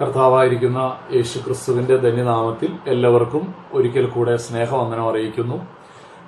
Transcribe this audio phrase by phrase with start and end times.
[0.00, 0.80] കർത്താവായിരിക്കുന്ന
[1.14, 5.56] യേശു ക്രിസ്തുവിന്റെ ധന്യനാമത്തിൽ എല്ലാവർക്കും ഒരിക്കൽ കൂടെ സ്നേഹവന്ദനം അറിയിക്കുന്നു.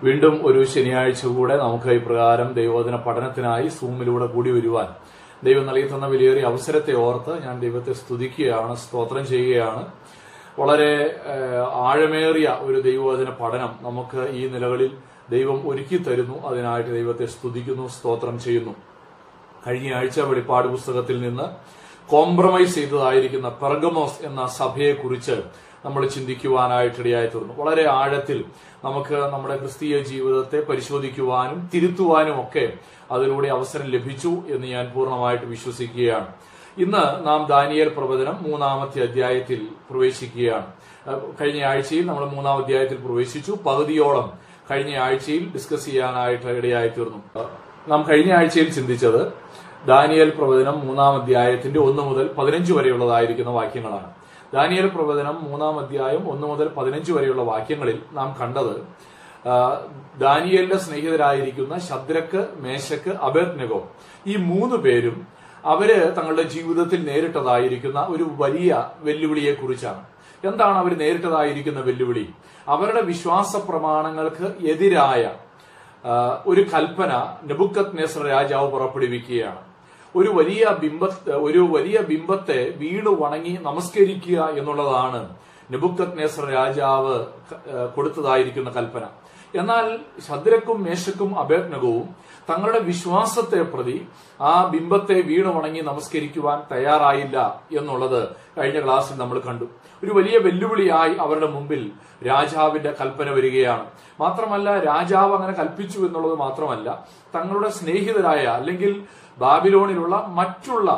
[0.03, 4.89] വീണ്ടും ഒരു ശനിയാഴ്ച കൂടെ നമുക്ക് ഇപ്രകാരം ദൈവോധന പഠനത്തിനായി സൂമിലൂടെ കൂടി വരുവാൻ
[5.45, 9.83] ദൈവം നൽകി തന്ന വലിയൊരു അവസരത്തെ ഓർത്ത് ഞാൻ ദൈവത്തെ സ്തുതിക്കുകയാണ് സ്തോത്രം ചെയ്യുകയാണ്.
[10.59, 10.93] വളരെ
[11.73, 14.91] ആഴമേറിയ ഒരു ദൈവവചന പഠനം നമുക്ക് ഈ നിലകളിൽ
[15.31, 16.47] ദൈവം ഒരുക്കി തരുന്നു.
[16.47, 18.75] അതിനായിട്ട് ദൈവത്തെ സ്തുതിക്കുന്നു സ്തോത്രം ചെയ്യുന്നു.
[19.67, 21.80] കഴിഞ്ഞ ആഴ്ച വെളിപ്പാട് പുസ്തകത്തിൽ നിന്ന്
[22.11, 25.37] കോംപ്രമൈസ് ചെയ്തതായിരിക്കുന്ന പെർഗമോസ് എന്ന സഭയെക്കുറിച്ച്
[25.85, 28.45] നമ്മൾ ചിന്തിക്കുവാനായിട്ടിടയായി തീർന്നു വളരെ ആഴത്തിൽ
[28.85, 32.73] നമുക്ക് നമ്മുടെ ക്രിസ്തീയ ജീവിതത്തെ പരിശോധിക്കുവാനും തിരുത്തുവാനും ഒക്കെ
[33.11, 36.29] അതിലൂടെ അവസരം ലഭിച്ചു എന്ന് ഞാൻ പൂർണമായിട്ട് വിശ്വസിക്കുകയാണ്.
[36.79, 40.67] ഇന്ന് നാം ദാനിയേൽ പ്രവചനം മൂന്നാമത്തെ അധ്യായത്തിൽ പ്രവേശിക്കുകയാണ്.
[41.41, 43.53] കഴിഞ്ഞ ആഴ്ചയിൽ നമ്മൾ മൂന്നാം അധ്യായത്തിൽ പ്രവേശിച്ചു.
[43.67, 44.33] പകുതിയോളം
[44.71, 47.21] കഴിഞ്ഞ ആഴ്ചയിൽ ഡിസ്കസ് ചെയ്യാനായിട്ട് ഇടയായി തീർന്നു
[47.89, 49.33] നാം കഴിഞ്ഞ ആഴ്ചയിൽ ചിന്തിച്ചത്
[49.87, 54.11] ദാനിയേൽ പ്രവചനം മൂന്നാം അധ്യായത്തിന്റെ ഒന്ന് മുതൽ പതിനഞ്ച് വരെയുള്ളതായിരിക്കുന്ന വാക്യങ്ങളാണ്.
[54.55, 58.75] ദാനിയൽ പ്രവചനം മൂന്നാം അധ്യായം ഒന്ന് മുതൽ പതിനഞ്ച് വരെയുള്ള വാക്യങ്ങളിൽ നാം കണ്ടത്
[60.21, 63.89] ദാനിയലിന്റെ സ്നേഹിതരായിരിക്കുന്ന ശദ്രക്ക് മേശക്ക് അബേദ്നഗോ
[64.27, 65.27] ഈ മൂന്ന് പേരും
[65.65, 70.05] അവർ തങ്ങളുടെ ജീവിതത്തിൽ നേരിട്ടതായിരിക്കുന്ന ഒരു വലിയ വെല്ലുവിളിയെ കുറിച്ചാണ്
[70.45, 72.27] എന്താണ് അവർ നേരിട്ടതായിരിക്കുന്ന വെല്ലുവിളി?
[72.69, 75.35] അവരുടെ വിശ്വാസ പ്രമാണങ്ങൾക്ക് എതിരായ
[76.47, 77.13] ഒരു കൽപ്പന
[77.45, 79.70] നെബുക്കത് നെസർ രാജാവ് പുറപ്പെടുവിക്കുകയാണ്.
[80.19, 81.03] ഒരു വലിയ ബിംബ
[81.47, 85.21] ഒരു വലിയ ബിംബത്തെ വീണു വണങ്ങി നമസ്കരിക്കുക എന്നുള്ളതാണ്
[85.73, 87.17] നെബുക്കത് നെസർ രാജാവ്
[87.97, 89.05] കൊടുത്തതായിരിക്കുന്ന കൽപ്പന.
[89.55, 89.87] എന്നാൽ
[90.27, 92.07] ശദ്രക്കും മേശക്കും അഭേദ്നകവും
[92.49, 94.09] തങ്ങളുടെ വിശ്വാസത്തെ പ്രതി
[94.41, 98.21] ആ ബിംബത്തെ വീണു വണങ്ങി നമസ്കരിക്കുവാൻ തയ്യാറായില്ല എന്നുള്ളത്
[98.59, 99.65] കഴിഞ്ഞ ക്ലാസ്സിൽ നമ്മൾ കണ്ടു.
[100.05, 101.93] ഒരു വലിയ വെല്ലുവിളിയായി അവരുടെ മുമ്പിൽ
[102.27, 103.85] രാജാവിന്റെ കൽപ്പന വരികയാണ്.
[104.21, 106.89] മാത്രമല്ല രാജാവ് അങ്ങനെ കൽപ്പിച്ചു എന്നുള്ളത് മാത്രമല്ല
[107.35, 109.05] തങ്ങളുടെ സ്നേഹിതരായ അല്ലെങ്കിൽ
[109.39, 110.91] ബാബിലോണിലുള്ള മറ്റുള്ള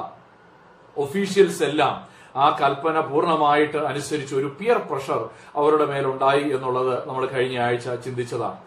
[0.97, 5.21] ഒഫീഷ്യൽസ് എല്ലാം ആ കൽപ്പന പൂർണമായിട്ട് അനുസരിച്ച് ഒരു പിയർ പ്രഷർ
[5.57, 8.59] അവരുടെ മേലുണ്ടായി എന്നുള്ളത് നമ്മൾ കഴിഞ്ഞ ആഴ്ച ചിന്തിച്ചതാണ്.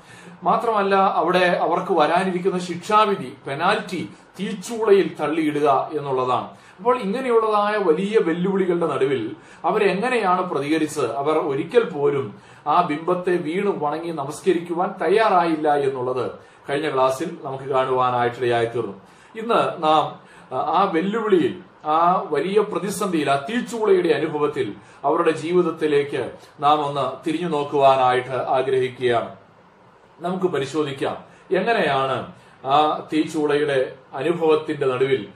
[0.43, 4.01] മാത്രമല്ല അവിടെ അവർക്ക് വരാനിരിക്കുന്ന ശിക്ഷാവിധി പെനാൽറ്റി
[4.39, 5.67] തീച്ചൂളയിൽ തള്ളിയിടുക
[5.97, 6.47] എന്നുള്ളതാണ്.
[6.79, 9.21] അപ്പോൾ ഇങ്ങനെയുള്ളതായ വലിയ വെല്ലുവിളികളുടെ നടുവിൽ
[9.69, 12.25] അവരെങ്ങനെയാണ് പ്രതികരിച്ച് അവർ ഒരിക്കൽ പോലും
[12.67, 16.25] ആ ബിംബത്തെ വീണു വണങ്ങി നമസ്കരിക്കുവാൻ തയ്യാറായില്ല എന്നുള്ളത്
[16.69, 18.95] കഴിഞ്ഞ ക്ലാസ്സിൽ നമുക്ക് കാണുവാനായിട്ടിടയായി തീർന്നു
[19.35, 20.03] ഇന്ന് നാം
[20.51, 21.53] ആ, വെല്ലുവിളിയിൽ
[21.85, 24.73] ആ വലിയ പ്രതിസന്ധിയിൽ ആ തീച്ചുളയുടെ അനുഭവത്തിൽ
[25.03, 29.35] അവരുടെ ജീവിതത്തിലേക്ക് നാം ഒന്ന് തിരിഞ്ഞു നോക്കുവാനായിട്ട് ആഗ്രഹിക്കുകയാണ്.
[30.19, 31.17] നമുക്ക് പരിശോധിക്കാം.
[31.55, 32.33] എങ്ങനെയാണ്
[32.65, 35.27] ആ തീച്ചുളയുടെ അനുഭവത്തിന്റെ നടുവിൽ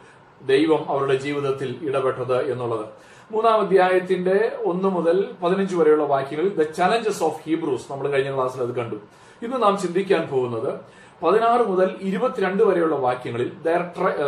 [0.42, 2.86] ദൈവം അവരുടെ ജീവിതത്തിൽ ഇടപെട്ടത് എന്നുള്ളത്?
[3.32, 8.76] മൂന്നാം അധ്യായത്തിന്റെ ഒന്ന് മുതൽ പതിനഞ്ച് വരെയുള്ള വാക്യങ്ങളിൽ ദ ചലഞ്ചസ് ഓഫ് ഹീബ്രൂസ് നമ്മൾ കഴിഞ്ഞ ക്ലാസ്സിൽ അത്
[8.76, 8.96] കണ്ടു.
[9.42, 10.80] ഇന്ന് നാം ചിന്തിക്കാൻ പോകുന്നത്
[11.24, 13.52] പതിനാറ് മുതൽ ഇരുപത്തിരണ്ട് വരെയുള്ള വാക്യങ്ങളിൽ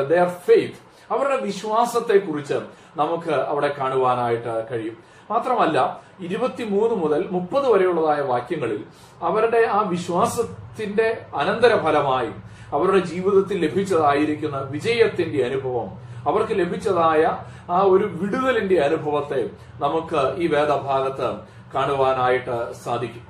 [0.09, 2.53] ദയർ ഫെയ്ത്ത് അവരുടെ വിശ്വാസത്തെ കുറിച്ച്
[2.95, 4.97] നമുക്ക് അവിടെ കാണുവാനായിട്ട് കഴിയും.
[5.31, 8.83] മാത്രമല്ല ഇരുപത്തിമൂന്ന് മുതൽ മുപ്പത് വരെയുള്ളതായ വാക്യങ്ങളിൽ
[9.21, 12.31] അവരുടെ ആ വിശ്വാസത്തിന്റെ അനന്തരഫലമായി
[12.71, 15.89] അവരുടെ ജീവിതത്തിൽ ലഭിച്ചതായിരിക്കുന്ന വിജയത്തിന്റെ അനുഭവം
[16.27, 17.23] അവർക്ക് ലഭിച്ചതായ
[17.69, 19.49] ആ ഒരു വിടുതലിന്റെ അനുഭവത്തെ
[19.79, 21.29] നമുക്ക് ഈ വേദഭാഗത്ത്
[21.75, 23.25] കാണുവാനായിട്ട് സാധിക്കും.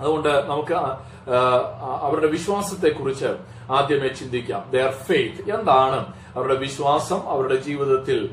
[0.00, 0.74] അതുകൊണ്ട് നമുക്ക്
[2.02, 3.30] അവരുടെ വിശ്വാസത്തെക്കുറിച്ച്
[3.70, 4.70] ആദ്യമേ ചിന്തിക്കാം.
[4.70, 6.00] ദർ ഫെയ്ത്ത് എന്താണ്?
[6.34, 8.30] അവരുടെ വിശ്വാസം അവരുടെ ജീവിതത്തിൽ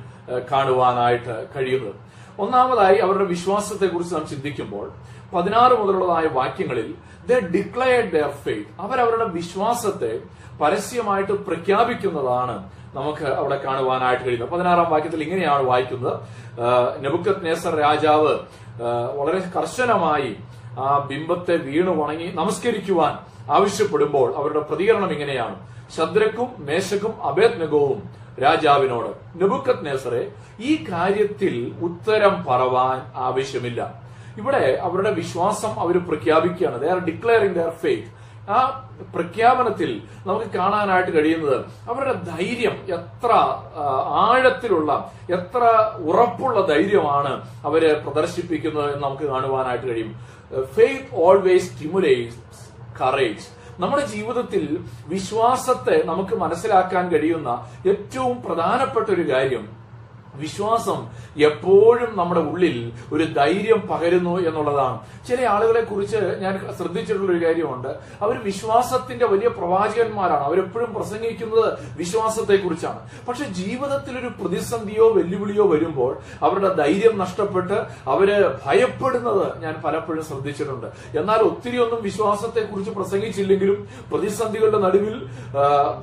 [0.51, 1.95] കാണുവാനായിട്ട് കഴിയുന്നത്.
[2.39, 4.91] ഒന്നാമതായി അവരുടെ വിശ്വാസത്തെ കുറിച്ച് നാം ചിന്തിക്കുമ്പോൾ
[5.35, 6.93] പതിനാറ് മുതലുള്ളതായ വാക്യങ്ങളിൽ
[7.29, 10.19] ദ ഡിക്ലയർഡ് ദർ ഫെയ്ത്ത് അവരവരുടെ വിശ്വാസത്തെ
[10.61, 14.49] പരസ്യമായിട്ട് പ്രഖ്യാപിക്കുന്നതാണ് നമുക്ക് അവിടെ കാണുവാനായിട്ട് കഴിയുന്നത്.
[14.49, 16.13] പതിനാറാം വാക്യത്തിൽ ഇങ്ങനെയാണ് വായിക്കുന്നത്.
[17.03, 18.33] നെബുക്കത് നേസർ രാജാവ്
[19.17, 20.35] വളരെ കർശനമായി
[20.79, 23.13] ആ ബിംബത്തെ വീണു വണങ്ങി നമസ്കരിക്കുവാൻ
[23.51, 25.55] ആവശ്യപ്പെടുമ്പോൾ അവരുടെ പ്രതികരണം ഇങ്ങനെയാണ്.
[25.97, 28.09] ശദ്രക്കും മേശക്കും അഭേദ്നകവും
[28.43, 34.05] രാജാവിനോട് നെബുക്കത് നേസറെ ഈ കാര്യത്തിൽ ഉത്തരം പറവാൻ ആവശ്യമില്ല.
[34.37, 36.81] ഇവിടെ അവരുടെ വിശ്വാസം അവർ പ്രഖ്യാപിക്കുകയാണ്.
[36.81, 38.57] They are declaring their faith ആ
[39.15, 43.31] പ്രഖ്യാപനത്തിൽ നമുക്ക് കാണാനായിട്ട് കഴിയുന്നത് അവരുടെ ധൈര്യം എത്ര
[44.25, 45.63] ആഴത്തിലുള്ള എത്ര
[45.97, 50.15] ഉറപ്പുള്ള ധൈര്യമാണ് അവർ പ്രദർശിപ്പിക്കുന്നത് എന്ന് നമുക്ക് കാണുവാനായിട്ട് കഴിയും.
[50.75, 52.63] ഫെയ്ത്ത് ഓൾവേസ് സ്റ്റിമുലേറ്റ്സ്
[53.01, 53.45] കറേജ്
[53.79, 54.63] നമ്മുടെ ജീവിതത്തിൽ
[55.07, 57.49] വിശ്വാസത്തെ നമുക്ക് മനസ്സിലാക്കാൻ കഴിയുന്ന
[57.85, 59.84] ഏറ്റവും പ്രധാനപ്പെട്ട ഒരു കാര്യം
[60.37, 60.99] വിശ്വാസം
[61.43, 62.77] എപ്പോഴും നമ്മുടെ ഉള്ളിൽ
[63.13, 64.99] ഒരു ധൈര്യം പകരുന്നു എന്നുള്ളതാണ്.
[65.27, 67.87] ചില ആളുകളെ കുറിച്ച് ഞാൻ ശ്രദ്ധിച്ചിട്ടുള്ള ഒരു കാര്യമുണ്ട്.
[68.21, 70.43] അവർ വിശ്വാസത്തിന്റെ വലിയ പ്രവാചകന്മാരാണ്.
[70.43, 77.77] അവരെപ്പോഴും പ്രസംഗിക്കുന്നത് വിശ്വാസത്തെ കുറിച്ചാണ് പക്ഷെ ജീവിതത്തിൽ ഒരു പ്രതിസന്ധിയോ വെല്ലുവിളിയോ വരുമ്പോൾ അവരുടെ ധൈര്യം നഷ്ടപ്പെട്ട്
[78.07, 80.87] അവർ ഭയപ്പെടുന്നത് ഞാൻ പലപ്പോഴും ശ്രദ്ധിച്ചിട്ടുണ്ട്.
[81.17, 85.25] എന്നാൽ ഒത്തിരി ഒന്നും വിശ്വാസത്തെ കുറിച്ച് പ്രസംഗിച്ചില്ലെങ്കിലും പ്രതിസന്ധികളുടെ നടുവിൽ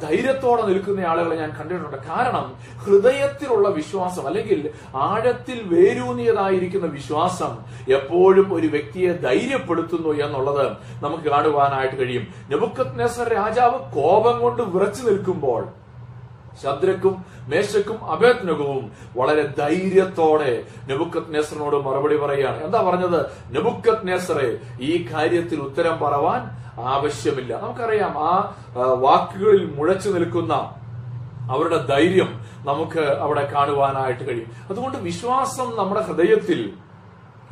[0.03, 1.97] ധൈര്യത്തോടെ നിൽക്കുന്ന ആളുകളെ ഞാൻ കണ്ടിട്ടുണ്ട്.
[2.09, 2.47] കാരണം
[2.85, 7.53] ഹൃദയത്തിലുള്ള വിശ്വാസം വിശ്വാസം അല്ലെങ്കിൽ ആഴത്തിൽ വേരൂന്നിയതായിരിക്കുന്ന വിശ്വാസം
[7.93, 10.67] എപ്പോഴും ഒരു വ്യക്തിയെ ധൈര്യപ്പെടുത്തുന്നു എന്നുള്ളത്
[11.03, 12.27] നമുക്ക് കാണുവാനായിട്ട് കഴിയും.
[12.51, 15.63] നെബുക്കത് നെസർ രാജാവ് കോപം കൊണ്ട് വിറച്ചു നിൽക്കുമ്പോൾ
[16.63, 22.65] ശദ്രക്കും മേശക്കും അഭേദ്നകവും വളരെ ധൈര്യത്തോടെ നെബുക്കത് നെസറിനോട് മറുപടി പറയുകയാണ്.
[22.65, 23.21] എന്താ പറഞ്ഞത്?
[23.51, 26.43] നെബുക്കത് നെസറെ ഈ കാര്യത്തിൽ ഉത്തരം പറവാൻ
[26.81, 27.61] ആവശ്യമില്ല.
[27.63, 28.33] നമുക്കറിയാം ആ
[28.77, 30.55] ആ, വാക്കുകളിൽ മുഴച്ചു നിൽക്കുന്ന
[31.51, 32.31] അവരുടെ ധൈര്യം
[32.65, 34.51] നമുക്ക് അവിടെ കാണുവാനായിട്ട് കഴിയും.
[34.71, 36.73] അതുകൊണ്ട് വിശ്വാസം നമ്മുടെ ഹൃദയത്തിൽ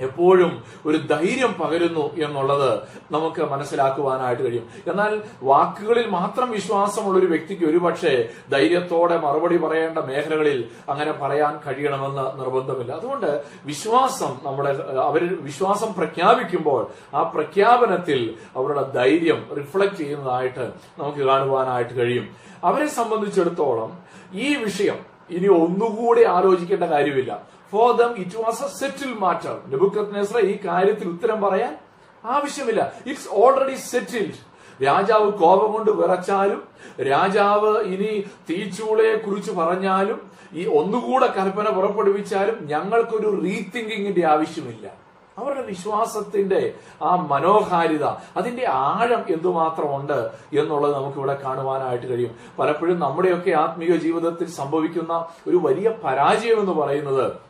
[0.01, 2.83] എപ്പോഴും ഒരു ധൈര്യം പകരുന്നു എന്നുള്ളത്
[3.13, 4.69] നമുക്ക് മനസ്സിലാക്കുവാനായിട്ട് കഴിയും.
[4.87, 12.93] എന്നാൽ വാക്കുകളിൽ മാത്രം വിശ്വാസമുള്ള ഒരു വ്യക്തിക്ക് ഒരുപക്ഷെ ധൈര്യത്തോടെ മറുപടി പറയേണ്ട മേഖലകളിൽ അങ്ങനെ പറയാൻ കഴിയണമെന്ന് നിർബന്ധമില്ല.
[12.93, 14.71] അതുകൊണ്ട് വിശ്വാസം നമ്മുടെ
[15.01, 22.29] അവർ വിശ്വാസം പ്രഖ്യാപിക്കുമ്പോൾ ആ പ്രഖ്യാപനത്തിൽ അവരുടെ ധൈര്യം റിഫ്ലക്ട് ചെയ്യുന്നതായിട്ട് നമുക്ക് കാണുവാനായിട്ട് കഴിയും.
[22.65, 23.99] അവരെ സംബന്ധിച്ചിടത്തോളം
[24.33, 24.99] ഈ വിഷയം
[25.31, 27.60] ഇനി ഒന്നുകൂടി ആലോചിക്കേണ്ട കാര്യമില്ല.
[27.73, 31.79] For them it was a settle matter നെബുക്കത് ഈ കാര്യത്തിൽ ഉത്തരം പറയാൻ
[32.25, 32.93] ആവശ്യമില്ല.
[33.07, 34.51] ഇറ്റ്സ് ഓൾറെഡി സെറ്റിൽഡ്
[34.87, 36.63] രാജാവ് കോപം കൊണ്ട് വിറച്ചാലും
[37.03, 44.93] രാജാവ് ഇനി തീച്ചൂളയെ കുറിച്ച് പറഞ്ഞാലും ഈ ഒന്നുകൂടെ കൽപ്പന പുറപ്പെടുവിച്ചാലും ഞങ്ങൾക്കൊരു റീതിങ്കിങ്ങിന്റെ ആവശ്യമില്ല.
[45.39, 48.05] അവരുടെ വിശ്വാസത്തിന്റെ ആ മനോഹാരിത
[48.37, 52.35] അതിന്റെ ആഴം എന്തുമാത്രമുണ്ട് എന്നുള്ളത് നമുക്കിവിടെ കാണുവാനായിട്ട് കഴിയും.
[52.59, 57.50] പലപ്പോഴും നമ്മുടെയൊക്കെ ആത്മീയ ജീവിതത്തിൽ സംഭവിക്കുന്ന ഒരു വലിയ പരാജയം എന്ന് പറയുന്നത്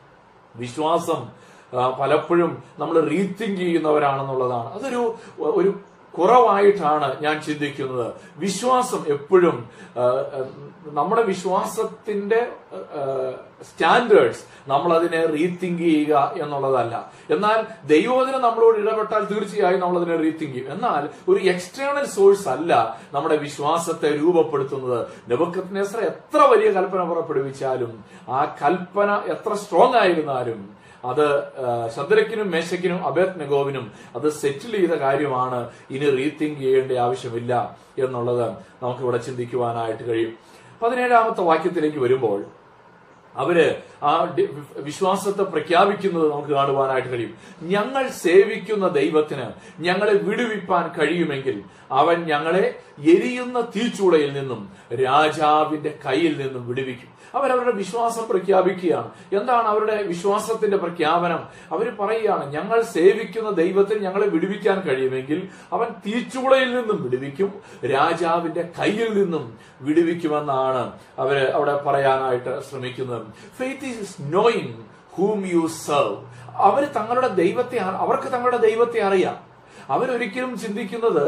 [0.56, 1.20] വിശ്വാസം
[2.00, 4.72] പലപ്പോഴും നമ്മൾ റീത്തിങ്ക് ചെയ്യുന്നവരാണെന്നുള്ളതാണ്.
[4.72, 5.74] അതൊരു ഒരു
[6.18, 8.12] കുറവായിട്ടാണ് ഞാൻ ചിന്തിക്കുന്നത്.
[8.36, 9.70] വിശ്വാസം എപ്പോഴും
[10.86, 12.52] നമ്മുടെ വിശ്വാസത്തിന്റെ
[13.62, 17.10] സ്റ്റാൻഡേർഡ്സ് നമ്മൾ അതിനെ റീതിങ്ക് ചെയ്യുക എന്നുള്ളതല്ല.
[17.30, 20.72] എന്നാൽ ദൈവോധനം നമ്മളോട് ഇടപെട്ടാൽ തീർച്ചയായും നമ്മൾ അതിനെ റീതിങ്ക് ചെയ്യും.
[20.72, 25.06] എന്നാൽ ഒരു എക്സ്റ്റേണൽ സോഴ്സ് അല്ല നമ്മുടെ വിശ്വാസത്തെ രൂപപ്പെടുത്തുന്നത്.
[25.28, 31.26] നെബക്കത്ത് എത്ര വലിയ കൽപ്പന പുറപ്പെടുവിച്ചാലും ആ കൽപ്പന എത്ര സ്ട്രോങ് ആയിരുന്നാലും അത്
[31.96, 35.70] ശദ്രക്കിനും മേശക്കിനും അബേത് നെഗോവിനും അത് സെറ്റിൽ ചെയ്ത കാര്യമാണ്.
[35.90, 38.50] ഇനി റീതിങ്ക് ചെയ്യേണ്ട ആവശ്യമില്ല എന്നുള്ളത്
[38.82, 40.32] നമുക്കിവിടെ ചിന്തിക്കുവാനായിട്ട് കഴിയും.
[40.82, 42.44] പതിനേഴാമത്തെ വാക്യത്തിലേക്ക് വരുമ്പോൾ
[43.36, 44.34] അവർ ആ
[44.76, 47.34] വിശ്വാസത്തെ പ്രഖ്യാപിക്കുന്നത് നമുക്ക് കാണുവാനായിട്ട് കഴിയും.
[47.62, 49.46] ഞങ്ങൾ സേവിക്കുന്ന ദൈവത്തിന്
[49.80, 51.62] ഞങ്ങളെ വിടുവിപ്പാൻ കഴിയുമെങ്കിൽ
[51.92, 57.19] അവൻ ഞങ്ങളെ എരിയുന്ന തീച്ചൂളയിൽ നിന്നും രാജാവിന്റെ കയ്യിൽ നിന്നും വിടുവിക്കും.
[57.34, 59.10] അവരവരുടെ വിശ്വാസം പ്രഖ്യാപിക്കുകയാണ്.
[59.32, 61.40] എന്താണ് അവരുടെ വിശ്വാസത്തിന്റെ പ്രഖ്യാപനം?
[61.72, 69.58] അവർ പറയുകയാണ് ഞങ്ങൾ സേവിക്കുന്ന ദൈവത്തിന് ഞങ്ങളെ വിടുവിക്കാൻ കഴിയുമെങ്കിൽ അവൻ തീച്ചുളയിൽ നിന്നും വിടുവിക്കും രാജാവിന്റെ കയ്യിൽ നിന്നും
[69.80, 73.26] വിടുവിക്കുമെന്നാണ് അവർ അവിടെ പറയാനായിട്ട് ശ്രമിക്കുന്നത്.
[73.58, 76.16] Faith is knowing whom you serve
[76.54, 79.49] അവർ തങ്ങളുടെ ദൈവത്തെ അവർക്ക് തങ്ങളുടെ ദൈവത്തെ അറിയാം.
[79.90, 81.26] അവരൊരിക്കലും ചിന്തിക്കുന്നത്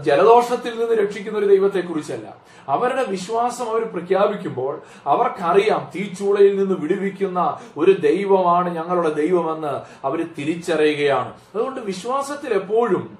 [0.00, 2.36] ജലദോഷത്തിൽ നിന്ന് രക്ഷിക്കുന്ന ഒരു ദൈവത്തെ കുറിച്ചല്ല
[2.68, 11.32] അവരുടെ വിശ്വാസം അവർ പ്രഖ്യാപിക്കുമ്പോൾ അവർക്കറിയാം തീച്ചൂളയിൽ നിന്ന് വിടുവിക്കുന്ന ഒരു ദൈവമാണ് ഞങ്ങളുടെ ദൈവമെന്ന് അവർ തിരിച്ചറിയുകയാണ്.
[11.54, 13.18] അതുകൊണ്ട് വിശ്വാസത്തിൽ എപ്പോഴും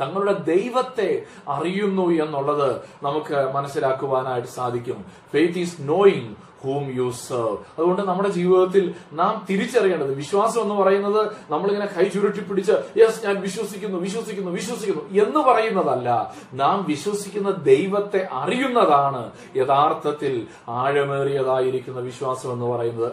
[0.00, 2.70] തങ്ങളുടെ ദൈവത്തെ അറിയുന്നു എന്നുള്ളത്
[3.02, 5.04] നമുക്ക് മനസ്സിലാക്കുവാനായിട്ട് സാധിക്കും.
[5.32, 11.86] Faith is knowing whom you serve അതുകൊണ്ട് നമ്മുടെ ജീവിതത്തിൽ നാം തിരിച്ചറിയേണ്ടത് വിശ്വാസം എന്ന് പറയുന്നത് നമ്മളിങ്ങനെ
[11.86, 16.34] കൈ ചുരുട്ടി പിടിച്ച് യെസ് ഞാൻ വിശ്വസിക്കുന്നു വിശ്വസിക്കുന്നു വിശ്വസിക്കുന്നു എന്ന് പറയുന്നതല്ല.
[16.54, 23.12] നാം വിശ്വസിക്കുന്ന ദൈവത്തെ അറിയുന്നതാണ് യഥാർത്ഥത്തിൽ ആഴമേറിയതായിരിക്കുന്ന വിശ്വാസം എന്ന് പറയുന്നത്.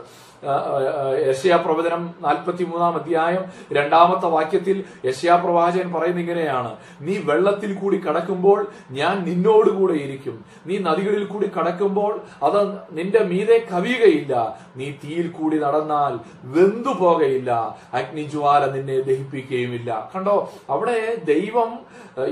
[1.30, 6.76] യശയാ പ്രവചനം നാൽപ്പത്തി മൂന്നാം അധ്യായം രണ്ടാമത്തെ വാക്യത്തിൽ യശയാ പ്രവാചകൻ പറയുന്ന ഇങ്ങനെയാണ്.
[7.02, 10.46] നീ വെള്ളത്തിൽ കൂടി കടക്കുമ്പോൾ ഞാൻ നിന്നോടുകൂടെ ഇരിക്കും.
[10.68, 14.58] നീ നദികളിൽ കൂടി കടക്കുമ്പോൾ അത് നിന്റെ മീതെ കവിയുകയില്ല.
[14.76, 17.78] നീ തീയിൽ കൂടി നടന്നാൽ വെന്തു പോകയില്ല.
[17.94, 20.10] അഗ്നിജ്വാല നിന്നെ ദഹിപ്പിക്കുകയുമില്ല.
[20.16, 21.80] കണ്ടോ അവിടെ ദൈവം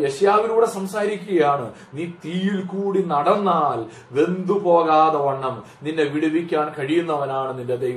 [0.03, 1.71] യശയാവിലൂടെ സംസാരിക്കുകയാണ്.
[1.93, 3.79] നീ തീയിൽ കൂടി നടന്നാൽ
[4.11, 5.63] വെന്തു പോകാതെ വണ്ണം.
[5.83, 7.96] നിന്നെ വിടുവിക്കാൻ കഴിയുന്നവനാണ് നിന്റെ ദൈവം.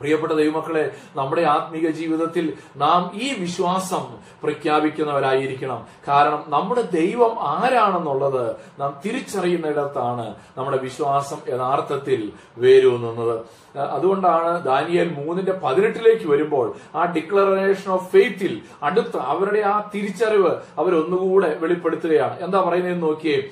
[0.00, 5.86] പ്രിയപ്പെട്ട ദൈവമക്കളെ നമ്മുടെ ആത്മീക ജീവിതത്തിൽ നാം ഈ വിശ്വാസം പ്രഖ്യാപിക്കുന്നവരായിരിക്കണം.
[6.08, 13.46] കാരണം നമ്മുടെ ദൈവം ആരാണെന്നുള്ളത് നാം തിരിച്ചറിയുന്നിടത്താണ് നമ്മുടെ വിശ്വാസം യഥാർത്ഥത്തിൽ വേരൂന്നുന്നത്.
[13.78, 22.40] അതുകൊണ്ടാണ് ദാനിയൽ മൂന്നിന്റെ പതിനെട്ടിലേക്ക് വരുമ്പോൾ ആ ഡിക്ലറേഷൻ ഓഫ് ഫെയ്ത്തിൽ അടുത്ത അവരുടെ ആ തിരിച്ചറിവ് അവരൊന്നുകൂടെ വെളിപ്പെടുത്തുകയാണ്.
[22.40, 23.48] എന്താ പറയുന്നതെന്ന് നോക്കിയേ?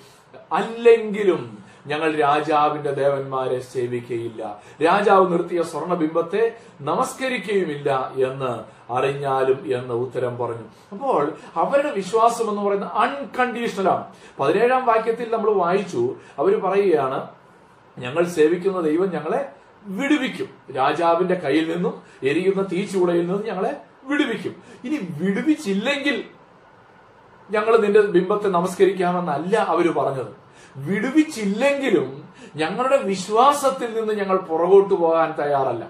[0.53, 8.53] അല്ലെങ്കിലും ഞങ്ങൾ രാജാവിന്റെ ദേവന്മാരെ സേവിക്കുകയില്ല രാജാവ് നിർത്തിയ സ്വർണബിംബത്തെ നമസ്കരിക്കുകയുമില്ല എന്ന്
[8.93, 10.67] അറിഞ്ഞാലും എന്ന് ഉത്തരം പറഞ്ഞു.
[10.93, 14.05] അപ്പോൾ അവരുടെ വിശ്വാസം എന്ന് പറയുന്നത് അൺകണ്ടീഷണലാണ്
[14.41, 16.15] പതിനേഴാം വാക്യത്തിൽ നമ്മൾ വായിച്ചു.
[16.39, 17.29] അവർ പറയുകയാണ്
[17.99, 19.53] ഞങ്ങൾ സേവിക്കുന്ന ദൈവം ഞങ്ങളെ
[19.87, 20.49] വിടുവിക്കും.
[20.77, 23.73] രാജാവിന്റെ കയ്യിൽ നിന്നും എരിയുന്ന തീച്ചുടയിൽ നിന്നും ഞങ്ങളെ
[24.05, 24.63] വിടുവിക്കും.
[24.85, 26.25] ഇനി വിടുവിച്ചില്ലെങ്കിൽ
[27.51, 30.42] ഞങ്ങൾ നിന്റെ ബിംബത്തെ നമസ്കരിക്കാമെന്നല്ല അവർ പറഞ്ഞത്.
[30.77, 32.25] വിടുവിച്ചില്ലെങ്കിലും
[32.57, 35.85] ഞങ്ങളുടെ വിശ്വാസത്തിൽ നിന്ന് ഞങ്ങൾ പുറകോട്ട് പോകാൻ തയ്യാറല്ല.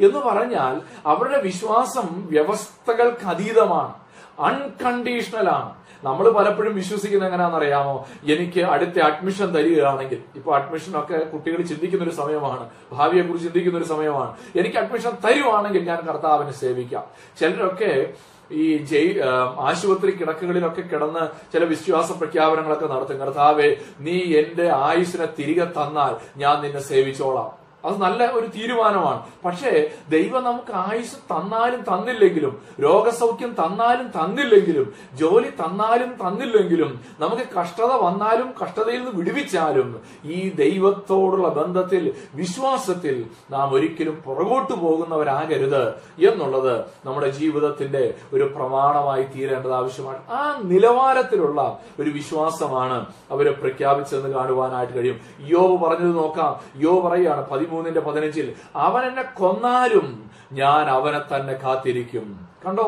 [0.00, 3.94] എന്ന് പറഞ്ഞാൽ അവരുടെ വിശ്വാസം വ്യവസ്ഥകൾക്ക് അതീതമാണ്.
[4.40, 5.74] അൺകണ്ടീഷണൽ ആണ്
[6.04, 12.70] നമ്മൾ പലപ്പോഴും വിശ്വസിക്കുന്ന എങ്ങനെയാണെന്ന് അറിയാമോ എനിക്ക് അടുത്ത അഡ്മിഷൻ തരികയാണെങ്കിൽ ഇപ്പൊ അഡ്മിഷനൊക്കെ കുട്ടികൾ ചിന്തിക്കുന്ന ഒരു സമയമാണ്.
[12.92, 14.34] ഭാവിയെ കുറിച്ച് ചിന്തിക്കുന്ന ഒരു സമയമാണ്.
[14.56, 17.04] എനിക്ക് അഡ്മിഷൻ തരുവാണെങ്കിൽ ഞാൻ കർത്താവിനെ സേവിക്കാം.
[17.40, 18.12] ചിലരൊക്കെ
[18.50, 19.18] ഈ ജയി
[19.58, 23.18] ആശുപത്രി കിടക്കുകളിലൊക്കെ കിടന്ന് ചില വിശ്വാസ പ്രഖ്യാപനങ്ങളൊക്കെ നടത്തും.
[23.18, 27.65] കർത്താവെ നീ എന്റെ ആയുസിനെ തിരികെ തന്നാൽ ഞാൻ നിന്നെ സേവിച്ചോളാം.
[27.86, 29.20] അത് നല്ല ഒരു തീരുമാനമാണ്.
[29.44, 29.72] പക്ഷേ
[30.10, 38.98] ദൈവം നമുക്ക് ആയുസ് തന്നാലും തന്നില്ലെങ്കിലും രോഗസൗഖ്യം തന്നാലും തന്നില്ലെങ്കിലും ജോലി തന്നാലും തന്നില്ലെങ്കിലും നമുക്ക് കഷ്ടത വന്നാലും കഷ്ടതയിൽ
[38.98, 39.88] നിന്ന് വിടുവിച്ചാലും
[40.24, 45.82] ഈ ദൈവത്തോടുള്ള ബന്ധത്തിൽ വിശ്വാസത്തിൽ നാം ഒരിക്കലും പുറകോട്ട് പോകുന്നവരാകരുത്
[46.28, 50.20] എന്നുള്ളത് നമ്മുടെ ജീവിതത്തിന്റെ ഒരു പ്രമാണമായി തീരേണ്ടത് ആവശ്യമാണ്.
[50.30, 55.20] ആ നിലവാരത്തിലുള്ള ഒരു വിശ്വാസമാണ് അവരെ പ്രഖ്യാപിച്ചെന്ന് കാണുവാനായിട്ട് കഴിയും.
[55.40, 56.52] യോബ് പറഞ്ഞത് നോക്കാം.
[56.76, 58.46] യോ പറയാണ് പതിമൂന്നിന്റെ പതിനഞ്ചിൽ
[58.86, 60.06] അവൻ എന്നെ കൊന്നാലും
[60.52, 62.26] ഞാൻ അവനെ തന്നെ കാത്തിരിക്കും.
[62.64, 62.86] കണ്ടോ?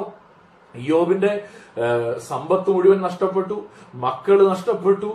[0.75, 1.33] യോബിന്റെ
[2.29, 3.57] സമ്പത്ത് മുഴുവൻ നഷ്ടപ്പെട്ടു
[4.05, 5.11] മക്കൾ നഷ്ടപ്പെട്ടു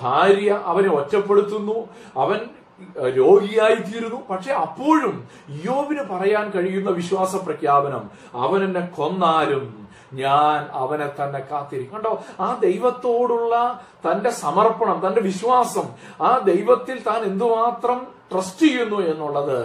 [0.00, 1.76] ഭാര്യ അവനെ ഒറ്റപ്പെടുത്തുന്നു
[2.16, 2.40] അവൻ
[3.18, 5.14] രോഗിയായി തീരുന്നു പക്ഷെ അപ്പോഴും
[5.66, 8.02] യോബിന് പറയാൻ കഴിയുന്ന വിശ്വാസ പ്രഖ്യാപനം
[8.44, 9.64] അവൻ എന്നെ കൊന്നാലും
[10.16, 11.94] ഞാൻ അവനെ തന്നെ കാത്തിരിക്കും.
[11.94, 13.54] കണ്ടോ ആ ദൈവത്തോടുള്ള
[14.06, 15.86] തന്റെ സമർപ്പണം തന്റെ വിശ്വാസം
[16.22, 17.98] ആ ദൈവത്തിൽ താൻ എന്തുമാത്രം
[18.32, 19.60] ട്രസ്റ്റ് ചെയ്യുന്നു എന്നുള്ളത്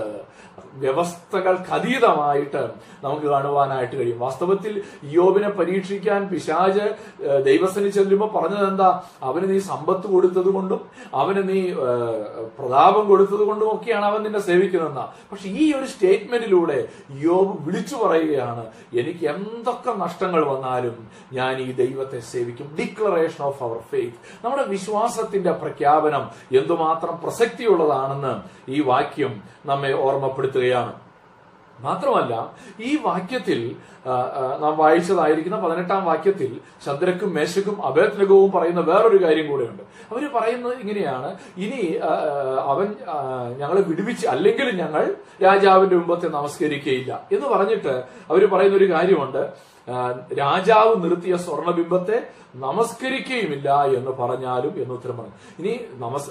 [0.83, 2.61] വ്യവസ്ഥകൾക്ക് അതീതമായിട്ട്
[3.03, 4.19] നമുക്ക് കാണുവാനായിട്ട് കഴിയും.
[4.25, 4.73] വാസ്തവത്തിൽ
[5.17, 6.85] യോബിനെ പരീക്ഷിക്കാൻ പിശാജ്
[7.49, 8.89] ദൈവസനി ചെല്ലുമ്പോൾ പറഞ്ഞത് എന്താ
[9.29, 10.81] അവന് നീ സമ്പത്ത് കൊടുത്തത് കൊണ്ടും
[11.21, 11.59] അവന് നീ
[12.59, 15.03] പ്രതാപം കൊടുത്തത് കൊണ്ടും ഒക്കെയാണ് അവൻ നിന്നെ സേവിക്കുന്നതെന്ന.
[15.31, 16.79] പക്ഷെ ഈ ഒരു സ്റ്റേറ്റ്മെന്റിലൂടെ
[17.27, 18.65] യോബ് വിളിച്ചു പറയുകയാണ്
[19.01, 20.97] എനിക്ക് എന്തൊക്കെ നഷ്ടങ്ങൾ വന്നാലും
[21.39, 22.67] ഞാൻ ഈ ദൈവത്തെ സേവിക്കും.
[22.79, 26.23] ഡിക്ലറേഷൻ ഓഫ് അവർ ഫെയ്ത്ത് നമ്മുടെ വിശ്വാസത്തിന്റെ പ്രഖ്യാപനം
[26.59, 28.33] എന്തുമാത്രം പ്രസക്തിയുള്ളതാണെന്ന്
[28.75, 29.33] ഈ വാക്യം
[29.69, 29.91] നമ്മെ
[30.61, 31.11] ഓർമ്മപ്പെടുത്തുകയാണ്
[31.79, 32.33] മാത്രമല്ല
[32.79, 33.75] ഈ വാക്യത്തിൽ
[34.61, 39.83] നാം വായിച്ചതായിരിക്കുന്ന പതിനെട്ടാം വാക്യത്തിൽ ചന്ദ്രക്കും മേശക്കും അഭേദ്നകവും പറയുന്ന വേറൊരു കാര്യം കൂടെയുണ്ട്.
[40.11, 41.37] അവർ പറയുന്നത് ഇങ്ങനെയാണ്.
[41.57, 41.97] ഇനി
[42.65, 42.95] അവൻ
[43.57, 49.53] ഞങ്ങളെ വിടുവിച്ച് അല്ലെങ്കിൽ ഞങ്ങൾ രാജാവിന്റെ മുമ്പത്തെ നമസ്കരിക്കുകയില്ല എന്ന് പറഞ്ഞിട്ട് അവർ പറയുന്ന ഒരു കാര്യമുണ്ട്
[50.39, 55.37] രാജാവ് നിർത്തിയ സ്വർണബിംബത്തെ നമസ്കരിക്കുകയുമില്ല എന്ന് പറഞ്ഞാലും എന്ന് ഉത്തരം പറഞ്ഞു.
[55.59, 56.29] ഇനി നമസ്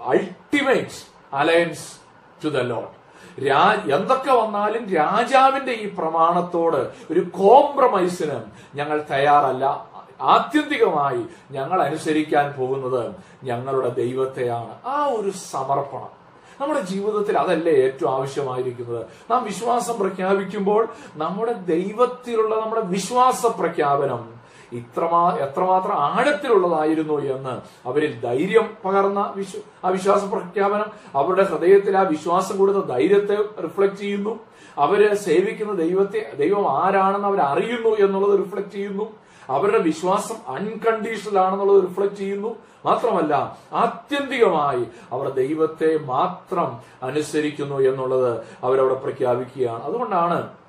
[0.00, 1.00] ultimate
[1.32, 2.00] alliance
[2.44, 3.00] to the lord
[3.46, 8.40] രാ എന്തൊക്കെ വന്നാലും രാജാവിന്റെ ഈ പ്രമാണത്തോട് ഒരു കോംപ്രമൈസിന്
[8.74, 9.90] ഞങ്ങൾ തയ്യാറല്ല.
[10.20, 14.86] ആത്യന്തികമായി ഞങ്ങൾ അനുസരിക്കാൻ പോകുന്നത് ഞങ്ങളുടെ ദൈവത്തെയാണ്.
[14.86, 16.20] ആ ഒരു സമർപ്പണം.
[16.60, 19.06] നമ്മുടെ ജീവിതത്തിൽ അതല്ലേ ഏറ്റവും ആവശ്യമായിരിക്കുന്നത്?
[19.30, 24.39] നാം വിശ്വാസം പ്രഖ്യാപിക്കുമ്പോൾ നമ്മുടെ ദൈവത്തിലുള്ള നമ്മുടെ വിശ്വാസ പ്രഖ്യാപനം
[24.72, 30.86] ഇത്രമാ എത്രമാത്രം ആഴത്തിലുള്ളതായിരുന്നു എന്ന് അവരിൽ ധൈര്യം പകർന്ന വിശ്വ ആ വിശ്വാസ പ്രഖ്യാപനം.
[31.14, 34.40] അവരുടെ ഹൃദയത്തിൽ ആ വിശ്വാസം കൊടുത്ത ധൈര്യത്തെ റിഫ്ലക്ട് ചെയ്യുന്നു.
[34.78, 39.12] അവർ സേവിക്കുന്ന ദൈവത്തെ ദൈവം ആരാണെന്ന് അവർ അറിയുന്നു എന്നുള്ളത് റിഫ്ലക്ട് ചെയ്യുന്നു.
[39.48, 42.56] അവരുടെ വിശ്വാസം അൺകണ്ടീഷണൽ ആണെന്നുള്ളത് റിഫ്ലക്ട് ചെയ്യുന്നു.
[42.84, 49.82] മാത്രമല്ല ആത്യന്തികമായി അവർ ദൈവത്തെ മാത്രം അനുസരിക്കുന്നു എന്നുള്ളത് അവരവിടെ പ്രഖ്യാപിക്കുകയാണ്.
[49.82, 50.59] അതുകൊണ്ടാണ്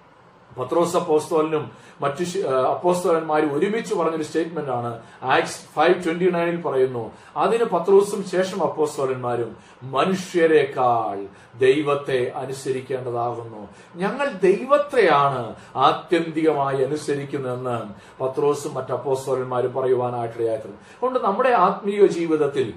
[0.57, 8.27] പത്രോസ് അപ്പോസ്തോലിനും മറ്റു അപ്പോസ്തോലന്മാരും ഒരുമിച്ച് പറഞ്ഞൊരു സ്റ്റേറ്റ്മെന്റ് ആണ് ആക്സ് ഫൈവ് ട്വന്റി നയനിൽ പറയുന്നു അതിന് പത്രോസും
[8.27, 11.25] ശേഷം അപ്പോസ്തോലന്മാരും മനുഷ്യരെക്കാൾ
[11.59, 13.67] ദൈവത്തെ അനുസരിക്കേണ്ടതാകുന്നു.
[13.95, 17.77] ഞങ്ങൾ ദൈവത്തെയാണ് ആത്യന്തികമായി അനുസരിക്കുന്നതെന്ന്
[18.23, 20.77] പത്രോസും മറ്റു അപ്പോസ്തോലന്മാരും പറയുവാനായിട്ടിടയായിട്ടുണ്ട്.
[20.77, 22.73] അതുകൊണ്ട് നമ്മുടെ ആത്മീയ ജീവിതത്തിൽ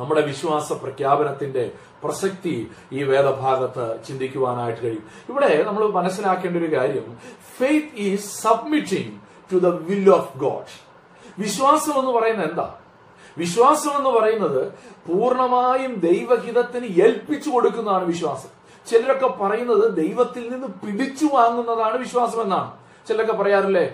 [0.00, 1.72] നമ്മുടെ വിശ്വാസ പ്രഖ്യാപനത്തിന്റെ
[2.04, 5.04] പ്രസക്തി ഈ വേദഭാഗത്ത് ചിന്തിക്കുവാനായിട്ട് കഴിയും.
[5.28, 7.18] ഇവിടെ നമ്മൾ മനസ്സിലാക്കേണ്ട ഒരു കാര്യം
[7.58, 9.12] faith is submitting
[9.52, 10.72] to the will of God
[11.38, 12.74] വിശ്വാസം എന്ന് പറയുന്നത് എന്താ?
[13.38, 14.72] വിശ്വാസം എന്ന് പറയുന്നത്
[15.08, 18.48] പൂർണമായും ദൈവഹിതത്തിന് ഏൽപ്പിച്ചു കൊടുക്കുന്നതാണ് വിശ്വാസം.
[18.86, 22.79] ചിലരൊക്കെ പറയുന്നത് ദൈവത്തിൽ നിന്ന് പിടിച്ചു വാങ്ങുന്നതാണ് വിശ്വാസം എന്നാണ്
[23.10, 23.84] ചിലരൊക്കെ പറയാറില്ലേ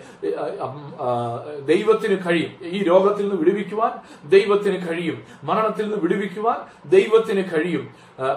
[1.73, 2.53] ദൈവത്തിന് കഴിയും.
[2.63, 3.93] ഈ രോഗത്തിൽ നിന്ന് വിടുവിക്കുവാൻ
[4.29, 5.19] ദൈവത്തിന് കഴിയും.
[5.45, 6.59] മരണത്തിൽ നിന്ന് വിടുവിക്കുവാൻ
[6.91, 7.85] ദൈവത്തിന് കഴിയും.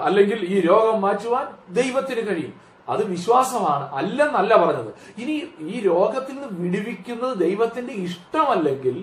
[0.04, 2.54] അല്ലെങ്കിൽ ഈ രോഗം മാറ്റുവാൻ ദൈവത്തിന് കഴിയും.
[2.90, 4.92] അത് വിശ്വാസമാണ് അല്ലെന്നല്ല പറഞ്ഞത്.
[5.18, 8.98] ഇനി ഈ രോഗത്തിൽ നിന്ന് വിടുവിക്കുന്നത് ദൈവത്തിന്റെ ഇഷ്ടമല്ലെങ്കിൽ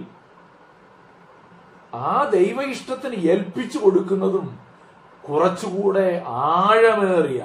[1.95, 4.47] ആ ദൈവ ഇഷ്ടത്തിന് ഏൽപ്പിച്ചു കൊടുക്കുന്നതും
[5.28, 7.42] കുറച്ചുകൂടെ ആഴമേറിയ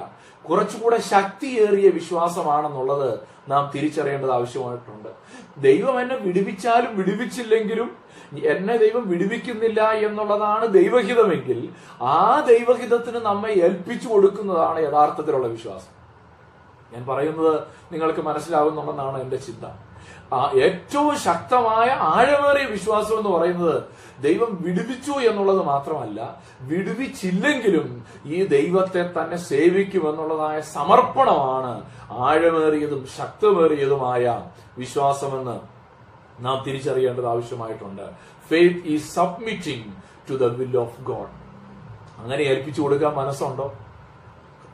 [0.49, 5.09] കുറച്ചുകൂടെ ശക്തിയേറിയ വിശ്വാസമാണെന്നുള്ളത് നാം തിരിച്ചറിയേണ്ടത് ആവശ്യമായിട്ടുണ്ട്.
[5.57, 7.97] ദൈവം എന്നെ വിടുവിച്ചാലും വിടുവിച്ചില്ലെങ്കിലും
[8.43, 11.69] എന്നെ ദൈവം വിടുവിക്കുന്നില്ല എന്നുള്ളതാണ് ദൈവഹിതമെങ്കിൽ
[12.01, 15.93] ആ ദൈവഹിതത്തിന് നമ്മെ ഏൽപ്പിച്ചു കൊടുക്കുന്നതാണ് യഥാർത്ഥത്തിലുള്ള വിശ്വാസം.
[16.93, 19.65] ഞാൻ പറയുന്നത് നിങ്ങൾക്ക് മനസ്സിലാവുന്നുണ്ടെന്നാണ് എന്റെ ചിന്ത.
[20.33, 23.83] ഏറ്റവും ശക്തമായ ആഴമേറിയ വിശ്വാസം എന്ന് പറയുന്നത്
[24.19, 34.43] ദൈവം വിടുവിച്ചു എന്നുള്ളത് മാത്രമല്ല വിടുവിച്ചില്ലെങ്കിലും ഈ ദൈവത്തെ തന്നെ സേവിക്കുമെന്നുള്ളതായ സമർപ്പണമാണ് ആഴമേറിയതും ശക്തമേറിയതുമായ
[34.77, 35.59] വിശ്വാസമെന്ന്
[36.45, 38.05] നാം തിരിച്ചറിയേണ്ടത് ആവശ്യമായിട്ടുണ്ട്.
[38.49, 39.85] Faith is submitting
[40.29, 41.31] to the will of God
[42.19, 43.73] അങ്ങനെ ഏൽപ്പിച്ചു കൊടുക്കാൻ മനസ്സുണ്ടോ?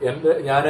[0.01, 0.65] എന്റെ ഞാൻ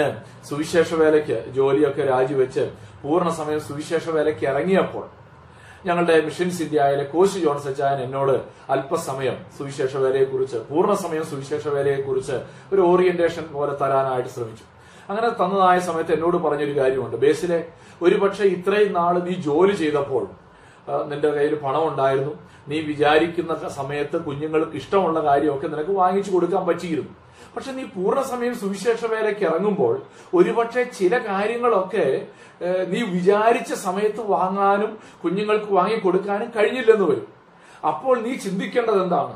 [0.49, 2.63] സുവിശേഷ വേലയ്ക്ക് ജോലിയൊക്കെ രാജിവെച്ച്
[3.01, 5.05] പൂർണ സമയം സുവിശേഷ വേലയ്ക്ക് ഇറങ്ങിയപ്പോൾ
[5.85, 8.41] ഞങ്ങളുടെ മിഷൻസ് ഇന്ത്യയിലെ കോശി ജോൺസ് സച്ചായൻ എന്നോട്
[8.73, 12.37] അല്പസമയം സുവിശേഷ വേലയെക്കുറിച്ച് പൂർണ സമയം സുവിശേഷ വേലയെക്കുറിച്ച്
[12.73, 14.65] ഒരു ഓറിയന്റേഷൻ പോലെ തരാനായിട്ട് ശ്രമിച്ചു.
[15.09, 17.15] അങ്ങനെ തന്നതായ സമയത്ത് എന്നോട് പറഞ്ഞൊരു കാര്യമുണ്ട്.
[17.17, 17.59] ബേസിലെ
[18.01, 20.27] ഒരുപക്ഷെ ഇത്രയും നാൾ നീ ജോലി ചെയ്തപ്പോൾ
[21.11, 22.33] നിന്റെ കയ്യിൽ പണം ഉണ്ടായിരുന്നു.
[22.67, 27.13] നീ വിചാരിക്കുന്ന സമയത്ത് കുഞ്ഞുങ്ങൾക്ക് ഇഷ്ടമുള്ള കാര്യമൊക്കെ നിനക്ക് വാങ്ങിച്ചു കൊടുക്കാൻ പറ്റിയിരുന്നു.
[27.55, 29.95] പക്ഷെ നീ പൂർണസമയം സുവിശേഷ വേലയ്ക്ക് ഇറങ്ങുമ്പോൾ
[30.37, 32.05] ഒരുപക്ഷെ ചില കാര്യങ്ങളൊക്കെ
[32.91, 34.91] നീ വിചാരിച്ച സമയത്ത് വാങ്ങാനും
[35.23, 37.27] കുഞ്ഞുങ്ങൾക്ക് വാങ്ങി കൊടുക്കാനും കഴിഞ്ഞില്ലെന്ന് വരും.
[37.91, 39.35] അപ്പോൾ നീ ചിന്തിക്കേണ്ടത് എന്താണ്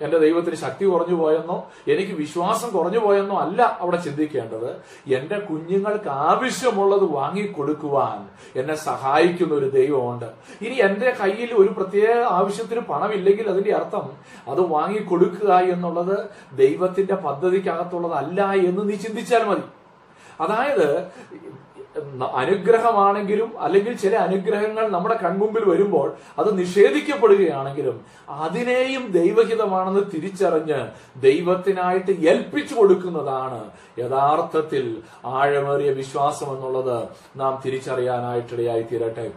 [0.00, 4.82] എന്റെ ദൈവത്തിന് ശക്തി കുറഞ്ഞു പോയെന്നോ എനിക്ക് വിശ്വാസം കുറഞ്ഞു പോയെന്നോ അല്ല അവിടെ ചിന്തിക്കേണ്ടത്.
[5.08, 8.28] എന്റെ കുഞ്ഞുങ്ങൾക്ക് ആവശ്യമുള്ളത് വാങ്ങിക്കൊടുക്കുവാൻ
[8.60, 10.28] എന്നെ സഹായിക്കുന്ന ഒരു ദൈവമുണ്ട്.
[10.62, 14.10] ഇനി എന്റെ കയ്യിൽ ഒരു പ്രത്യേക ആവശ്യത്തിന് പണമില്ലെങ്കിൽ അതിന്റെ അർത്ഥം
[14.48, 19.62] അത് വാങ്ങിക്കൊടുക്കുക എന്നുള്ളത് ദൈവത്തിന്റെ പദ്ധതിക്കകത്തുള്ളതല്ല എന്ന് നീ ചിന്തിച്ചാൽ മതി.
[20.40, 21.12] അതായത്
[22.40, 26.08] അനുഗ്രഹമാണെങ്കിലും അല്ലെങ്കിൽ ചില അനുഗ്രഹങ്ങൾ നമ്മുടെ കൺമുമ്പിൽ വരുമ്പോൾ
[26.38, 27.96] അത് നിഷേധിക്കപ്പെടുകയാണെങ്കിലും
[28.40, 30.80] അതിനെയും ദൈവഹിതമാണെന്ന് തിരിച്ചറിഞ്ഞ്
[31.20, 33.60] ദൈവത്തിനായിട്ട് ഏൽപ്പിച്ചു കൊടുക്കുന്നതാണ്
[33.98, 34.86] യഥാർത്ഥത്തിൽ
[35.38, 36.98] ആഴമേറിയ വിശ്വാസം എന്നുള്ളത്
[37.36, 39.28] നാം തിരിച്ചറിയാനായിട്ടിടയായി തീരട്ടെ.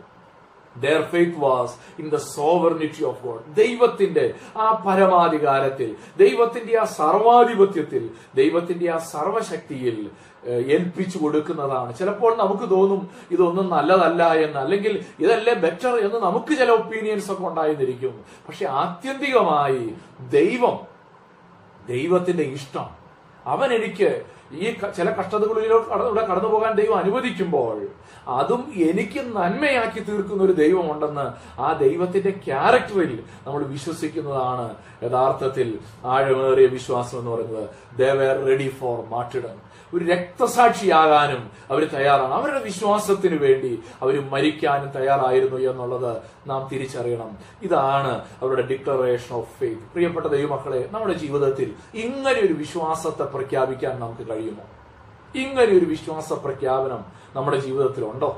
[0.75, 3.39] Their faith was in the sovereignty of God.
[3.55, 4.25] ദൈവത്തിന്റെ
[4.57, 8.03] ആ പരമാധികാരത്തിൽ ദൈവത്തിന്റെ ആ സർവാധിപത്യത്തിൽ
[8.35, 9.97] ദൈവത്തിന്റെ ആ സർവശക്തിയിൽ
[10.45, 11.97] ഏൽപ്പിച്ചു കൊടുക്കുന്നതാണ്.
[11.97, 14.57] ചിലപ്പോൾ നമുക്ക് തോന്നും ഇതൊന്നും നല്ലതല്ല എന്ന്.
[14.57, 19.93] അല്ലെങ്കിൽ ഇതല്ലേ ബെറ്റർ എന്ന് നമുക്ക് ചില ഒപ്പീനിയൻസ് ഒക്കെ ഉണ്ടായിരുന്നിരിക്കും പക്ഷെ ആത്യന്തികമായി
[20.29, 20.79] ദൈവം
[21.87, 22.87] ദൈവത്തിന്റെ ഇഷ്ടം.
[23.45, 27.87] അവൻ എനിക്ക് ഈ ചില കഷ്ടതകളിലൂടെ കടന്നു പോകാൻ ദൈവം അനുവദിക്കുമ്പോൾ
[28.27, 31.27] അതും എനിക്ക് നന്മയാക്കി തീർക്കുന്ന ഒരു ദൈവമുണ്ടെന്ന്
[31.61, 37.69] ആ ദൈവത്തിന്റെ ക്യാരക്ടറിൽ നമ്മൾ വിശ്വസിക്കുന്നതാണ് യഥാർത്ഥത്തിൽ ആഴമേറിയ വിശ്വാസം എന്ന് പറയുന്നത്.
[37.97, 38.09] ദേ
[38.47, 42.33] റെഡി ഫോർ മാർട്ടിഡം ഒരു രക്തസാക്ഷിയാകാനും അവർ തയ്യാറാണ്.
[42.33, 47.37] അവരുടെ വിശ്വാസത്തിന് വേണ്ടി അവർ മരിക്കാനും തയ്യാറായിരുന്നു എന്നുള്ളത് നാം തിരിച്ചറിയണം.
[47.63, 54.65] ഇതാണ് അവരുടെ ഡിക്ലറേഷൻ ഓഫ് ഫെയ്ത്ത് പ്രിയപ്പെട്ട ദൈവമക്കളെ നമ്മുടെ ജീവിതത്തിൽ ഇങ്ങനെ ഒരു വിശ്വാസത്തെ പ്രഖ്യാപിക്കാൻ നമുക്ക് കഴിയുമോ
[55.35, 57.01] ഇങ്ങനെ ഒരു വിശ്വാസ പ്രഖ്യാപനം
[57.35, 58.29] നമ്മുടെ ജീവിതത്തിൽ ഉണ്ടോ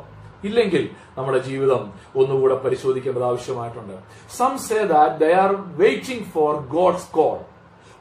[0.48, 0.84] ഇല്ലെങ്കിൽ
[1.18, 1.82] നമ്മുടെ ജീവിതം
[2.20, 3.96] ഒന്നുകൂടെ പരിശോധിക്കേണ്ടത് ആവശ്യമായിട്ടുണ്ട്.
[4.38, 7.38] Some say that they are waiting for God's call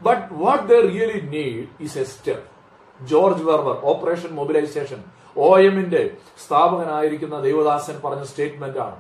[0.01, 2.47] but what they really need is a step
[3.01, 5.01] George Verwer Operation Mobilisation
[5.37, 6.03] O എമ്മിന്റെ
[6.45, 8.97] സ്ഥാപകനായിരിക്കുന്ന ദേവദാസൻ പറഞ്ഞ സ്റ്റേറ്റ്മെന്റ് ആണ്.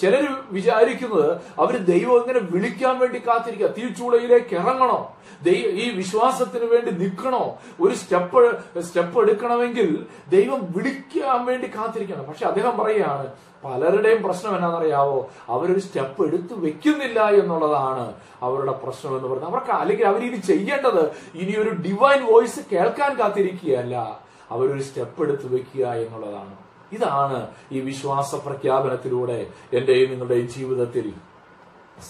[0.00, 3.66] ചിലർ വിചാരിക്കുന്നത് അവർ ദൈവം ഇങ്ങനെ വിളിക്കാൻ വേണ്ടി കാത്തിരിക്കുക?
[3.66, 5.16] തീച്ചൂളയിലേക്ക് ഇറങ്ങണോ?
[5.42, 7.58] ദൈവം ഈ വിശ്വാസത്തിന് വേണ്ടി നിൽക്കണോ?
[7.80, 12.24] ഒരു സ്റ്റെപ്പ് സ്റ്റെപ്പ് എടുക്കണമെങ്കിൽ ദൈവം വിളിക്കാൻ വേണ്ടി കാത്തിരിക്കണം.
[12.24, 13.32] പക്ഷെ അദ്ദേഹം പറയുകയാണ്
[13.64, 15.30] പലരുടെയും പ്രശ്നം എന്നാണെന്നറിയാവോ?
[15.48, 19.52] അവരൊരു സ്റ്റെപ്പ് എടുത്തു വെക്കുന്നില്ല എന്നുള്ളതാണ് അവരുടെ പ്രശ്നം എന്ന് പറയുന്നത്.
[19.52, 24.20] അവർക്ക് അല്ലെങ്കിൽ അവരിനി ചെയ്യേണ്ടത് ഇനി ഒരു ഡിവൈൻ വോയിസ് കേൾക്കാൻ കാത്തിരിക്കുകയല്ല.
[24.50, 26.63] അവരൊരു സ്റ്റെപ്പ് എടുത്തു വെക്കുക എന്നുള്ളതാണ്.
[26.94, 27.40] ഇതാണ്
[27.72, 31.12] ഈ വിശ്വാസ പ്രഖ്യാപനത്തിലൂടെ എന്റെയും നിങ്ങളുടെയും ജീവിതത്തിൽ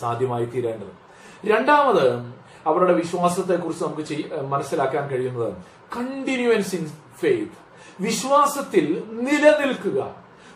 [0.00, 0.92] സാധ്യമായി തീരേണ്ടത്.
[1.46, 2.06] രണ്ടാമത്
[2.66, 5.52] അവരുടെ വിശ്വാസത്തെ കുറിച്ച് നമുക്ക് മനസ്സിലാക്കാൻ കഴിയുന്നത്
[5.96, 6.86] കണ്ടിന്യൂവൻസ് ഇൻ
[7.20, 7.58] ഫെയ്ത്ത്
[8.00, 10.00] വിശ്വാസത്തിൽ നിലനിൽക്കുക.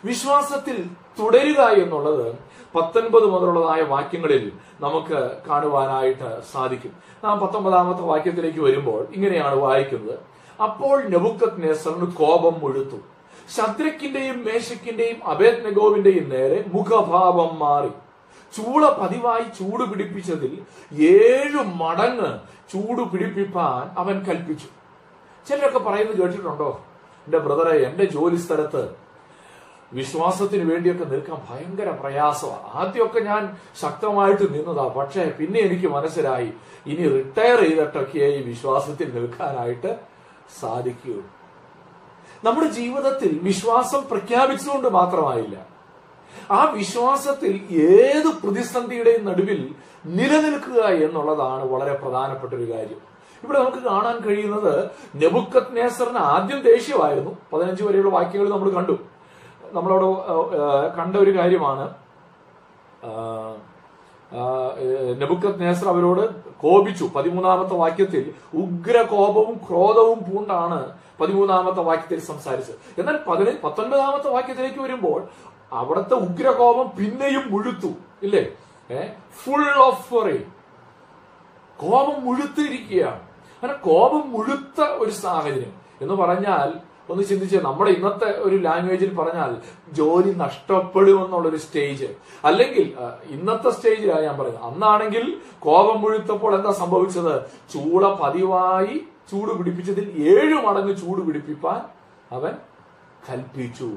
[0.05, 0.77] വിശ്വാസത്തിൽ
[1.19, 2.35] തുടരുക എന്നുള്ളത്
[2.75, 6.93] പത്തൊൻപത് മുതലുള്ളതായ വാക്യങ്ങളിൽ നമുക്ക് കാണുവാനായിട്ട് സാധിക്കും.
[7.23, 10.19] നാം പത്തൊമ്പതാമത്തെ വാക്യത്തിലേക്ക് വരുമ്പോൾ ഇങ്ങനെയാണ് വായിക്കുന്നത്.
[10.61, 12.97] അപ്പോൾ നെബുക്കത് നെസറിന് കോപം മുഴുത്തു.
[13.55, 17.91] ശദ്രക്കിന്റെയും മേശക്കിന്റെയും അബേദ്നഗോവിന്റെയും നേരെ മുഖഭാവം മാറി.
[18.55, 20.61] ചൂള പതിവായി ചൂട് പിടിപ്പിച്ചതിൽ
[21.01, 22.39] ഏഴു മടങ്ങ്
[22.71, 24.67] ചൂട് പിടിപ്പിപ്പാൻ അവൻ കൽപ്പിച്ചു.
[25.47, 26.85] ചിലരൊക്കെ പറയുന്നത് കേട്ടിട്ടുണ്ടോ?
[27.25, 28.95] എന്റെ ബ്രദറെ എന്റെ ജോലി സ്ഥലത്ത്
[29.93, 32.67] വിശ്വാസത്തിന് വേണ്ടിയൊക്കെ നിൽക്കാൻ ഭയങ്കര പ്രയാസമാണ്.
[32.73, 34.87] ആദ്യമൊക്കെ ഞാൻ ശക്തമായിട്ട് നിന്നതാ.
[34.87, 36.53] പക്ഷേ പിന്നെ എനിക്ക് മനസ്സിലായി
[36.85, 39.99] ഇനി റിട്ടയർ ചെയ്തിട്ടൊക്കെയായി വിശ്വാസത്തിൽ നിൽക്കാനായിട്ട്
[40.59, 41.38] സാധിക്കുകയുള്ളൂ.
[42.43, 45.65] നമ്മുടെ ജീവിതത്തിൽ വിശ്വാസം പ്രഖ്യാപിച്ചുകൊണ്ട് മാത്രമായില്ല.
[46.51, 49.75] ആ വിശ്വാസത്തിൽ ഏത് പ്രതിസന്ധിയുടെയും നടുവിൽ
[50.05, 53.01] നിലനിൽക്കുക എന്നുള്ളതാണ് വളരെ പ്രധാനപ്പെട്ട ഒരു കാര്യം.
[53.43, 57.37] ഇവിടെ നമുക്ക് കാണാൻ കഴിയുന്നത് നെബുക്കത് നേസറിന് ആദ്യം ദേഷ്യമായിരുന്നു.
[57.53, 58.97] പതിനഞ്ച് വരെയുള്ള വാക്യങ്ങൾ നമ്മൾ കണ്ടു.
[59.71, 60.07] നമ്മളവിടെ
[60.97, 61.85] കണ്ട ഒരു കാര്യമാണ്.
[65.19, 67.11] നെബുക്കത് നേസർ അവരോട് കോപിച്ചു.
[67.15, 72.75] പതിമൂന്നാമത്തെ വാക്യത്തിൽ ഉഗ്ര കോപവും ക്രോധവും പൂണ്ടാണ് പതിമൂന്നാമത്തെ വാക്യത്തിൽ സംസാരിച്ചത്.
[72.99, 75.27] എന്നാൽ പതിന പത്തൊൻപതാമത്തെ വാക്യത്തിലേക്ക് വരുമ്പോൾ
[75.73, 77.87] അവിടുത്തെ ഉഗ്രകോപം പിന്നെയും മുഴുത്തു.
[78.23, 78.47] ഇല്ലേ?
[79.43, 80.37] ഫുൾ ഓഫ് ഫൊറി
[81.77, 83.19] കോപം മുഴുത്തിരിക്കുകയാണ്.
[83.61, 85.73] അങ്ങനെ കോപം മുഴുത്ത ഒരു സാഹചര്യം.
[86.01, 89.57] എന്ന് പറഞ്ഞാൽ ഒന്ന് ചിന്തിച്ച് നമ്മുടെ ഇന്നത്തെ ഒരു ലാംഗ്വേജിൽ പറഞ്ഞാൽ
[89.93, 92.09] ജോലി നഷ്ടപ്പെടുമെന്നുള്ളൊരു സ്റ്റേജ്
[92.45, 92.93] അല്ലെങ്കിൽ
[93.29, 97.33] ഇന്നത്തെ സ്റ്റേജിലാണ് ഞാൻ പറയുന്നത് അന്നാണെങ്കിൽ കോപം മുഴുത്തപ്പോൾ എന്താ സംഭവിച്ചത്?
[97.73, 101.81] ചൂട പതിവായി ചൂട് പിടിപ്പിച്ചതിൽ ഏഴു മടങ്ങ് ചൂട് പിടിപ്പിപ്പാൻ
[102.31, 102.53] അവൻ
[103.29, 103.89] കൽപ്പിച്ചു.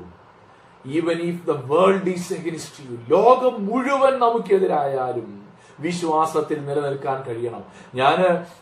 [0.87, 5.42] Even if the world is against you ലോകം മുഴുവൻ നമുക്കെതിരായാലും
[5.87, 7.63] വിശ്വാസത്തിൽ നിലനിൽക്കാൻ കഴിയണം.
[8.01, 8.19] ഞാൻ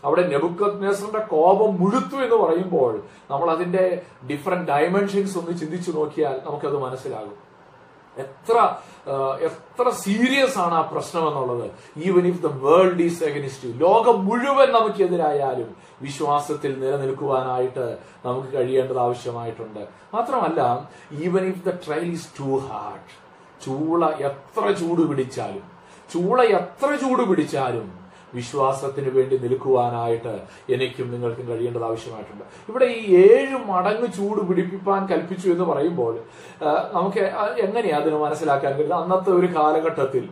[0.07, 2.93] അവിടെ നെബുക്കത് നേസറിന്റെ കോപം മുഴുത്തു എന്ന് പറയുമ്പോൾ
[3.31, 3.85] നമ്മൾ അതിന്റെ
[4.31, 7.39] ഡിഫറെന്റ് ഡയമെൻഷൻസ് ഒന്ന് ചിന്തിച്ചു നോക്കിയാൽ നമുക്കത് മനസ്സിലാകും.
[8.17, 8.57] എത്ര
[9.49, 11.67] എത്ര സീരിയസ് ആണ് ആ പ്രശ്നം എന്നുള്ളത്.
[12.07, 15.71] Even if the world is against you ലോകം മുഴുവൻ നമുക്കെതിരായാലും
[16.07, 17.87] വിശ്വാസത്തിൽ നിലനിൽക്കുവാനായിട്ട്
[18.27, 19.83] നമുക്ക് കഴിയേണ്ടത് ആവശ്യമായിട്ടുണ്ട്.
[20.15, 20.61] മാത്രമല്ല
[21.25, 23.11] even if the trial is too hard
[23.65, 25.65] ചൂള എത്ര ചൂട് പിടിച്ചാലും
[26.13, 28.01] ചൂള എത്ര ചൂട് പിടിച്ചാലും
[28.35, 30.33] വിശ്വാസത്തിന് വേണ്ടി നിൽക്കുവാനായിട്ട്
[30.75, 32.45] എനിക്കും നിങ്ങൾക്കും കഴിയേണ്ടത് ആവശ്യമായിട്ടുണ്ട്.
[32.71, 36.13] ഇവിടെ ഈ ഏഴ് മടങ്ങ് ചൂട് പിടിപ്പിപ്പാൻ കൽപ്പിച്ചു എന്ന് പറയുമ്പോൾ
[36.97, 37.23] നമുക്ക്
[37.65, 39.03] എങ്ങനെയാ അതിന് മനസ്സിലാക്കാൻ കഴിയുന്നത്?
[39.03, 40.29] അന്നത്തെ ഒരു കാലഘട്ടത്തിൽ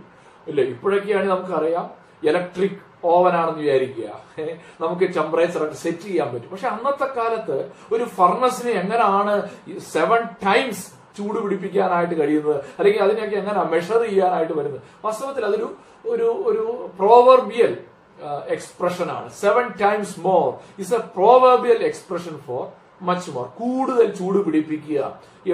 [0.48, 1.88] ഇല്ല ഇപ്പോഴൊക്കെയാണെങ്കിൽ നമുക്കറിയാം
[2.28, 4.08] ഇലക്ട്രിക് ഓവനാണെന്ന് വിചാരിക്കുക.
[4.80, 6.50] നമുക്ക് ടെമ്പറേച്ചർ സെറ്റ് ചെയ്യാൻ പറ്റും.
[6.52, 7.56] പക്ഷെ അന്നത്തെ കാലത്ത്
[7.92, 9.34] ഒരു ഫർണസിനെ എങ്ങനെയാണ്
[9.92, 10.86] സെവൻ ടൈംസ്
[11.18, 14.82] ചൂട് പിടിപ്പിക്കാനായിട്ട് കഴിയുന്നത് അല്ലെങ്കിൽ അതിനെയൊക്കെ എങ്ങനെ മെഷർ ചെയ്യാനായിട്ട് വരുന്നത്.
[15.04, 15.68] വാസ്തവത്തിൽ അതൊരു
[16.14, 16.64] ഒരു ഒരു
[16.98, 17.72] പ്രോവർബിയൽ
[18.54, 19.28] എക്സ്പ്രഷൻ ആണ്.
[19.44, 20.44] Seven times more
[20.82, 22.62] is a proverbial expression for
[23.06, 25.00] much more കൂടുതൽ ചൂട് പിടിപ്പിക്കുക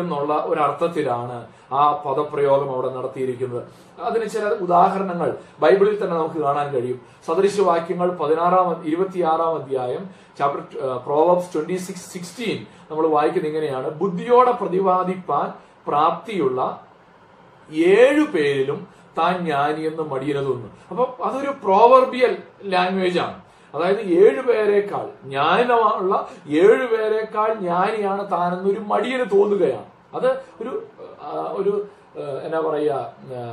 [0.01, 1.39] എന്നുള്ള ഒരർത്ഥത്തിലാണ്
[1.73, 3.63] ആ പദപ്രയോഗം അവിടെ നടത്തിയിരിക്കുന്നത്.
[4.09, 6.99] അതിന് ചില ഉദാഹരണങ്ങൾ ബൈബിളിൽ തന്നെ നമുക്ക് കാണാൻ കഴിയും.
[7.27, 10.63] സദൃശവാക്യങ്ങൾ പതിനാറാം ഇരുപത്തിയാറാം അധ്യായം chapter
[11.07, 12.59] Proverbs twenty six sixteen
[12.91, 13.91] നമ്മൾ വായിക്കുന്നത് ഇങ്ങനെയാണ്.
[14.03, 15.53] ബുദ്ധിയോടെ പ്രതിപാദിപ്പാൻ
[15.87, 16.61] പ്രാപ്തിയുള്ള
[17.71, 18.81] ഏഴു പേരിലും
[19.19, 22.33] താൻ ജ്ഞാനിയെന്ന് മടിയനതൊന്നു അപ്പൊ അതൊരു പ്രോവർബിയൽ
[22.73, 23.37] ലാംഗ്വേജ് ആണ്.
[23.75, 26.15] അതായത് ഏഴുപേരെക്കാൾ പേരെക്കാൾ ജ്ഞാനമുള്ള
[26.49, 29.87] ഏഴ് പേരേക്കാൾ ജ്ഞാനിയാണ് താനെന്നൊരു മടിയന് തോന്നുകയാണ്.
[30.15, 30.73] അത് ഒരു
[31.61, 31.73] ഒരു
[32.43, 32.99] എന്നാ പറയാ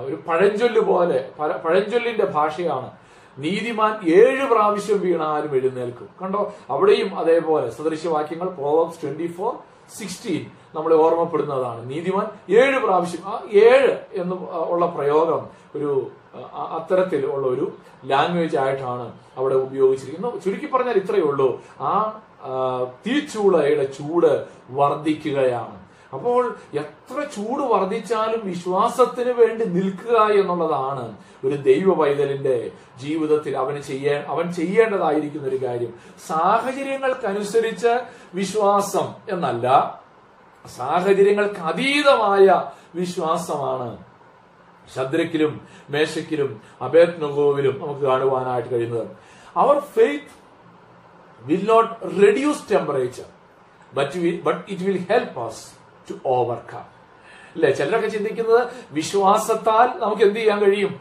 [0.06, 2.90] ഒരു പഴഞ്ചൊല്ല് പോലെ പഴഞ്ചൊല്ലിന്റെ ഭാഷയാണ്.
[3.38, 6.10] നീതിമാൻ ഏഴ് പ്രാവശ്യം വീണാലും എഴുന്നേൽക്കും.
[6.22, 6.54] കണ്ടോ?
[6.70, 9.54] അവിടെയും അതേപോലെ സദൃശ്യവാക്യങ്ങൾ പ്രോവബ്സ് ട്വന്റി ഫോർ
[9.98, 10.44] സിക്സ്റ്റീൻ
[10.76, 11.90] നമ്മളെ ഓർമ്മപ്പെടുന്നതാണ്.
[11.92, 12.28] നീതിമാൻ
[12.62, 14.36] ഏഴ് പ്രാവശ്യം ആ ഏഴ് എന്ന്
[14.72, 15.42] ഉള്ള പ്രയോഗം
[15.76, 15.90] ഒരു
[16.76, 17.72] അത്തരത്തിൽ ഉള്ള ഒരു
[18.06, 20.42] ലാംഗ്വേജ് ആയിട്ടാണ് അവിടെ ഉപയോഗിച്ചിരിക്കുന്നത്.
[20.44, 21.62] ചുരുക്കി പറഞ്ഞാൽ ഇത്രയേ ഉള്ളൂ.
[21.82, 21.92] ആ
[23.08, 25.82] തീച്ചൂളയുടെ ചൂട് വർദ്ധിക്കുകയാണ്.
[26.14, 34.52] അപ്പോൾ എത്ര ചൂട് വർദ്ധിച്ചാലും വിശ്വാസത്തിന് വേണ്ടി നിൽക്കുക എന്നുള്ളതാണ് ഒരു ദൈവ പൈതലിന്റെ ജീവിതത്തിൽ അവന് ചെയ്യേ അവൻ
[34.54, 35.94] ചെയ്യേണ്ടതായിരിക്കുന്ന ഒരു കാര്യം.
[36.28, 37.94] സാഹചര്യങ്ങൾക്കനുസരിച്ച്
[38.34, 39.68] വിശ്വാസം എന്നല്ല
[40.78, 42.64] സാഹചര്യങ്ങൾക്ക് അതീതമായ
[42.96, 44.11] വിശ്വാസമാണ്
[44.96, 49.08] ശദ്രക്കിലും മേശക്കിലും അബേത്നഗോവിലും നമുക്ക് കാണുവാനായിട്ട് കഴിയുന്നത്.
[49.58, 50.32] Our faith
[51.42, 51.94] will not
[52.28, 53.28] reduce temperature
[53.94, 55.64] but but it will help us
[56.10, 57.02] to overcome.
[57.56, 61.00] അല്ലെ ചിലരൊക്കെ ചിന്തിക്കുന്നത് വിശ്വാസത്താൽ നമുക്ക് എന്ത് ചെയ്യാൻ കഴിയും?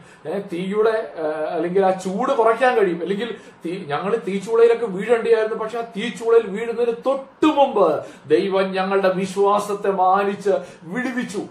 [0.53, 1.13] തീയുടെ
[1.49, 2.99] അല്ലെങ്കിൽ ആ ചൂട് കുറയ്ക്കാൻ കഴിയും.
[3.01, 10.49] അല്ലെങ്കിൽ തീ ഞങ്ങൾ തീച്ചൂളയിലൊക്കെ വീഴേണ്ടിയായിരുന്നു പക്ഷെ ആ തീച്ചൂളയിൽ വീഴുന്നതിന് തൊട്ടു മുമ്പ് ദൈവം ഞങ്ങളുടെ വിശ്വാസത്തെ മാനിച്ച്
[10.83, 11.43] വിടുവിച്ചു.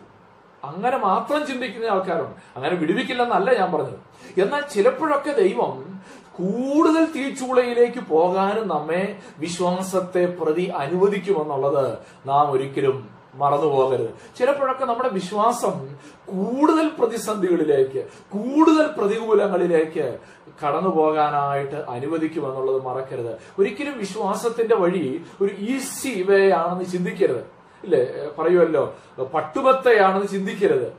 [0.65, 2.37] അങ്ങനെ മാത്രം ചിന്തിക്കുന്ന ആൾക്കാരുണ്ട്.
[2.57, 3.99] അങ്ങനെ വിടുവിക്കില്ലെന്നല്ല ഞാൻ പറഞ്ഞത്.
[4.41, 6.01] എന്നാൽ ചിലപ്പോഴൊക്കെ ദൈവം
[6.33, 15.97] കൂടുതൽ തീച്ചൂളയിലേക്ക് പോകാനും നമ്മെ വിശ്വാസത്തെ പ്രതി അനുവദിക്കുമെന്നുള്ളത് നാം ഒരിക്കലും മറന്നുപോകരുത് ചിലപ്പോഴൊക്കെ നമ്മുടെ വിശ്വാസം
[16.27, 20.19] കൂടുതൽ പ്രതിസന്ധികളിലേക്ക് കൂടുതൽ പ്രതികൂലങ്ങളിലേക്ക്
[20.65, 23.39] കടന്നു പോകാനായിട്ട് അനുവദിക്കുമെന്നുള്ളത് മറക്കരുത്.
[23.59, 27.60] ഒരിക്കലും വിശ്വാസത്തിന്റെ വഴി ഒരു ഈസി വേ ആണെന്ന് ചിന്തിക്കരുത്.
[27.85, 28.29] ഇല്ലേ?
[28.39, 30.93] പറയുമല്ലോ പട്ടുമത്തയാണെന്ന് ചിന്തിക്കരുത്.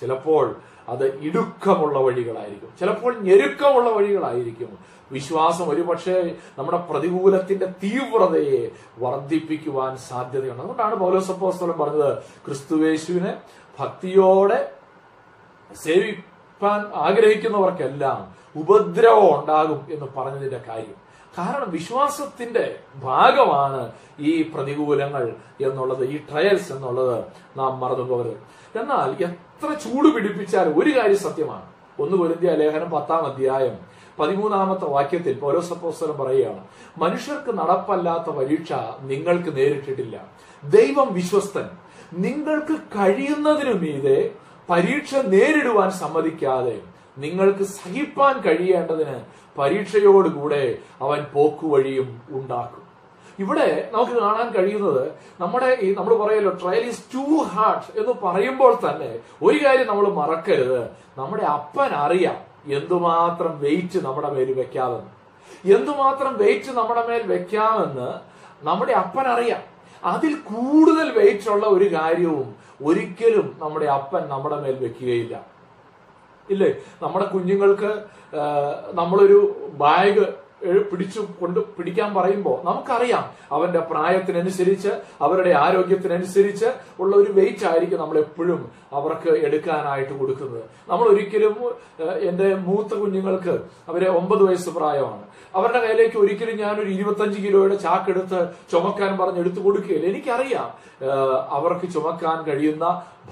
[0.00, 0.56] ചിലപ്പോൾ
[0.88, 2.68] അത് ഇടുക്കമുള്ള വഴികളായിരിക്കും.
[2.80, 4.78] ചിലപ്പോൾ ഞെരുക്കമുള്ള വഴികളായിരിക്കും.
[5.12, 10.60] വിശ്വാസം ഒരുപക്ഷെ നമ്മുടെ പ്രതികൂലത്തിന്റെ തീവ്രതയെ വർദ്ധിപ്പിക്കുവാൻ സാധ്യതയുണ്ട്.
[10.60, 13.34] അതുകൊണ്ടാണ് പൗലോസപ്പോസ്തലൻ പറഞ്ഞത് ക്രിസ്തുവേശുവിനെ
[13.80, 14.70] ഭക്തിയോടെ
[15.84, 21.05] സേവിപ്പാൻ ആഗ്രഹിക്കുന്നവർക്കെല്ലാം ഉപദ്രവം ഉണ്ടാകും എന്ന് പറഞ്ഞതിന്റെ കാര്യം.
[21.38, 27.24] കാരണം വിശ്വാസത്തിന്റെ ഭാഗമാണ് ഈ പ്രതികൂലങ്ങൾ എന്നുള്ളത് ഈ ട്രയൽസ് എന്നുള്ളത്
[27.56, 28.38] നാം മറന്നു പോകരുത്
[28.78, 31.66] എന്നാൽ എത്ര ചൂട് പിടിപ്പിച്ചാലും ഒരു കാര്യം സത്യമാണ്.
[31.98, 33.78] ഒന്ന് പൊരുതിയ ലേഖനം പത്താം അധ്യായം
[34.18, 36.64] പതിമൂന്നാമത്തെ വാക്യത്തിൽ പൗലോസപ്പോസ്തലം പറയുകയാണ്
[36.98, 40.28] മനുഷ്യർക്ക് നടപ്പല്ലാത്ത പരീക്ഷ നിങ്ങൾക്ക് നേരിട്ടിട്ടില്ല.
[40.64, 41.66] ദൈവം വിശ്വസ്തൻ.
[42.12, 44.30] നിങ്ങൾക്ക് കഴിയുന്നതിനു മീതെ
[44.70, 46.80] പരീക്ഷ നേരിടുവാൻ സമ്മതിക്കാതെ
[47.18, 52.82] നിങ്ങൾക്ക് സഹിപ്പാൻ കഴിയേണ്ടതിന് പരീക്ഷയോടുകൂടെ അവൻ പോക്കുവഴിയും ഉണ്ടാക്കും.
[53.38, 59.18] ഇവിടെ നമുക്ക് കാണാൻ കഴിയുന്നത് നമ്മുടെ ഈ നമ്മൾ പറയല്ലോ ട്രയൽ ഈസ് ടു ഹാർഡ് എന്ന് പറയുമ്പോൾ തന്നെ
[59.42, 60.80] ഒരു കാര്യം നമ്മൾ മറക്കരുത്.
[61.18, 62.38] നമ്മുടെ അപ്പൻ അറിയാം
[62.72, 65.10] എന്തുമാത്രം വെയിറ്റ് നമ്മുടെ മേൽ വെക്കാമെന്ന്.
[65.76, 68.08] എന്തുമാത്രം വെയിറ്റ് നമ്മുടെ മേൽ വെക്കാമെന്ന്
[68.62, 69.62] നമ്മുടെ അപ്പൻ അറിയാം.
[70.04, 75.55] അതിൽ കൂടുതൽ വെയിറ്റ് ഉള്ള ഒരു കാര്യവും ഒരിക്കലും നമ്മുടെ അപ്പൻ നമ്മുടെ മേൽ വെക്കുകയില്ല.
[76.54, 76.70] ഇല്ലേ?
[77.02, 77.92] നമ്മുടെ കുഞ്ഞുങ്ങൾക്ക്
[79.00, 79.38] നമ്മളൊരു
[79.84, 80.26] ബാഗ്
[80.90, 83.24] പിടിച്ചു കൊണ്ട് പിടിക്കാൻ പറയുമ്പോൾ നമുക്കറിയാം
[83.56, 84.92] അവന്റെ പ്രായത്തിനനുസരിച്ച്
[85.24, 86.68] അവരുടെ ആരോഗ്യത്തിനനുസരിച്ച്
[87.02, 88.60] ഉള്ള ഒരു വെയിറ്റ് ആയിരിക്കും നമ്മൾ എപ്പോഴും
[88.98, 90.64] അവർക്ക് എടുക്കാനായിട്ട് കൊടുക്കുന്നത്.
[90.90, 91.56] നമ്മൾ ഒരിക്കലും
[92.28, 93.54] എന്റെ മൂത്ത കുഞ്ഞുങ്ങൾക്ക്
[93.90, 95.24] അവരെ ഒമ്പത് വയസ്സ് പ്രായമാണ്.
[95.58, 98.40] അവരുടെ കയ്യിലേക്ക് ഒരിക്കലും ഞാൻ ഒരു ഇരുപത്തഞ്ച് കിലോയുടെ ചാക്കെടുത്ത്
[98.72, 100.06] ചുമക്കാൻ പറഞ്ഞ് എടുത്തു കൊടുക്കുകയില്ല.
[100.12, 100.68] എനിക്കറിയാം
[101.58, 102.86] അവർക്ക് ചുമക്കാൻ കഴിയുന്ന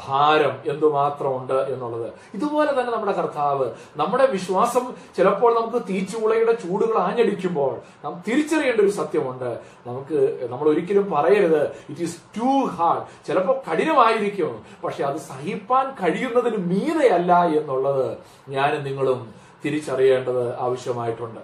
[0.07, 2.09] ഭാരം എന്തുമാത്രമുണ്ട് എന്നുള്ളത്.
[2.37, 3.66] ഇതുപോലെ തന്നെ നമ്മുടെ കർത്താവ്
[4.00, 4.85] നമ്മുടെ വിശ്വാസം
[5.16, 7.72] ചിലപ്പോൾ നമുക്ക് തീച്ചുളയുടെ ചൂടുകൾ ആഞ്ഞടിക്കുമ്പോൾ
[8.04, 9.50] നാം തിരിച്ചറിയേണ്ട ഒരു സത്യമുണ്ട്.
[9.88, 10.18] നമുക്ക്
[10.52, 14.52] നമ്മൾ ഒരിക്കലും പറയരുത് ഇറ്റ് ഈസ് ടു ഹാർഡ് ചിലപ്പോൾ കഠിനമായിരിക്കും
[14.85, 18.07] പക്ഷെ അത് സഹിപ്പാൻ കഴിയുന്നതിന് മീതയല്ല എന്നുള്ളത്
[18.48, 19.20] ഞാനും നിങ്ങളും
[19.64, 21.42] തിരിച്ചറിയേണ്ടത് ആവശ്യമായിട്ടുണ്ട്.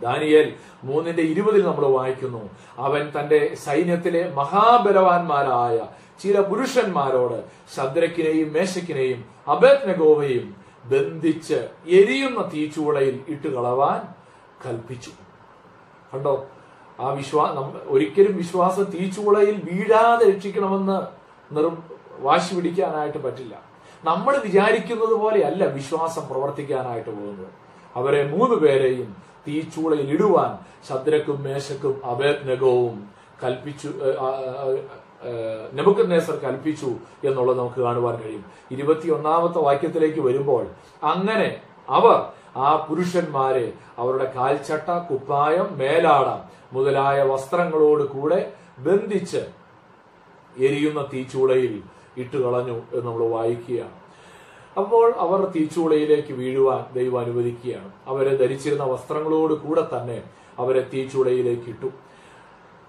[0.00, 0.48] ദാനിയേൽ
[0.88, 2.42] മൂന്നിന്റെ ഇരുപതിൽ നമ്മൾ വായിക്കുന്നു
[2.86, 5.78] അവൻ തന്റെ സൈന്യത്തിലെ മഹാബലവാന്മാരായ
[6.22, 7.44] ചില പുരുഷന്മാരോട്
[7.76, 14.00] ശദ്രക്കിനെയും മേശക്കിനെയും അബേത്നഗോവയും ബന്ധിച്ച് എരിയുന്ന തീച്ചുവളയിൽ ഇട്ട് കളവാൻ
[14.66, 15.10] കൽപ്പിച്ചു.
[16.14, 16.46] കണ്ടോ?
[17.00, 17.44] ആ വിശ്വാ
[17.86, 20.98] ഒരിക്കലും വിശ്വാസം തീച്ചുവളയിൽ വീഴാതെ രക്ഷിക്കണമെന്ന്
[21.56, 21.76] നിർ
[22.18, 23.62] വാശി പിടിക്കാനായിട്ട് പറ്റില്ല.
[24.04, 27.48] നമ്മൾ വിചാരിക്കുന്നത് പോലെയല്ല വിശ്വാസം പ്രവർത്തിക്കാനായിട്ട് പോകുന്നത്.
[27.96, 29.16] അവരെ മൂന്ന് പേരെയും
[29.48, 33.10] തീച്ചൂളയിൽ ഇടുവാൻ ശദ്രക്കും മേശക്കും അബേദ്നഗവും
[33.44, 33.88] കൽപ്പിച്ചു
[35.74, 36.90] നെബുക്കദ്നേസർ കൽപ്പിച്ചു
[37.24, 38.44] എന്നുള്ളത് നമുക്ക് കാണുവാൻ കഴിയും.
[38.70, 40.66] ഇരുപത്തിയൊന്നാമത്തെ വാക്യത്തിലേക്ക് വരുമ്പോൾ
[41.02, 42.18] അങ്ങനെ അവർ
[42.56, 46.28] ആ പുരുഷന്മാരെ അവരുടെ കാൽച്ചട്ട കുപ്പായം മേലാട
[46.72, 49.42] മുതലായ വസ്ത്രങ്ങളോട് കൂടെ ബന്ധിച്ച്
[50.58, 51.82] എരിയുന്ന തീച്ചൂളയിൽ
[52.16, 53.96] ഇട്ടുകളഞ്ഞു എന്ന് നമ്മൾ വായിക്കുകയാണ്.
[54.78, 57.90] അപ്പോൾ അവർ തീച്ചൂളയിലേക്ക് വീഴുവാൻ ദൈവം അനുവദിക്കുകയാണ്.
[58.06, 60.22] അവരെ ധരിച്ചിരുന്ന വസ്ത്രങ്ങളോട് കൂടെ തന്നെ
[60.58, 61.90] അവരെ തീച്ചൂളയിലേക്ക് ഇട്ടു.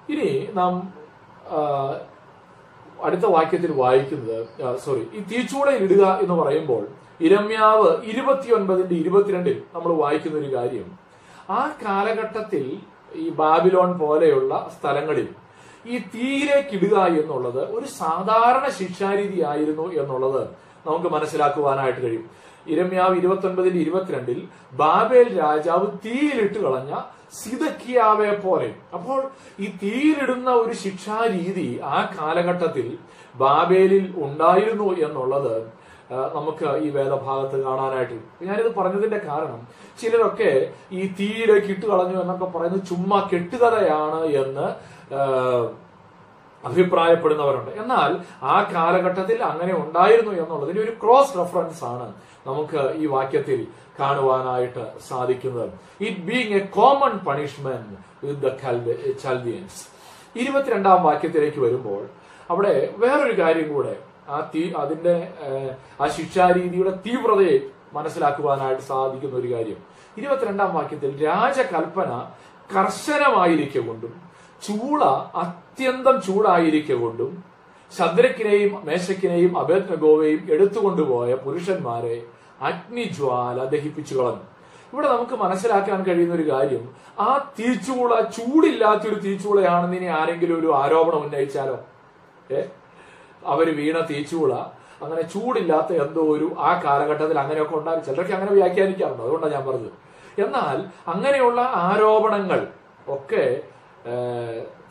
[0.10, 1.00] ഇനി നാം
[3.06, 4.38] അടുത്ത വാക്യത്തിൽ വായിക്കുന്നത്
[4.86, 6.84] സോറി ഈ തീച്ചൂടെ ഇടുക എന്ന് പറയുമ്പോൾ
[7.28, 10.88] ഇരമ്യാവ് ഇരുപത്തിയൊൻപതിന്റെ ഇരുപത്തിരണ്ടിൽ നമ്മൾ വായിക്കുന്ന ഒരു കാര്യം.
[11.58, 12.66] ആ കാലഘട്ടത്തിൽ
[13.24, 15.28] ഈ ബാബിലോൺ പോലെയുള്ള സ്ഥലങ്ങളിൽ
[15.92, 20.42] ഈ തീയിലേക്ക് ഇടുക എന്നുള്ളത് ഒരു സാധാരണ ശിക്ഷാരീതി ആയിരുന്നു എന്നുള്ളത്
[20.88, 22.26] നമുക്ക് മനസ്സിലാക്കുവാനായിട്ട് കഴിയും.
[22.70, 24.40] ഇരമ്യാവ് ഇരുപത്തി ഒൻപതിൽ ഇരുപത്തിരണ്ടിൽ
[24.74, 26.94] ബാബേൽ രാജാവ് തീയിലിട്ട് കളഞ്ഞ
[27.34, 29.20] സിതക്കിയാവെ പോലെ അപ്പോൾ
[29.60, 32.88] ഈ തീയിലിടുന്ന ഒരു ശിക്ഷാരീതി ആ കാലഘട്ടത്തിൽ
[33.36, 35.54] ബാബേലിൽ ഉണ്ടായിരുന്നു എന്നുള്ളത്
[36.36, 38.16] നമുക്ക് ഈ വേദഭാഗത്ത് കാണാനായിട്ട്.
[38.42, 39.60] ഞാനിത് പറഞ്ഞതിന്റെ കാരണം
[40.00, 40.52] ചിലരൊക്കെ
[40.92, 44.68] ഈ തീയിലേക്ക് ഇട്ട് കളഞ്ഞു എന്നൊക്കെ പറയുന്നത് ചുമ്മാ കെട്ടുകഥയാണ് എന്ന്
[46.64, 48.12] അഭിപ്രായപ്പെടുന്നവരുണ്ട് എന്നാൽ
[48.44, 52.08] ആ കാലഘട്ടത്തിൽ അങ്ങനെ ഉണ്ടായിരുന്നു എന്നുള്ളതിന് ഒരു ക്രോസ് റെഫറൻസ് ആണ്
[52.48, 53.68] നമുക്ക് ഈ വാക്യത്തിൽ
[54.00, 55.70] കാണുവാനായിട്ട് സാധിക്കുന്നത്.
[56.02, 58.48] It being a common punishment with the
[60.36, 62.10] ഇരുപത്തിരണ്ടാം വാക്യത്തിലേക്ക് വരുമ്പോൾ
[62.50, 64.00] അവിടെ വേറൊരു കാര്യം കൂടെ
[64.30, 65.34] ആ തീ അതിന്റെ
[66.02, 67.60] ആ ശിക്ഷാരീതിയുടെ തീവ്രതയെ
[67.94, 69.78] മനസ്സിലാക്കുവാനായിട്ട് സാധിക്കുന്ന ഒരു കാര്യം.
[70.18, 72.12] ഇരുപത്തിരണ്ടാം വാക്യത്തിൽ രാജകൽപ്പന
[72.76, 74.14] കർശനമായിരിക്കൊണ്ടും
[74.68, 75.04] ചൂള
[75.36, 77.49] അത്യന്തം ചൂടായിരിക്കൊണ്ടും
[77.98, 82.22] ശദ്രക്കിനെയും മേശക്കിനെയും അബേദ്നഗോവയും എടുത്തുകൊണ്ടുപോയ പുരുഷന്മാരെ
[82.62, 84.60] അഗ്നിജ്വാല ദഹിപ്പിച്ചു കളഞ്ഞു.
[84.94, 91.80] ഇവിടെ നമുക്ക് മനസ്സിലാക്കാൻ കഴിയുന്ന ഒരു കാര്യം ആ തീച്ചുള ചൂടില്ലാത്തൊരു തീച്ചുളയാണെന്ന് ഇനി ആരെങ്കിലും ഒരു ആരോപണം ഉന്നയിച്ചാലോ?
[92.52, 92.62] ഏ?
[93.46, 94.54] അവർ വീണ തീച്ചൂള
[95.04, 99.24] അങ്ങനെ ചൂടില്ലാത്ത എന്തോ ഒരു ആ കാലഘട്ടത്തിൽ അങ്ങനെയൊക്കെ ഉണ്ടാകും ചിലരൊക്കെ അങ്ങനെ വ്യാഖ്യാനിക്കാറുണ്ട്.
[99.24, 99.92] അതുകൊണ്ടാണ് ഞാൻ പറഞ്ഞത്.
[100.42, 102.68] എന്നാൽ അങ്ങനെയുള്ള ആരോപണങ്ങൾ
[103.08, 103.62] ഒക്കെ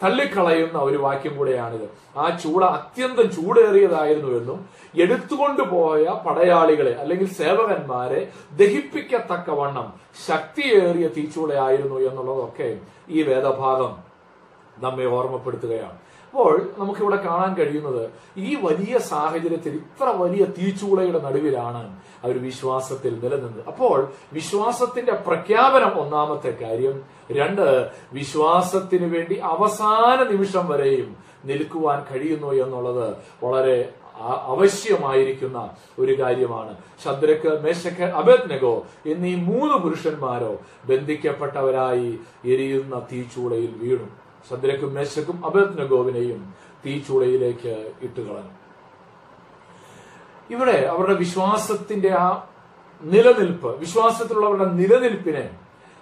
[0.03, 1.87] തള്ളിക്കളയുന്ന ഒരു വാക്യം കൂടെയാണിത്.
[2.16, 4.59] ആ ചൂള അത്യന്തം ചൂടേറിയതായിരുന്നു എന്നും
[4.94, 8.21] എടുത്തുകൊണ്ട് പോയ പടയാളികളെ അല്ലെങ്കിൽ സേവകന്മാരെ
[8.53, 9.88] ദഹിപ്പിക്കത്തക്കവണ്ണം
[10.27, 13.92] ശക്തിയേറിയ തീച്ചൂളയായിരുന്നു എന്നുള്ളതൊക്കെ ഈ വേദഭാഗം
[14.79, 15.99] നമ്മെ ഓർമ്മപ്പെടുത്തുകയാണ്.
[16.27, 21.83] അപ്പോൾ നമുക്കിവിടെ കാണാൻ കഴിയുന്നത് ഈ വലിയ സാഹചര്യത്തിൽ ഇത്ര വലിയ തീച്ചൂളയുടെ നടുവിലാണ്
[22.24, 23.64] അവർ വിശ്വാസത്തിൽ നിലനിന്നു.
[23.66, 27.02] അപ്പോൾ വിശ്വാസത്തിന്റെ പ്രഖ്യാപനം ഒന്നാമത്തെ കാര്യം
[27.33, 36.76] രണ്ട് വിശ്വാസത്തിന് വേണ്ടി അവസാന നിമിഷം വരെയും നിൽക്കുവാൻ കഴിയുന്നു എന്നുള്ളത് വളരെ അവശ്യമായിരിക്കുന്ന ഒരു കാര്യമാണ്.
[37.04, 44.09] ശദ്രക്ക് മേശക്ക് അബദ്നഗോ എന്നീ മൂന്ന് പുരുഷന്മാരോ ബന്ധിക്കപ്പെട്ടവരായി എരിയുന്ന തീച്ചൂളയിൽ വീണു.
[44.50, 46.54] ശദ്രക്കും മേശക്കും അബദ്നഗോവിനെയും
[46.87, 48.58] തീച്ചൂളയിലേക്ക് ഇട്ടുകളഞ്ഞു.
[50.50, 52.46] ഇവിടെ അവരുടെ വിശ്വാസത്തിന്റെ ആ
[53.02, 55.50] നിലനിൽപ്പ് വിശ്വാസത്തിലുള്ളവരുടെ നിലനിൽപ്പിനെ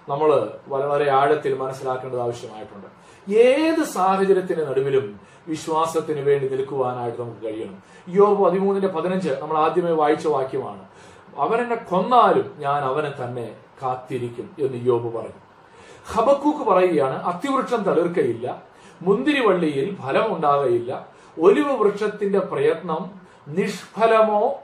[0.09, 0.29] നമ്മൾ
[0.67, 2.87] വളരെ ആഴത്തിൽ മനസ്സിലാക്കേണ്ടത് ആവശ്യമായിട്ടുണ്ട്.
[3.27, 7.83] ഏത് സാഹചര്യത്തിന് നടുവിലും വിശ്വാസത്തിന് വേണ്ടി നിൽക്കുവാനായിട്ട് നമുക്ക് കഴിയണം.
[8.09, 10.83] യോബ് പതിമൂന്നിന്റെ പതിനഞ്ച് നമ്മൾ ആദ്യമേ വായിച്ച വാക്യമാണ്.
[11.37, 15.41] അവൻ എന്നെ കൊന്നാലും ഞാൻ അവനെ തന്നെ കാത്തിരിക്കും എന്ന് യോബ് പറഞ്ഞു.
[16.13, 18.63] ഹബക്കൂക്ക് പറയുകയാണ് അത്തിവൃക്ഷം തളിർക്കയില്ല
[19.01, 20.91] മുന്തിരിവള്ളിയിൽ ഫലം ഉണ്ടാകയില്ല
[21.41, 24.59] ഒലിവ് വൃക്ഷത്തിന്റെ പ്രയത്നം നിഷ്ഫലമോ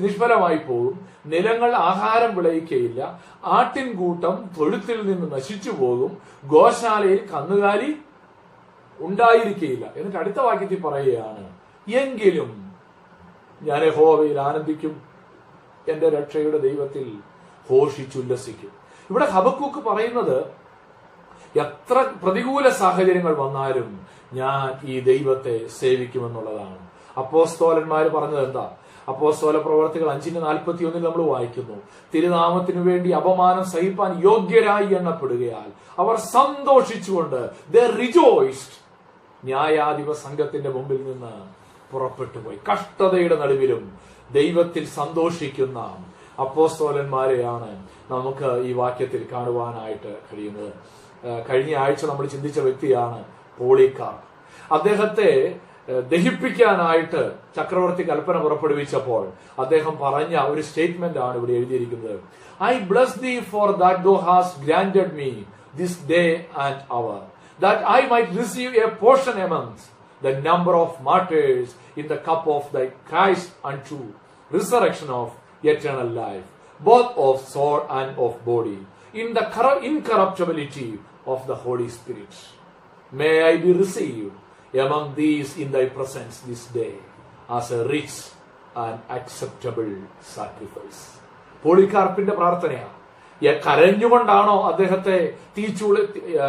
[0.00, 3.22] നിഷ്ഫലമായി പോകും നിലങ്ങൾ ആഹാരം വിളയിക്കയില്ല.
[3.44, 6.18] ആട്ടിൻകൂട്ടം തൊഴുത്തിൽ നിന്ന് നശിച്ചു പോകും.
[6.44, 7.98] ഗോശാലയിൽ കന്നുകാലി
[9.00, 9.86] ഉണ്ടായിരിക്കയില്ല.
[9.96, 11.52] എന്നിട്ട് അടുത്ത വാക്യത്തിൽ പറയുകയാണ്
[11.94, 12.72] എങ്കിലും
[13.62, 15.02] ഞാൻ ഹോവയിൽ ആനന്ദിക്കും.
[15.88, 17.12] എന്റെ രക്ഷയുടെ ദൈവത്തിൽ
[17.70, 18.72] ഘോഷിച്ചുല്ലസിക്കും.
[19.10, 20.44] ഇവിടെ ഹബക്കൂക്ക് പറയുന്നത്
[21.58, 26.91] എത്ര പ്രതികൂല സാഹചര്യങ്ങൾ വന്നാലും ഞാൻ ഈ ദൈവത്തെ സേവിക്കുമെന്നുള്ളതാണ്.
[27.18, 28.70] അപ്പോസ്തോലന്മാർ പറഞ്ഞത് എന്താ?
[29.08, 31.76] അപ്പോസ്തോല പ്രവർത്തികൾ അഞ്ചിന്റെ നാൽപ്പത്തി ഒന്നിൽ നമ്മൾ വായിക്കുന്നു.
[32.14, 38.78] തിരുനാമത്തിനു വേണ്ടി അപമാനം സഹിപ്പാൻ യോഗ്യരായി എണ്ണപ്പെടുകയാൽ അവർ സന്തോഷിച്ചുകൊണ്ട് ദ റിജോയ്സ്ഡ്
[39.44, 41.34] ന്യായാധിപ സംഘത്തിന്റെ മുമ്പിൽ നിന്ന്
[41.92, 42.58] പുറപ്പെട്ടു പോയി.
[42.72, 43.98] കഷ്ടതയുടെ നടുവിലും
[44.32, 45.78] ദൈവത്തിൽ സന്തോഷിക്കുന്ന
[46.40, 47.70] അപ്പോസ്തോലന്മാരെയാണ്
[48.10, 50.72] നമുക്ക് ഈ വാക്യത്തിൽ കാണുവാനായിട്ട് കഴിയുന്നത്.
[51.50, 53.24] കഴിഞ്ഞ ആഴ്ച നമ്മൾ ചിന്തിച്ച വ്യക്തിയാണ്
[53.58, 54.14] പോളിക്കാർ
[54.72, 55.60] അദ്ദേഹത്തെ
[56.12, 57.22] ദഹിപ്പിക്കാനായിട്ട്
[57.56, 59.22] ചക്രവർത്തി കൽപ്പന പുറപ്പെടുവിച്ചപ്പോൾ
[59.58, 62.18] അദ്ദേഹം പറഞ്ഞ ഒരു സ്റ്റേറ്റ്മെന്റ് ആണ് ഇവിടെ എഴുതിയിരിക്കുന്നത്
[62.60, 65.30] I bless thee for that thou has granted me
[65.74, 66.22] this day
[66.64, 67.18] and hour
[67.58, 69.86] that I might receive a portion amongst
[70.22, 73.96] the number of martyrs in the cup of thy Christ unto
[74.50, 75.28] resurrection of
[75.64, 76.44] eternal life,
[76.80, 78.76] both of soul and of body,
[79.14, 80.86] in the corru- incorruptibility
[81.26, 82.32] of the Holy Spirit.
[83.12, 84.30] May I be received
[84.74, 86.92] among these in thy presence this day
[87.58, 88.14] as a rich
[88.76, 89.94] and acceptable
[90.36, 91.00] sacrifice.
[91.64, 93.02] പോളിക്കാർപ്പിന്റെ പ്രാർത്ഥനയാണ്
[93.66, 96.00] കരഞ്ഞുകൊണ്ടാണോ അദ്ദേഹത്തെ തീച്ചുളി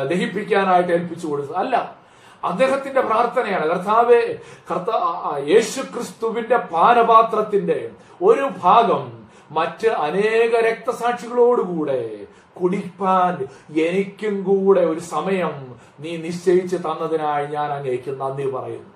[0.03, 1.55] ദഹിപ്പിക്കാനായിട്ട് ഏൽപ്പിച്ചു കൊടുത്തത്?
[1.55, 1.95] അല്ല.
[2.43, 3.65] അദ്ദേഹത്തിന്റെ പ്രാർത്ഥനയാണ്.
[3.67, 4.37] കർത്താവെ
[4.71, 12.22] കർത്താ യേശു ക്രിസ്തുവിന്റെ പാനപാത്രത്തിന്റെ ഒരു ഭാഗം മറ്റ് അനേക രക്തസാക്ഷികളോടുകൂടെ
[12.61, 13.33] കുടിപ്പാൻ
[13.79, 18.91] എനിക്കും കൂടെ ഒരു സമയം നീ നിശ്ചയിച്ച് തന്നതിനായി ഞാൻ അങ്ങേക്ക് നന്ദി പറയുന്നു.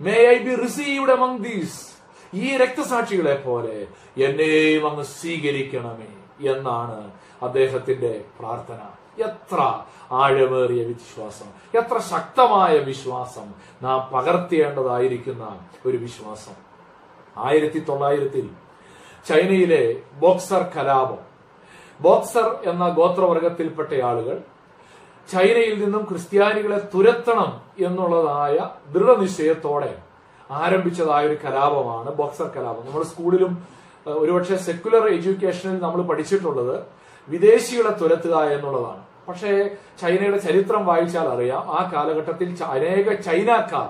[0.00, 1.80] May I be received among these
[2.34, 3.76] ഈ രക്തസാക്ഷികളെ പോലെ
[4.26, 6.12] എന്നെയും അങ്ങ് സ്വീകരിക്കണമേ
[6.52, 7.10] എന്നാണ്
[7.42, 8.80] അദ്ദേഹത്തിന്റെ പ്രാർത്ഥന.
[9.24, 9.60] എത്ര
[10.12, 15.44] ആഴമേറിയ വിശ്വാസം എത്ര ശക്തമായ വിശ്വാസം നാം പകർത്തേണ്ടതായിരിക്കുന്ന
[15.86, 16.56] ഒരു വിശ്വാസം.
[17.36, 18.46] ആയിരത്തി തൊള്ളായിരത്തിൽ
[19.28, 19.82] ചൈനയിലെ
[20.20, 21.22] ബോക്സർ കലാപം
[22.00, 24.36] ബോക്സർ എന്ന ഗോത്രവർഗത്തിൽപ്പെട്ട ആളുകൾ
[25.28, 27.50] ചൈനയിൽ നിന്നും ക്രിസ്ത്യാനികളെ തുരത്തണം
[27.86, 28.56] എന്നുള്ളതായ
[28.94, 29.92] ദൃഢനിശ്ചയത്തോടെ
[30.50, 32.86] ആരംഭിച്ചതായ ഒരു കലാപമാണ് ബോക്സർ കലാപം.
[32.86, 33.52] നമ്മൾ സ്കൂളിലും
[34.06, 36.76] ഒരുപക്ഷെ സെക്യുലർ എഡ്യൂക്കേഷനിൽ നമ്മൾ പഠിച്ചിട്ടുള്ളത്
[37.28, 39.02] വിദേശികളെ തുരത്തുക എന്നുള്ളതാണ്.
[39.28, 39.52] പക്ഷേ
[40.00, 43.88] ചൈനയുടെ ചരിത്രം വായിച്ചാൽ അറിയാം ആ കാലഘട്ടത്തിൽ അനേക ചൈനക്കാർ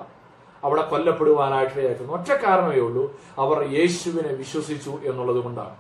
[0.65, 3.05] അവിടെ കൊല്ലപ്പെടുവാനായിട്ടായിരുന്നു ഒറ്റ കാരണമേ ഉള്ളൂ
[3.39, 5.75] അവർ യേശുവിനെ വിശ്വസിച്ചു എന്നുള്ളത് കൊണ്ടാണ്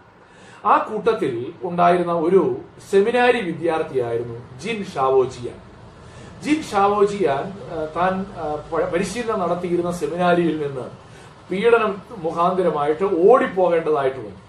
[0.70, 1.34] ആ കൂട്ടത്തിൽ
[1.68, 2.42] ഉണ്ടായിരുന്ന ഒരു
[2.90, 5.58] സെമിനാരി വിദ്യാർത്ഥിയായിരുന്നു ജിൻ ഷാവോജിയാൻ.
[6.44, 7.44] ജിൻ ഷാവോജിയാൻ
[7.96, 8.12] താൻ
[8.94, 10.86] പരിശീലനം നടത്തിയിരുന്ന സെമിനാരിയിൽ നിന്ന്
[11.50, 11.92] പീഡനം
[12.24, 14.40] മുഖാന്തരമായിട്ട് ഓടിപ്പോകേണ്ടതായിട്ട് വന്നു.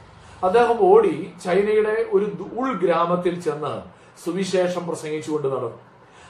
[0.47, 2.25] അദ്ദേഹം ഓടി ചൈനയുടെ ഒരു
[2.61, 3.73] ഉൾഗ്രാമത്തിൽ ചെന്ന്
[4.23, 5.79] സുവിശേഷം പ്രസംഗിച്ചുകൊണ്ട് നടന്നു.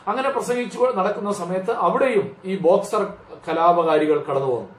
[0.10, 3.02] അങ്ങനെ പ്രസംഗിച്ചു നടക്കുന്ന സമയത്ത് അവിടെയും ഈ ബോക്സർ
[3.48, 4.74] കലാപകാരികൾ കടന്നു വന്നു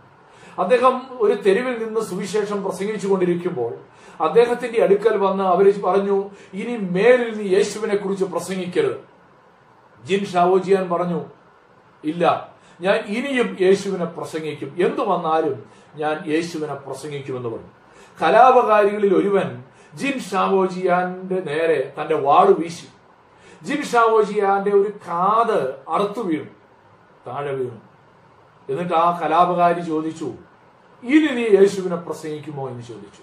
[0.62, 0.94] അദ്ദേഹം
[1.25, 3.73] ഒരു തെരുവിൽ നിന്ന് സുവിശേഷം പ്രസംഗിച്ചു കൊണ്ടിരിക്കുമ്പോൾ
[4.20, 8.96] അദ്ദേഹത്തിന്റെ അടുക്കൽ വന്ന് അവർ പറഞ്ഞു ഇനി മേലിൽ നീ യേശുവിനെ കുറിച്ച് പ്രസംഗിക്കരുത്.
[10.07, 11.24] ജിൻ ഷാവോജിയാൻ പറഞ്ഞു
[12.04, 14.76] ഇല്ല ഞാൻ ഇനിയും യേശുവിനെ പ്രസംഗിക്കും.
[14.78, 17.72] എന്തു വന്നാലും ഞാൻ യേശുവിനെ പ്രസംഗിക്കുമെന്ന് പറഞ്ഞു.
[18.22, 19.62] കലാപകാരികളിൽ ഒരുവൻ
[19.94, 22.87] ജിൻ ഷാവോജിയാന്റെ നേരെ തന്റെ വാട് വീശി.
[23.62, 26.50] ജിൻ ഷാവോജിയാന്റെ ഒരു കാത് അറുത്തു വീണു
[27.26, 27.81] താഴെ വീണു.
[28.68, 30.33] എന്നിട്ട് ആ കലാപകാരി ചോദിച്ചു
[31.02, 32.68] ഇനി നീ യേശുവിനെ പ്രസംഗിക്കുമോ?
[32.68, 33.22] എന്ന് ചോദിച്ചു.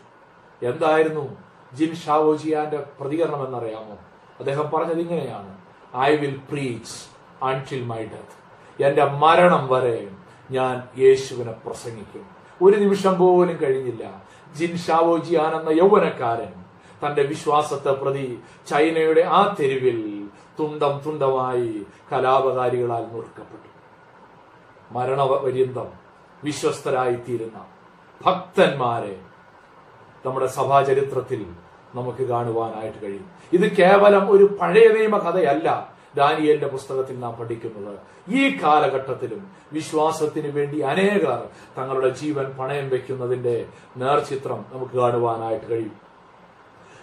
[0.64, 1.38] എന്തായിരുന്നു
[1.74, 3.98] ജിൻ ഷാവോജിയാന്റെ പ്രതികരണം എന്നറിയാമോ?
[4.40, 5.58] അദ്ദേഹം പറഞ്ഞത് ഇങ്ങനെയാണ്.
[5.98, 7.10] I will preach
[7.44, 8.46] until my death
[8.84, 10.12] എന്റെ മരണം വരെ
[10.52, 12.26] ഞാൻ യേശുവിനെ പ്രസംഗിക്കും.
[12.62, 14.24] ഒരു നിമിഷം പോലും കഴിഞ്ഞില്ല.
[14.56, 16.66] ജിൻ ഷാവോജിയാൻ എന്ന യൗവനക്കാരൻ
[17.06, 18.40] തന്റെ വിശ്വാസത്തെ പ്രതി
[18.70, 20.30] ചൈനയുടെ ആ തെരുവിൽ
[20.60, 23.70] തുണ്ടം തുണ്ടമായി കലാപകാരികളാൽ നുറുക്കപ്പെട്ടു
[24.92, 25.88] മരണപര്യന്തം
[26.44, 27.66] വിശ്വസ്തരായിത്തീരുന്ന
[28.26, 29.20] ഭക്തന്മാരെ
[30.26, 31.46] നമ്മുടെ സഭാചരിത്രത്തിൽ
[31.96, 33.26] നമുക്ക് കാണുവാനായിട്ട് കഴിയും.
[33.54, 37.98] ഇത് കേവലം ഒരു പഴയ നിയമ കഥയല്ല ദാനിയലിന്റെ പുസ്തകത്തിൽ നാം പഠിക്കുന്നത്
[38.30, 41.48] ഈ കാലഘട്ടത്തിലും വിശ്വാസത്തിന് വേണ്ടി അനേകർ
[41.78, 43.66] തങ്ങളുടെ ജീവൻ പണയം വെക്കുന്നതിന്റെ
[43.98, 45.98] നേർചിത്രം നമുക്ക് കാണുവാനായിട്ട് കഴിയും.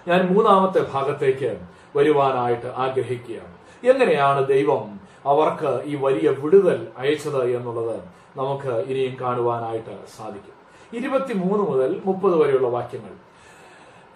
[0.08, 1.60] ഞാൻ മൂന്നാമത്തെ ഭാഗത്തേക്ക്
[1.96, 3.54] വരുവാനായിട്ട് ആഗ്രഹിക്കുകയാണ്.
[3.84, 8.00] എങ്ങനെയാണ് ദൈവം അവർക്ക് ഈ വലിയ വിടുതൽ അയച്ചത് എന്നുള്ളത്
[8.36, 10.61] നമുക്ക് ഇനിയും കാണുവാനായിട്ട് സാധിക്കും.
[10.92, 13.12] ഇരുപത്തിമൂന്ന് മുതൽ മുപ്പത് വരെയുള്ള വാക്യങ്ങൾ.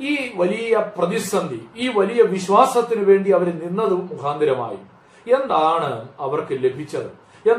[0.00, 4.78] ഈ വലിയ പ്രതിസന്ധി ഈ വലിയ വിശ്വാസത്തിന് വേണ്ടി അവർ നിന്നത് മുഖാന്തരമായി.
[5.34, 7.10] എന്താണ് അവർക്ക് ലഭിച്ചത്?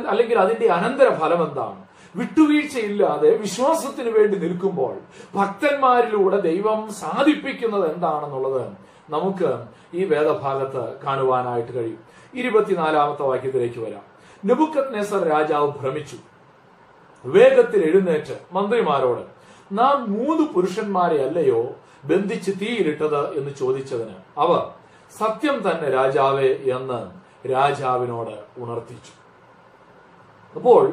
[0.07, 1.87] അല്ലെങ്കിൽ അതിന്റെ അനന്തര ഫലം എന്താണ്?
[2.15, 4.95] വിട്ടുവീഴ്ചയില്ലാതെ വിശ്വാസത്തിന് വേണ്ടി നിൽക്കുമ്പോൾ
[5.35, 8.71] ഭക്തന്മാരിലൂടെ ദൈവം സാധിപ്പിക്കുന്നത് എന്താണെന്നുള്ളത്
[9.09, 9.49] നമുക്ക്
[9.93, 11.99] ഈ വേദഭാഗത്ത് കാണുവാനായിട്ട് കഴിയും.
[12.35, 14.01] ഇരുപത്തിനാലാമത്തെ വാക്യത്തിലേക്ക് വരാം.
[14.45, 16.17] നെബുക്കത് നെസർ രാജാവ് ഭ്രമിച്ചു.
[17.25, 19.23] വേഗത്തിൽ എഴുന്നേറ്റ് മന്ത്രിമാരോട്
[19.71, 21.61] നാം മൂന്ന് പുരുഷന്മാരെ അല്ലയോ
[22.09, 23.21] ബന്ധിച്ച് തീയിലിട്ടത്?
[23.37, 24.61] എന്ന് ചോദിച്ചതിന് അവർ
[25.19, 26.99] സത്യം തന്നെ രാജാവേ എന്ന്
[27.53, 29.13] രാജാവിനോട് ഉണർത്തിച്ചു.
[30.55, 30.83] അപ്പോൾ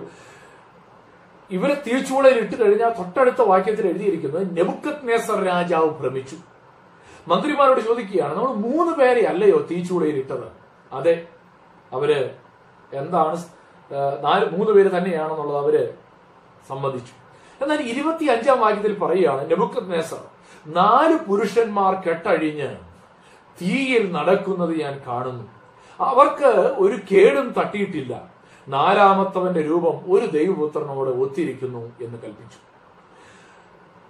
[1.51, 6.37] ഇവരെ തീച്ചുവളയിൽ ഇട്ട് കഴിഞ്ഞാൽ തൊട്ടടുത്ത വാക്യത്തിൽ എഴുതിയിരിക്കുന്നത് നെബുക്കത് നേസർ രാജാവ് ഭ്രമിച്ചു.
[7.29, 10.49] മന്ത്രിമാരോട് ചോദിക്കുകയാണ് നമ്മൾ മൂന്ന് പേരെ അല്ലയോ തീച്ചൂളയിൽ ഇട്ടത്?
[10.93, 11.15] അതെ
[11.93, 12.11] അവർ
[12.93, 13.37] എന്താണ്
[14.27, 15.77] നാല് മൂന്ന് പേര് തന്നെയാണെന്നുള്ളത് അവർ
[16.69, 17.13] സമ്മതിച്ചു.
[17.63, 20.23] എന്നാൽ ഇരുപത്തി അഞ്ചാം വാക്യത്തിൽ പറയുകയാണ് നെബുക്കത് നേസർ
[20.67, 22.69] നാല് പുരുഷന്മാർ കെട്ടഴിഞ്ഞ്
[23.63, 25.45] തീയിൽ നടക്കുന്നത് ഞാൻ കാണുന്നു.
[26.01, 28.15] അവർക്ക് ഒരു കേടും തട്ടിയിട്ടില്ല.
[28.69, 32.61] നാലാമത്തവന്റെ രൂപം ഒരു ദൈവപുത്രനോട് ഒത്തിരിക്കുന്നു എന്ന് കൽപ്പിച്ചു.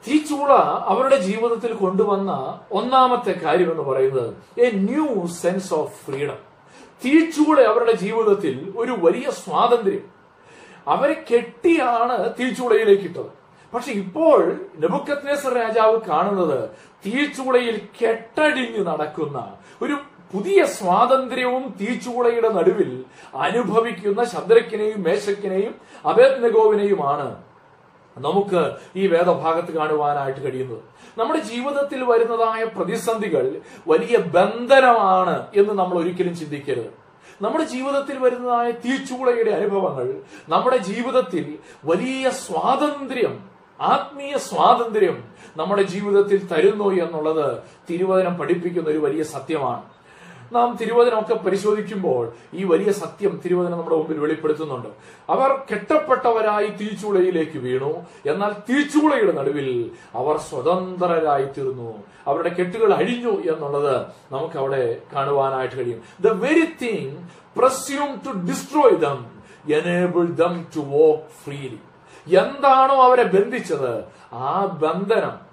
[0.04, 0.52] തീച്ചൂള
[0.92, 6.40] അവരുടെ ജീവിതത്തിൽ കൊണ്ടുവന്ന ഒന്നാമത്തെ കാര്യം എന്ന് പറയുന്നത് a new sense of freedom
[7.04, 10.04] തീച്ചൂള അവരുടെ ജീവിതത്തിൽ ഒരു വലിയ സ്വാതന്ത്ര്യം.
[10.86, 13.30] അവരെ കെട്ടിയാണ് തീച്ചൂളയിലേക്ക് ഇട്ടത്
[13.72, 14.40] പക്ഷെ ഇപ്പോൾ
[14.82, 16.58] നെബുക്കത്നേസർ രാജാവ് കാണുന്നത്
[17.06, 19.38] തീച്ചൂളയിൽ കെട്ടടിഞ്ഞു നടക്കുന്ന
[19.82, 19.96] ഒരു
[20.34, 23.04] പുതിയ സ്വാതന്ത്ര്യവും തീച്ചൂളയുടെ നടുവിൽ
[23.46, 25.74] അനുഭവിക്കുന്ന ശദ്രക്കിനെയും മേശക്കിനെയും
[26.04, 27.28] അഭേദ്നഗോവിനെയുമാണ്
[28.16, 28.60] നമുക്ക്
[28.96, 30.82] ഈ വേദഭാഗത്ത് കാണുവാനായിട്ട് കഴിയുന്നത്.
[31.18, 33.44] നമ്മുടെ ജീവിതത്തിൽ വരുന്നതായ പ്രതിസന്ധികൾ
[33.86, 37.03] വലിയ ബന്ധനമാണ് എന്ന് നമ്മൾ ഒരിക്കലും ചിന്തിക്കരുത്.
[37.40, 40.06] നമ്മുടെ ജീവിതത്തിൽ വരുന്നതായ തീച്ചൂളയുടെ അനുഭവങ്ങൾ
[40.48, 43.34] നമ്മുടെ ജീവിതത്തിൽ വലിയ സ്വാതന്ത്ര്യം
[43.80, 45.16] ആത്മീയ സ്വാതന്ത്ര്യം
[45.56, 49.82] നമ്മുടെ ജീവിതത്തിൽ തരുന്നു എന്നുള്ളത് തിരുവചനം പഠിപ്പിക്കുന്ന ഒരു വലിയ സത്യമാണ്.
[50.52, 54.88] നാം തിരുവചനമൊക്കെ പരിശോധിക്കുമ്പോൾ ഈ വലിയ സത്യം തിരുവചനം നമ്മുടെ മുമ്പിൽ വെളിപ്പെടുത്തുന്നുണ്ട്.
[55.30, 58.06] അവർ കെട്ടപ്പെട്ടവരായി തീച്ചൂളയിലേക്ക് വീണു.
[58.26, 62.02] എന്നാൽ തീച്ചൂളയുടെ നടുവിൽ അവർ സ്വതന്ത്രരായി തീർന്നു.
[62.26, 66.02] അവരുടെ കെട്ടുകൾ അഴിഞ്ഞു എന്നുള്ളത് നമുക്ക് അവിടെ കാണുവാനായിട്ട് കഴിയും.
[66.20, 67.16] The very thing
[67.58, 69.26] presume to destroy them
[69.74, 71.78] enable them to walk freely
[72.36, 74.04] എന്താണോ അവരെ ബന്ധിച്ചത്?
[74.32, 75.44] ആ ബന്ധനം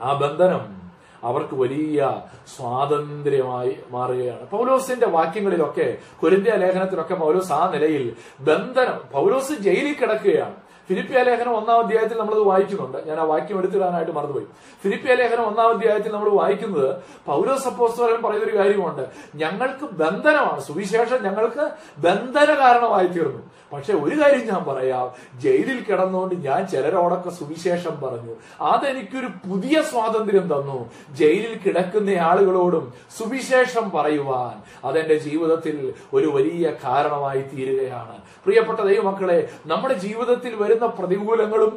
[0.00, 0.79] ആ ബന്ധനം
[1.24, 2.22] അവർക്ക് വലിയ
[2.56, 4.48] സ്വാതന്ത്ര്യമായി മാറുകയാണ്.
[4.48, 10.69] പൗലോസിന്റെ വാക്യങ്ങളിലൊക്കെ കുരിന്ത്യ ലേഖനത്തിലൊക്കെ പൗലോസ് ആ നിലയിൽ ബന്ധനം പൗലോസ് ജയിലിൽ കിടക്കുകയാണ്.
[10.88, 12.98] ഫിലിപ്പിയ ലേഖനം ഒന്നാം അധ്യായത്തിൽ നമ്മളത് വായിക്കുന്നുണ്ട്.
[13.08, 14.44] ഞാൻ ആ വാക്യം എടുത്തിടാനായിട്ട് മറന്നുപോയി.
[14.82, 19.08] ഫിലിപ്പിയ ലേഖനം ഒന്നാം അധ്യായത്തിൽ നമ്മൾ വായിക്കുന്നത് പൗലോസ് അപ്പോസ്തലൻ പറയുന്ന ഒരു കാര്യമുണ്ട്.
[19.34, 20.60] ഞങ്ങൾക്ക് ബന്ധനമാണ്.
[20.60, 25.12] സുവിശേഷം ഞങ്ങൾക്ക് ബന്ധന കാരണമായി തീർന്നു പക്ഷെ ഒരു കാര്യം ഞാൻ പറയാം.
[25.40, 28.34] ജയിലിൽ കിടന്നുകൊണ്ട് ഞാൻ ചിലരോടൊക്കെ സുവിശേഷം പറഞ്ഞു.
[28.60, 30.90] അതെനിക്കൊരു പുതിയ സ്വാതന്ത്ര്യം തന്നു.
[31.14, 40.54] ജയിലിൽ കിടക്കുന്ന ആളുകളോടും സുവിശേഷം പറയുവാൻ അതെന്റെ ജീവിതത്തിൽ ഒരു വലിയ കാരണമായി തീരുകയാണ് പ്രിയപ്പെട്ട ദൈവമക്കളെ നമ്മുടെ ജീവിതത്തിൽ
[40.54, 41.72] വരുന്ന പ്രതികൂലങ്ങളും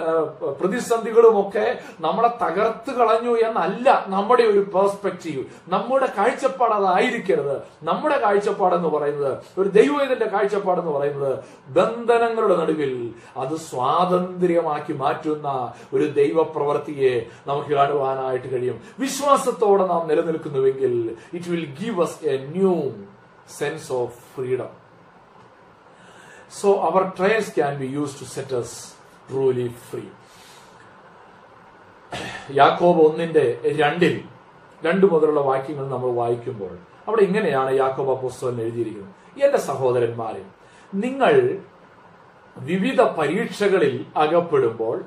[0.00, 0.08] ആ,
[0.60, 1.66] പ്രതിസന്ധികളും ഒക്കെ
[2.00, 7.56] നമ്മളെ തകർത്ത് കളഞ്ഞു എന്നല്ല നമ്മുടെ ഒരു പെർസ്പെക്റ്റീവ് നമ്മുടെ കാഴ്ചപ്പാട് അതായിരിക്കരുത്.
[7.82, 11.34] നമ്മുടെ കാഴ്ചപ്പാടെന്ന് പറയുന്നത് ഒരു ദൈവത്തിന്റെ കാഴ്ചപ്പാടെന്ന് പറയുന്നത്
[11.70, 12.92] ബന്ധനങ്ങളുടെ നടുവിൽ
[13.36, 15.48] അത് സ്വാതന്ത്ര്യമാക്കി മാറ്റുന്ന
[15.92, 17.14] ഒരു ദൈവപ്രവൃത്തിയെ
[17.46, 18.76] നമുക്ക് കാണുവാനായിട്ട് കഴിയും.
[18.98, 20.94] വിശ്വാസത്തോടെ നാം നിലനിൽക്കുന്നുവെങ്കിൽ
[21.32, 22.74] it will give us a new
[23.58, 24.70] sense of freedom
[26.50, 28.94] so our trials can be used to set us
[29.30, 30.02] truly free
[32.50, 34.24] യാക്കോബ് ഒന്നിന്റെ രണ്ടിൽ
[34.84, 36.78] രണ്ടു മുതലുള്ള വാക്യങ്ങൾ നമ്മൾ വായിക്കുമ്പോൾ
[37.08, 39.14] അവിടെ ഇങ്ങനെയാണ് യാക്കോബ പുസ്തകം എഴുതിയിരിക്കുന്നത്.
[39.44, 40.44] എന്റെ സഹോദരന്മാരെ
[40.94, 41.58] നിങ്ങൾ
[42.56, 45.04] വിവിധ പരീക്ഷകളിൽ അകപ്പെടുമ്പോൾ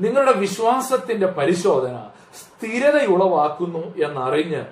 [0.00, 4.66] നിങ്ങളുടെ വിശ്വാസത്തിന്റെ പരിശോധന സ്ഥിരതയുളവാക്കുന്നു എന്നറിഞ്ഞ്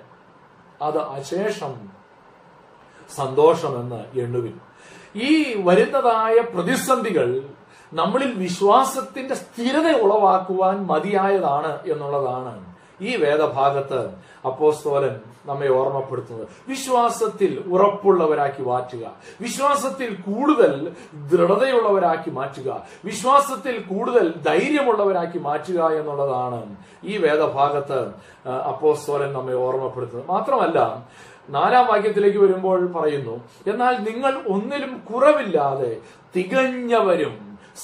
[0.82, 1.90] അത് അശേഷം
[3.16, 4.60] സന്തോഷമെന്ന് എണ്ണുവിൻ.
[5.16, 7.42] ഈ വരുന്നതായ പ്രതിസന്ധികൾ
[7.92, 14.10] നമ്മളിൽ വിശ്വാസത്തിന്റെ സ്ഥിരത ഉളവാക്കുവാൻ മതിയായതാണ് എന്നുള്ളതാണ് ഈ വേദഭാഗത്ത്
[14.46, 16.48] അപ്പോസ്തോലൻ നമ്മെ ഓർമ്മപ്പെടുത്തുന്നത്.
[16.68, 19.10] വിശ്വാസത്തിൽ ഉറപ്പുള്ളവരാക്കി മാറ്റുക.
[19.40, 20.92] വിശ്വാസത്തിൽ കൂടുതൽ
[21.32, 22.82] ദൃഢതയുള്ളവരാക്കി മാറ്റുക.
[23.04, 28.00] വിശ്വാസത്തിൽ കൂടുതൽ ധൈര്യമുള്ളവരാക്കി മാറ്റുക എന്നുള്ളതാണ് ഈ വേദഭാഗത്ത്
[28.48, 30.28] അപ്പോസ്തോലൻ നമ്മെ ഓർമ്മപ്പെടുത്തുന്നത്.
[30.28, 31.08] മാത്രമല്ല
[31.48, 35.92] നാലാം വാക്യത്തിലേക്ക് വരുമ്പോൾ പറയുന്നു എന്നാൽ നിങ്ങൾ ഒന്നിലും കുറവില്ലാതെ
[36.36, 37.34] തികഞ്ഞവരും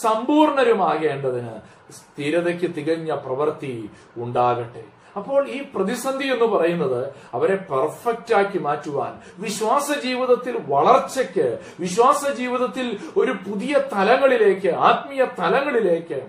[0.02, 1.54] സമ്പൂർണരുമാകേണ്ടതിന്
[1.90, 4.84] സ്ഥിരതയ്ക്ക് തികഞ്ഞ പ്രവൃത്തി ഉണ്ടാകട്ടെ.
[5.16, 7.00] അപ്പോൾ ഈ പ്രതിസന്ധി എന്ന് പറയുന്നത്
[7.34, 16.20] അവരെ പെർഫെക്റ്റ് ആക്കി മാറ്റുവാൻ വിശ്വാസ ജീവിതത്തിൽ വളർച്ചയ്ക്ക് വിശ്വാസ ജീവിതത്തിൽ ഒരു പുതിയ തലങ്ങളിലേക്ക് ആത്മീയ തലങ്ങളിലേക്ക്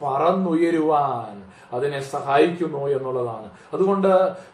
[0.00, 1.34] പറന്നുയരുവാൻ
[1.72, 3.50] അതിനെ സഹായിക്കുന്നു എന്നുള്ളതാണ്.
[3.72, 4.08] അതുകൊണ്ട്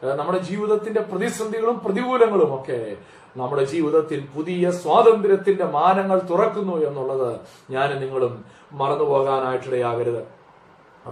[0.05, 2.97] നമ്മുടെ ജീവിതത്തിന്റെ പ്രതിസന്ധികളും പ്രതികൂലങ്ങളും ഒക്കെ
[3.37, 7.41] നമ്മുടെ ജീവിതത്തിൽ പുതിയ സ്വാതന്ത്ര്യത്തിന്റെ മാനങ്ങൾ തുറക്കുന്നു എന്നുള്ളത്
[7.71, 10.25] ഞാൻ നിങ്ങളും മറന്നുപോകാനായിട്ടിടയാകരുത്.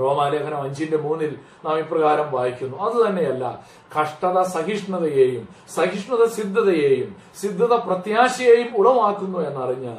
[0.01, 2.77] റോമാലേഖനം അഞ്ചിന്റെ മൂന്നിൽ നാം ഇപ്രകാരം വായിക്കുന്നു.
[2.77, 3.67] അത് തന്നെയല്ല
[4.01, 9.97] കഷ്ടത സഹിഷ്ണുതയെയും സഹിഷ്ണുത സിദ്ധതയെയും സിദ്ധത പ്രത്യാശയെയും ഉളവാക്കുന്നു എന്നറിഞ്ഞ്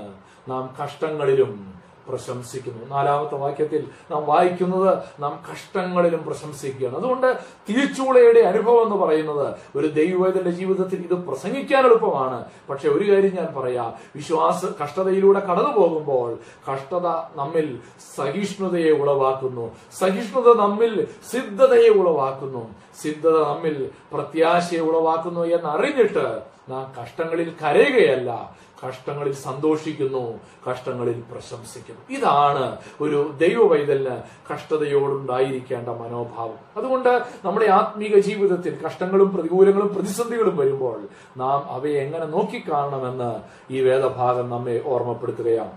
[0.51, 1.73] നാം കഷ്ടങ്ങളിലും
[2.10, 2.95] പ്രശംസിക്കുന്നു.
[2.95, 6.97] നാലാമത്തെ വാക്യത്തിൽ നാം വായിക്കുന്നത് നാം കഷ്ടങ്ങളിലും പ്രശംസിക്കുകയാണ്.
[6.97, 7.39] അതുകൊണ്ട്
[7.70, 12.45] തീച്ചൂളയുടെ അനുഭവം എന്ന് പറയുന്നത് ഒരു ദൈവത്തിന്റെ ജീവിതത്തിൽ ഇത് പ്രസംഗിക്കാൻ എളുപ്പമാണ്.
[12.70, 13.93] പക്ഷെ ഒരു കാര്യം ഞാൻ പറയാം.
[14.16, 16.38] വിശ്വാസ കഷ്ടതയിലൂടെ കടന്നു പോകുമ്പോൾ
[16.74, 17.80] കഷ്ടത നമ്മിൽ
[18.16, 19.76] സഹിഷ്ണുതയെ ഉളവാക്കുന്നു.
[19.99, 22.76] സഹിഷ്ണുത നമ്മിൽ സിദ്ധതയെ ഉളവാക്കുന്നു.
[23.01, 28.56] സിദ്ധത നമ്മിൽ പ്രത്യാശയെ ഉളവാക്കുന്നു എന്നറിഞ്ഞിട്ട് നാം കഷ്ടങ്ങളിൽ കരയുകയല്ല.
[28.88, 32.02] കഷ്ടങ്ങളിൽ സന്തോഷിക്കുന്നു കഷ്ടങ്ങളിൽ പ്രശംസിക്കുന്നു.
[32.10, 34.18] ഇതാണ് ഒരു ദൈവ വൈതലിന്
[34.54, 36.60] കഷ്ടതയോടുണ്ടായിരിക്കേണ്ട മനോഭാവം.
[36.78, 41.08] അതുകൊണ്ട് നമ്മുടെ ആത്മീക ജീവിതത്തിൽ കഷ്ടങ്ങളും പ്രതികൂലങ്ങളും പ്രതിസന്ധികളും വരുമ്പോൾ
[41.38, 43.42] നാം അവയെ എങ്ങനെ നോക്കിക്കാണണമെന്ന്
[43.74, 45.72] ഈ വേദഭാഗം നമ്മെ ഓർമ്മപ്പെടുത്തുകയാണ്.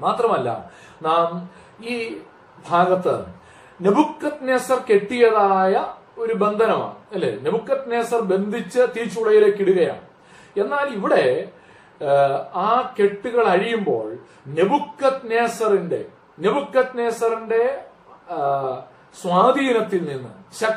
[0.00, 0.70] മാത്രമല്ല
[1.02, 1.50] നാം
[1.86, 2.16] ഈ
[2.68, 3.24] ഭാഗത്ത്
[3.84, 5.84] നെബുക്കത്നേസർ കെട്ടിയതായ
[6.18, 6.94] ഒരു ബന്ധനമാണ്.
[7.12, 7.38] അല്ലെ?
[7.42, 10.00] നെബുക്കത്നേസർ ബന്ധിച്ച് തീച്ചുളയിലേക്ക് ഇടുകയാണ്.
[10.56, 11.50] എന്നാൽ ഇവിടെ
[12.54, 14.16] ആ കെട്ടുകൾ അഴിയുമ്പോൾ
[14.48, 16.04] നെബുക്കത് നേസറിന്റെ
[16.40, 17.82] നെബുക്കത് നേസറിന്റെ
[19.20, 20.28] സ്വാധീനത്തിൽ നിന്ന്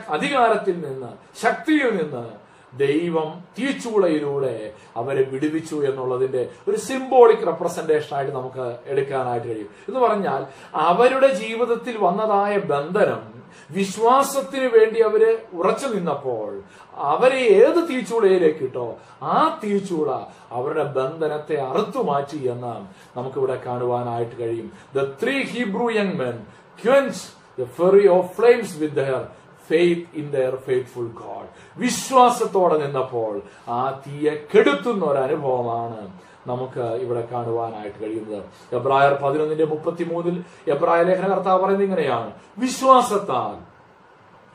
[0.09, 9.47] അധികാരത്തിൽ നിന്ന് ശക്തിയിൽ നിന്ന് ദൈവം തീച്ചൂളയിലൂടെ അവരെ വിടുവിച്ചു എന്നുള്ളതിന്റെ ഒരു സിംബോളിക് റെപ്രസെന്റേഷൻ ആയിട്ട് നമുക്ക് എടുക്കാനായിട്ട്
[9.47, 9.69] കഴിയും.
[9.87, 13.38] എന്ന് പറഞ്ഞാൽ അവരുടെ ജീവിതത്തിൽ വന്നതായ ബന്ധനം
[13.71, 15.23] വിശ്വാസത്തിന് വേണ്ടി അവർ
[15.53, 16.61] ഉറച്ചു നിന്നപ്പോൾ
[16.93, 18.87] അവരെ ഏത് തീച്ചൂളയിലേക്ക് ഇട്ടോ
[19.21, 20.09] ആ തീച്ചൂള
[20.51, 22.75] അവരുടെ ബന്ധനത്തെ അറുത്തു മാറ്റി എന്ന്
[23.17, 24.71] നമുക്കിവിടെ കാണുവാനായിട്ട് കഴിയും.
[24.95, 26.37] The three Hebrew young men
[26.85, 27.23] quenched
[27.59, 29.23] the fury of flames with their
[29.69, 36.01] faith in their faithful God വിശ്വാസത്തോടെ നിന്നപ്പോൾ ആ തീയെ കെടുത്തുന്ന ഒരു അനുഭവമാണ്.
[36.47, 38.43] നമുക്ക് ഇവിടെ കാണുവാനായിട്ട് കഴിയുന്നത്.
[38.75, 42.31] എബ്രായർ പതിനൊന്നിന്റെ മുപ്പത്തിമൂന്നിൽ എബ്രായ ലേഖന കർത്താവ് പറയുന്നത് ഇങ്ങനെയാണ്.
[42.57, 43.69] വിശ്വാസത്താൽ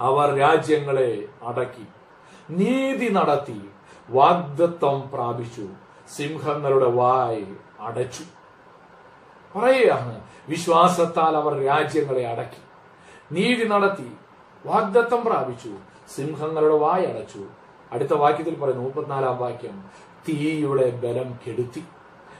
[0.01, 1.87] അവർ രാജ്യങ്ങളെ അടക്കി
[2.51, 3.70] നീതി നടത്തി
[4.11, 5.66] വാഗ്ദത്വം പ്രാപിച്ചു
[6.16, 7.45] സിംഹങ്ങളുടെ വായ്
[7.80, 8.24] അടച്ചു.
[9.59, 12.62] പറയുകയാണ് വിശ്വാസത്താൽ അവർ രാജ്യങ്ങളെ അടക്കി
[13.32, 14.12] നീതി നടത്തി
[14.66, 15.70] വാഗ്ദത്തം പ്രാപിച്ചു
[16.16, 17.45] സിംഹങ്ങളുടെ വായ അടച്ചു.
[17.93, 19.85] അടുത്ത വാക്യത്തിൽ പറയുന്നു മുപ്പത്തിനാലാം വാക്യം.
[20.29, 21.85] തീയുടെ ബലം കെടുത്തി.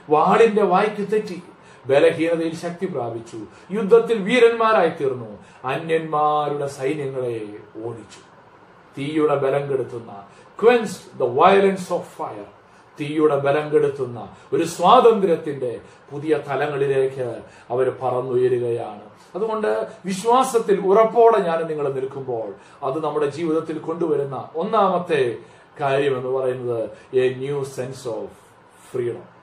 [0.09, 1.43] വാളിന്റെ വായ്ക്ക് തെറ്റി.
[1.85, 3.37] ബലഹീനതയിൽ ശക്തി പ്രാപിച്ചു.
[3.71, 5.37] യുദ്ധത്തിൽ വീരന്മാരായി തീർന്നു.
[5.65, 7.41] അന്യന്മാരുടെ സൈന്യങ്ങളെ
[7.85, 8.35] ഓടിച്ചു.
[8.97, 10.23] തീയുടെ ബലം കെടുത്തുന്ന
[10.63, 12.45] quenched the violence of fire
[12.99, 15.79] തീയുടെ ബലം കെടുത്തുന്ന ഒരു സ്വാതന്ത്ര്യത്തിന്റെ
[16.11, 19.01] പുതിയ തലങ്ങളിലേക്ക് അവർ പറന്നുയരുകയാണ്.
[19.35, 25.35] അതുകൊണ്ട് വിശ്വാസത്തിൽ ഉറപ്പോടെ ഞാൻ നിങ്ങൾ നിൽക്കുമ്പോൾ അത് നമ്മുടെ ജീവിതത്തിൽ കൊണ്ടുവരുന്ന ഒന്നാമത്തെ
[25.79, 28.31] കാര്യം എന്ന് പറയുന്നത് a new sense of
[28.91, 29.35] freedom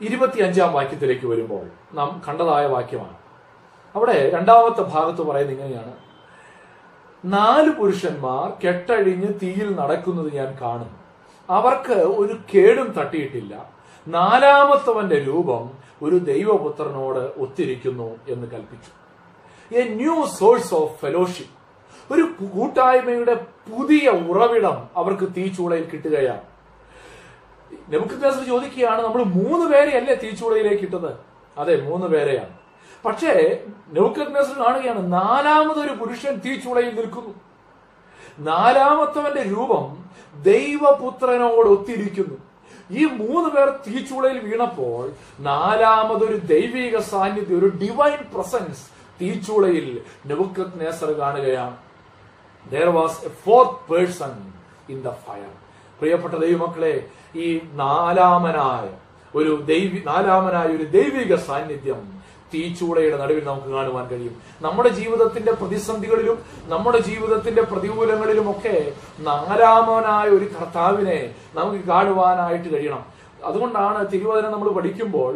[0.00, 3.16] ഇരുപത്തിയഞ്ചാം വാക്യത്തിലേക്ക് വരുമ്പോൾ നാം കണ്ടതായ വാക്യമാണ്.
[3.94, 5.92] അവിടെ രണ്ടാമത്തെ ഭാഗത്ത് പറയുന്നത് ഇങ്ങനെയാണ്.
[7.24, 10.98] നാല് പുരുഷന്മാർ കെട്ടഴിഞ്ഞ് തീയിൽ നടക്കുന്നത് ഞാൻ കാണുന്നു.
[11.50, 13.70] അവർക്ക് ഒരു കേടും തട്ടിയിട്ടില്ല.
[14.08, 15.70] നാലാമത്തവന്റെ രൂപം
[16.02, 18.92] ഒരു ദൈവപുത്രനോട് ഒത്തിരിക്കുന്നു എന്ന് കൽപ്പിച്ചു.
[19.74, 21.61] A new source of fellowship
[22.12, 23.34] ഒരു കൂട്ടായ്മയുടെ
[23.68, 26.44] പുതിയ ഉറവിടം അവർക്ക് തീച്ചൂളയിൽ കിട്ടുകയാണ്.
[27.92, 31.10] നെബുക്കദ്നേസർ ചോദിക്കുകയാണ് നമ്മൾ മൂന്ന് പേരെയല്ലേ തീച്ചൂളയിലേക്ക് ഇട്ടത്
[31.58, 32.54] അതെ മൂന്ന് പേരെയാണ്.
[33.04, 33.32] പക്ഷേ
[33.92, 37.32] നെബുക്കദ്നേസർ കാണുകയാണ് നാലാമതൊരു പുരുഷൻ തീച്ചൂളയിൽ നിൽക്കുന്നു.
[38.38, 39.84] നാലാമത്തവന്റെ രൂപം
[40.42, 42.36] ദൈവപുത്രനോട് ഒത്തിരിക്കുന്നു.
[42.90, 48.82] ഈ മൂന്ന് പേർ തീച്ചൂളയിൽ വീണപ്പോൾ നാലാമതൊരു ദൈവിക സാന്നിധ്യം ഒരു ഡിവൈൻ പ്രസൻസ്
[49.20, 49.88] തീച്ചൂളയിൽ
[50.26, 51.76] നെബുക്കത് കാണുകയാണ്.
[52.70, 54.32] Was a fourth person
[54.88, 55.52] in the fire
[56.00, 56.94] പ്രിയപ്പെട്ട ദൈവമക്കളെ
[57.34, 58.88] ഈ നാലാമനായ
[59.34, 62.00] ഒരു ദൈവി നാലാമനായ ഒരു ദൈവിക സാന്നിധ്യം
[62.54, 64.34] തീച്ചൂളയുടെ നടുവിൽ നമുക്ക് കാണുവാൻ കഴിയും.
[64.60, 66.38] നമ്മുടെ ജീവിതത്തിന്റെ പ്രതിസന്ധികളിലും
[66.68, 73.02] നമ്മുടെ ജീവിതത്തിന്റെ പ്രതികൂലങ്ങളിലും ഒക്കെ നാലാമനായ ഒരു കർത്താവിനെ നമുക്ക് കാണുവാനായിട്ട് കഴിയണം.
[73.44, 75.32] അതുകൊണ്ടാണ് തിരുവചനം നമ്മൾ പഠിക്കുമ്പോൾ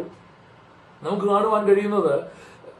[1.01, 2.13] നമുക്ക് കാണുവാൻ കഴിയുന്നത്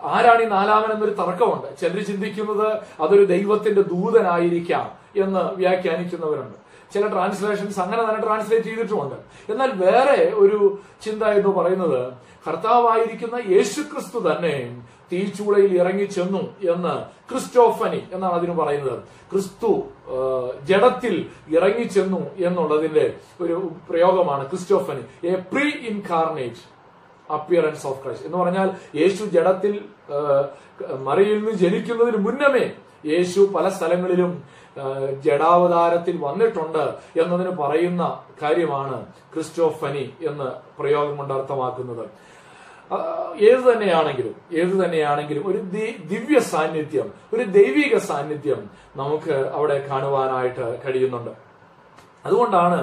[0.03, 1.77] ആരാണ് ഈ നാലാമൻ എന്നൊരു തർക്കമുണ്ട്.
[1.79, 2.67] ചിലർ ചിന്തിക്കുന്നത്
[3.01, 6.67] അതൊരു ദൈവത്തിന്റെ ദൂതനായിരിക്കാം എന്ന് വ്യാഖ്യാനിക്കുന്നവരുണ്ട്.
[6.93, 9.15] ചില ട്രാൻസ്ലേഷൻസ് അങ്ങനെ തന്നെ ട്രാൻസ്ലേറ്റ് ചെയ്തിട്ടുമുണ്ട്.
[9.51, 12.13] എന്നാൽ വേറെ ഒരു ചിന്ത എന്ന് പറയുന്നത്
[12.47, 14.81] കർത്താവായിരിക്കുന്ന യേശുക്രിസ്തു തന്നെ
[15.11, 16.93] തീച്ചൂളയിൽ ഇറങ്ങി ചെന്നു എന്ന്
[17.31, 18.99] ക്രിസ്റ്റോഫനി എന്നാണ് അതിന് പറയുന്നത്.
[19.31, 19.83] ക്രിസ്തു
[20.63, 21.25] ജഡത്തിൽ
[21.57, 25.27] ഇറങ്ങി ചെന്നു എന്നുള്ളതിന്റെ ഒരു പ്രയോഗമാണ് Christophany.
[25.27, 26.76] A pre incarnate.
[27.35, 28.69] Appearance of Christ എന്ന് പറഞ്ഞാൽ
[28.99, 29.73] യേശു ജഡത്തിൽ
[31.07, 32.65] മറിയിൽ നിന്ന് ജനിക്കുന്നതിന് മുന്നമേ
[33.11, 34.31] യേശു പല സ്ഥലങ്ങളിലും
[35.25, 36.83] ജഡാവതാരത്തിൽ വന്നിട്ടുണ്ട്
[37.21, 38.03] എന്നതിന് പറയുന്ന
[38.41, 38.97] കാര്യമാണ്
[39.33, 40.47] ക്രിസ്റ്റോഫനി എന്ന്
[40.79, 42.05] പ്രയോഗം കൊണ്ട് അർത്ഥമാക്കുന്നത്.
[43.49, 45.59] ഏത് തന്നെയാണെങ്കിലും ഏത് തന്നെയാണെങ്കിലും ഒരു
[46.11, 48.59] ദിവ്യ സാന്നിധ്യം ഒരു ദൈവിക സാന്നിധ്യം
[49.01, 51.33] നമുക്ക് അവിടെ കാണുവാനായിട്ട് കഴിയുന്നുണ്ട്.
[52.25, 52.79] അതുകൊണ്ടാണ്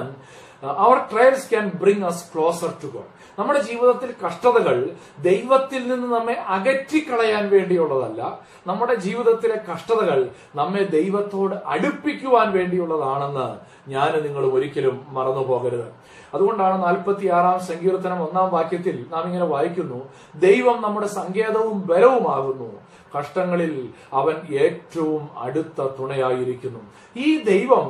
[0.83, 7.49] our trials can bring us closer to God നമ്മുടെ ജീവിതത്തിൽ കഷ്ടതകൾ ദൈവത്തിൽ നിന്ന് നമ്മെ അകറ്റിക്കളയാൻ
[7.49, 13.47] വേണ്ടിയുള്ളതല്ല നമ്മുടെ ജീവിതത്തിലെ കഷ്ടതകൾ നമ്മെ ദൈവത്തോട് അടുപ്പിക്കുവാൻ വേണ്ടിയുള്ളതാണെന്ന്
[13.91, 15.91] ഞാൻ നിങ്ങൾ ഒരിക്കലും മറന്നു പോകരുത്
[16.33, 19.99] അതുകൊണ്ടാണ് നാൽപ്പത്തി ആറാം സങ്കീർത്തനം ഒന്നാം വാക്യത്തിൽ നാം ഇങ്ങനെ വായിക്കുന്നു
[20.35, 22.71] ദൈവം നമ്മുടെ സങ്കേതവും ബലവുമാകുന്നു.
[23.17, 26.79] കഷ്ടങ്ങളിൽ അവൻ ഏറ്റവും അടുത്ത തുണയായിരിക്കുന്നു.
[27.15, 27.85] ഈ ദൈവം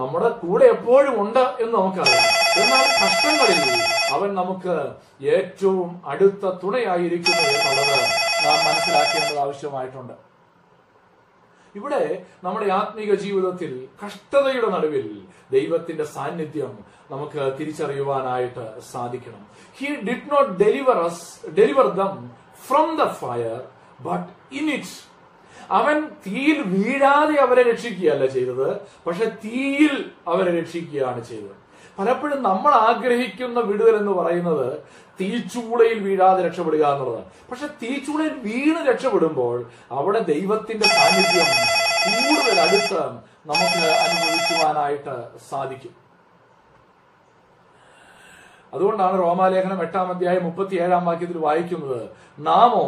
[0.00, 2.24] നമ്മുടെ കൂടെ എപ്പോഴും ഉണ്ട് എന്ന് നമുക്കറിയാം.
[2.62, 3.60] എന്നാൽ കഷ്ടങ്ങളിൽ
[4.14, 4.76] അവൻ നമുക്ക്
[5.34, 8.04] ഏറ്റവും അടുത്ത തുണയായിരിക്കുന്നു എന്നുള്ളത്
[8.46, 10.14] നാം മനസ്സിലാക്കേണ്ടത് ആവശ്യമായിട്ടുണ്ട്.
[11.74, 12.02] ഇവിടെ
[12.44, 13.72] നമ്മുടെ ആത്മീക ജീവിതത്തിൽ
[14.04, 15.08] കഷ്ടതയുടെ നടുവിൽ
[15.52, 16.72] ദൈവത്തിന്റെ സാന്നിധ്യം
[17.10, 19.42] നമുക്ക് തിരിച്ചറിയുവാനായിട്ട് സാധിക്കണം.
[19.78, 22.14] He did not deliver us deliver them
[22.68, 23.58] from the fire
[24.00, 24.94] but in it
[25.70, 25.96] അവൻ
[26.26, 31.56] തീയിൽ വീഴാതെ അവരെ രക്ഷിക്കുകയല്ല ചെയ്തത് പക്ഷെ തീയിൽ അവരെ രക്ഷിക്കുകയാണ് ചെയ്തത്.
[31.98, 34.82] പലപ്പോഴും നമ്മൾ ആഗ്രഹിക്കുന്ന വിടുതൽ എന്ന് പറയുന്നത്
[35.20, 37.24] തീച്ചൂളയിൽ വീഴാതെ രക്ഷപ്പെടുക എന്നുള്ളതാണ്.
[37.50, 41.48] പക്ഷെ തീച്ചൂളയിൽ വീണ് രക്ഷപ്പെടുമ്പോൾ അവിടെ ദൈവത്തിന്റെ സാന്നിധ്യം
[42.04, 43.02] കൂടുതൽ അടുത്ത്
[43.46, 45.16] നമുക്ക് അനുഭവിക്കുവാനായിട്ട്
[45.50, 46.07] സാധിക്കും.
[48.74, 52.02] അതുകൊണ്ടാണ് റോമാലേഖനം എട്ടാം അധ്യായം മുപ്പത്തി ഏഴാം വാക്യത്തിൽ വായിക്കുന്നത്.
[52.48, 52.84] നാമോ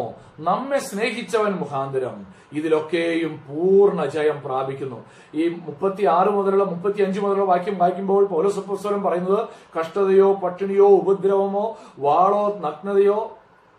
[0.48, 2.16] നമ്മെ സ്നേഹിച്ചവൻ മുഖാന്തരം
[2.58, 4.98] ഇതിലൊക്കെയും പൂർണ ജയം പ്രാപിക്കുന്നു.
[5.40, 9.42] ഈ മുപ്പത്തി ആറ് മുതലുള്ള മുപ്പത്തി അഞ്ച് മുതലുള്ള വാക്യം വായിക്കുമ്പോൾ പൗരസപ്പുസ്തകം പറയുന്നത്
[9.76, 11.66] കഷ്ടതയോ പട്ടിണിയോ ഉപദ്രവമോ
[12.06, 13.18] വാളോ നഗ്നതയോ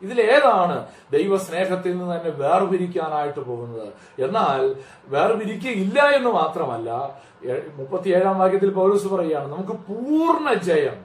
[0.01, 0.77] ഇതിലേതാണ്
[1.15, 3.89] ദൈവ സ്നേഹത്തിൽ നിന്ന് തന്നെ വേർപിരിക്കാനായിട്ട് പോകുന്നത്?
[4.25, 4.61] എന്നാൽ
[5.13, 6.89] വേർപിരിക്കുകയില്ല എന്ന് മാത്രമല്ല
[7.79, 10.97] മുപ്പത്തിയേഴാം വാക്യത്തിൽ പൗലോസ് പറയുകയാണ് നമുക്ക് പൂർണ ജയം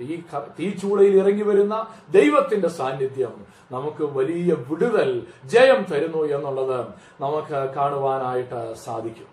[0.00, 0.22] ഈ
[0.60, 3.44] തീച്ചൂളയിൽ ഇറങ്ങി വരുന്ന ദൈവത്തിന്റെ സാന്നിധ്യം.
[3.72, 6.86] നമുക്ക് വലിയ വിടുതൽ ജയം തരുന്നു എന്നുള്ളത്
[7.20, 9.26] നമുക്ക് കാണുവാനായിട്ട് സാധിക്കും.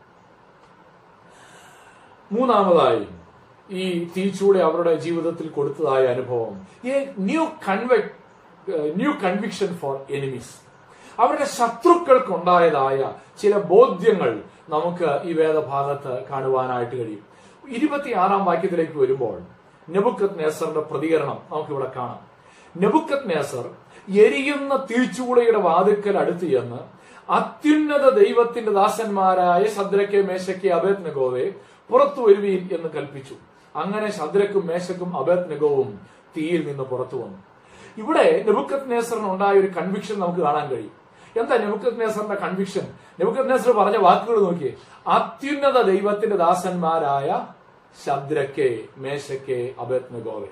[2.32, 3.08] മൂന്നാമതായി
[3.72, 6.68] ഈ തീച്ചൂള അവരുടെ ജീവിതത്തിൽ കൊടുത്തതായ അനുഭവം.
[6.88, 8.12] A new convict
[8.96, 10.56] new conviction for enemies.
[11.20, 17.26] അവരുടെ ശത്രുക്കൾക്കുണ്ടായതായ ചില ബോധ്യങ്ങൾ നമുക്ക് ഈ വേദഭാഗത്ത് കാണുവാനായിട്ട് കഴിയും.
[17.70, 19.42] ഇരുപത്തിയാറാം വാക്യത്തിലേക്ക് വരുമ്പോൾ
[19.92, 22.20] നെബുക്കത് നേസറിന്റെ പ്രതികരണം നമുക്കിവിടെ കാണാം.
[22.82, 23.70] നെബുക്കത് നേസർ
[24.10, 26.80] എരിയുന്ന തീച്ചൂളയുടെ വാതിക്കൽ അടുത്ത് ചെന്ന്
[27.32, 31.54] അത്യുന്നത ദൈവത്തിന്റെ ദാസന്മാരായ ശദ്രക്കെ മേശയ്ക്ക് അബേത് നഗോവെ
[31.90, 33.36] പുറത്തു വരുവീൻ എന്ന് കൽപ്പിച്ചു.
[33.76, 36.00] അങ്ങനെ ശദ്രക്കും മേശക്കും അബേത് നഗോവും
[36.38, 37.38] തീയിൽ നിന്ന് പുറത്തു വന്നു.
[37.98, 40.92] ഇവിടെ നെബുക്കത് നേസറിന് ഉണ്ടായ ഒരു കൺവിക്ഷൻ നമുക്ക് കാണാൻ കഴിയും.
[41.42, 42.82] എന്താ നെബുക്കത് നേസറിന്റെ കൺവിക്ഷൻ
[43.20, 44.74] നെബുക്കത് നേസർ പറഞ്ഞ വാക്കുകൾ നോക്കിയേ.
[45.08, 47.48] അത്യുന്നത ദൈവത്തിന്റെ ദാസന്മാരായ
[48.06, 50.48] ശദ്രക്കെ മേശക്കെ അബത്നഗോവെ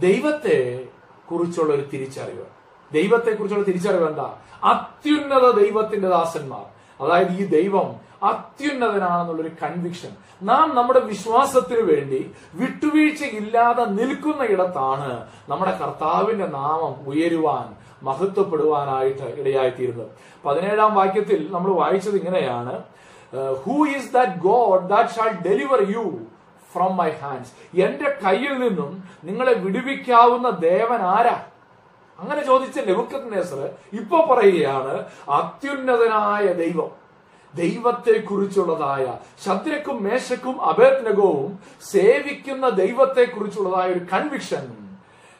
[0.00, 0.86] ദൈവത്തെ
[1.32, 2.44] കുറിച്ചുള്ള ഒരു തിരിച്ചറിവ്.
[2.92, 4.34] ദൈവത്തെ കുറിച്ചുള്ള തിരിച്ചറിവ് എന്താ?
[4.64, 6.76] അത്യുന്നത ദൈവത്തിന്റെ ദാസന്മാർ.
[7.04, 10.08] അതായത് ഈ ദൈവം അത്യുന്നതനാണെന്നുള്ളൊരു കൺവിക്ഷൻ
[10.42, 20.08] നാം നമ്മുടെ വിശ്വാസത്തിന് വേണ്ടി വിട്ടുവീഴ്ചയില്ലാതെ നിൽക്കുന്ന ഇടത്താണ് നമ്മുടെ കർത്താവിന്റെ നാമം ഉയരുവാൻ മഹത്വപ്പെടുവാനായിട്ട് ഇടയായിത്തീരുന്നത്.
[20.44, 22.82] പതിനേഴാം വാക്യത്തിൽ നമ്മൾ വായിച്ചത് ഇങ്ങനെയാണ്.
[23.32, 26.18] Who is that God that shall deliver you
[26.72, 31.44] from my hands എന്റെ കയ്യിൽ നിന്നും നിങ്ങളെ വിടുവിക്കാവുന്ന ദേവൻ ആരാ?
[32.18, 36.90] അങ്ങനെ ചോദിച്ച നെബുക്കത് നെസർ ഇപ്പൊ പറയുകയാണ് അത്യുന്നതനായ ദൈവം
[37.54, 44.76] ദൈവത്തെ കുറിച്ചുള്ളതായ ശദ്രക്കും മേശക്കും അഭേദ്നകവും സേവിക്കുന്ന ദൈവത്തെ കുറിച്ചുള്ളതായ ഒരു കൺവിക്ഷൻ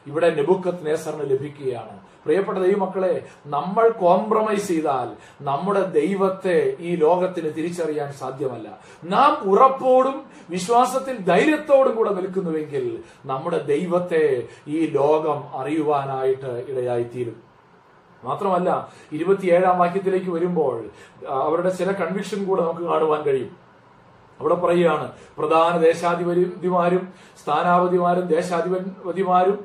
[0.07, 1.96] ഇവിടെ നെബുക്കത്ത് നേസറിന് ലഭിക്കുകയാണ്.
[2.27, 3.13] പ്രിയപ്പെട്ട ദൈവമക്കളെ
[3.55, 5.07] നമ്മൾ കോംപ്രമൈസ് ചെയ്താൽ
[5.49, 8.67] നമ്മുടെ ദൈവത്തെ ഈ ലോകത്തിന് തിരിച്ചറിയാൻ സാധ്യമല്ല.
[9.03, 10.17] നാം ഉറപ്പോടും
[10.49, 12.85] വിശ്വാസത്തിൽ ധൈര്യത്തോടും കൂടെ നിൽക്കുന്നുവെങ്കിൽ
[13.25, 14.23] നമ്മുടെ ദൈവത്തെ
[14.67, 17.37] ഈ ലോകം അറിയുവാനായിട്ട് ഇടയായിത്തീരും.
[18.23, 18.69] മാത്രമല്ല
[19.17, 20.77] ഇരുപത്തിയേഴാം വാക്യത്തിലേക്ക് വരുമ്പോൾ
[21.45, 23.51] അവരുടെ ചില കൺവിക്ഷൻ കൂടെ നമുക്ക് കാണുവാൻ കഴിയും.
[24.39, 25.07] അവിടെ പറയുകയാണ്
[25.37, 27.03] പ്രധാന ദേശാധിപതിമാരും
[27.41, 29.57] സ്ഥാനാപതിമാരും ദേശാധിപതിമാരും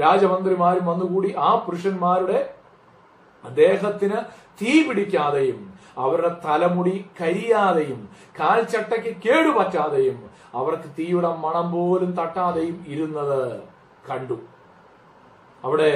[0.00, 2.40] രാജമന്ത്രിമാരും വന്നുകൂടി ആ പുരുഷന്മാരുടെ
[3.44, 4.18] ദേഹത്തിന്
[4.62, 5.60] തീ പിടിക്കാതെയും
[5.98, 8.08] അവരുടെ തലമുടി കരിയാതെയും
[8.40, 10.18] കാൽച്ചട്ടയ്ക്ക് കേടുപറ്റാതെയും
[10.54, 13.62] അവർക്ക് തീയുടെ മണം പോലും തട്ടാതെയും ഇരുന്നത്
[14.10, 14.36] കണ്ടു.
[15.64, 15.92] അവിടെ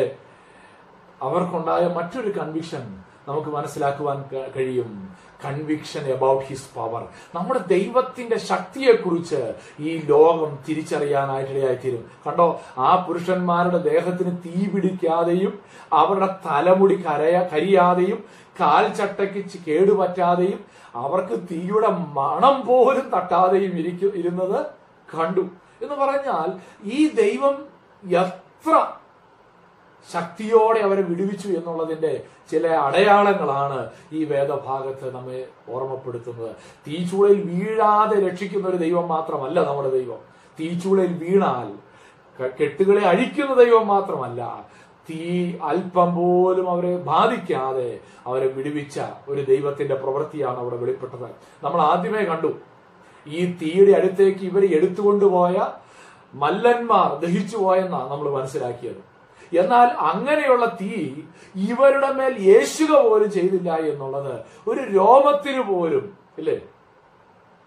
[1.23, 2.85] അവർക്കുണ്ടായ മറ്റൊരു കൺവിക്ഷൻ
[3.29, 4.25] നമുക്ക് മനസ്സിലാക്കുവാൻ
[4.57, 5.09] കഴിയും.
[5.45, 12.11] കൺവിക്ഷൻ അബൌട്ട് ഹിസ് പവർ നമ്മുടെ ദൈവത്തിന്റെ ശക്തിയെക്കുറിച്ച് ഈ ലോകം തിരിച്ചറിയാനായിട്ടിടയായിത്തീരും.
[12.27, 12.61] കണ്ടോ?
[12.79, 15.59] ആ പുരുഷന്മാരുടെ ദേഹത്തിന് തീ പിടിക്കാതെയും
[15.93, 18.25] അവരുടെ തലമുടി കരയ കരിയാതെയും
[18.61, 20.65] കാൽച്ചട്ടയ്ക്ക് കേടുപറ്റാതെയും
[20.95, 24.67] അവർക്ക് തീയുടെ മണം പോലും തട്ടാതെയും ഇരിക്കും ഇരുന്നത്
[25.19, 25.41] കണ്ടു.
[25.83, 26.49] എന്ന് പറഞ്ഞാൽ
[26.85, 27.67] ഈ ദൈവം
[28.17, 28.98] എത്ര
[30.13, 32.13] ശക്തിയോടെ അവരെ വിടുവിച്ചു എന്നുള്ളതിന്റെ
[32.51, 33.79] ചില അടയാളങ്ങളാണ്
[34.13, 35.41] ഈ വേദഭാഗത്ത് നമ്മെ
[35.75, 36.53] ഓർമ്മപ്പെടുത്തുന്നത്.
[36.87, 40.21] തീച്ചൂളയിൽ വീഴാതെ രക്ഷിക്കുന്ന ഒരു ദൈവം മാത്രമല്ല നമ്മുടെ ദൈവം.
[40.59, 41.69] തീച്ചൂളയിൽ വീണാൽ
[42.61, 44.43] കെട്ടുകളെ അഴിക്കുന്ന ദൈവം മാത്രമല്ല
[45.09, 45.21] തീ
[45.71, 47.91] അല്പം പോലും അവരെ ബാധിക്കാതെ
[48.27, 48.97] അവരെ വിടുവിച്ച
[49.29, 51.29] ഒരു ദൈവത്തിന്റെ പ്രവൃത്തിയാണ് അവിടെ വെളിപ്പെട്ടത്.
[51.65, 52.51] നമ്മൾ ആദ്യമേ കണ്ടു
[53.27, 55.57] ഈ തീയുടെ അടുത്തേക്ക് ഇവർ എടുത്തുകൊണ്ടുപോയ
[56.35, 59.01] മല്ലന്മാർ ദഹിച്ചു പോയെന്നാണ് നമ്മൾ മനസ്സിലാക്കിയത്.
[59.53, 61.15] എന്നാൽ അങ്ങനെയുള്ള തീ
[61.55, 66.61] ഇവരുടെ മേൽ യേശുക പോലും ചെയ്തില്ല എന്നുള്ളത് ഒരു രോമത്തിന് പോലും ഇല്ലേ?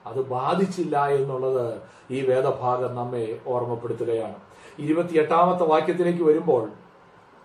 [0.05, 4.35] അത് ബാധിച്ചില്ല എന്നുള്ളത് ഈ വേദഭാഗം നമ്മെ ഓർമ്മപ്പെടുത്തുകയാണ്.
[4.79, 6.71] ഇരുപത്തിയെട്ടാമത്തെ വാക്യത്തിലേക്ക് വരുമ്പോൾ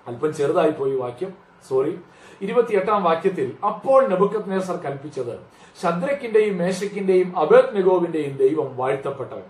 [0.08, 1.32] അല്പം ചെറുതായി പോയി വാക്യം
[1.68, 1.98] സോറി.
[2.40, 5.40] ഇരുപത്തിയെട്ടാം വാക്യത്തിൽ അപ്പോൾ നെബുക്കത്നേസർ കൽപ്പിച്ചത്
[5.82, 9.46] ശദ്രക്കിന്റെയും മേശക്കിന്റെയും അബേദ് നെഗോവിന്റെയും ദൈവം വാഴ്ത്തപ്പെട്ടവൻ.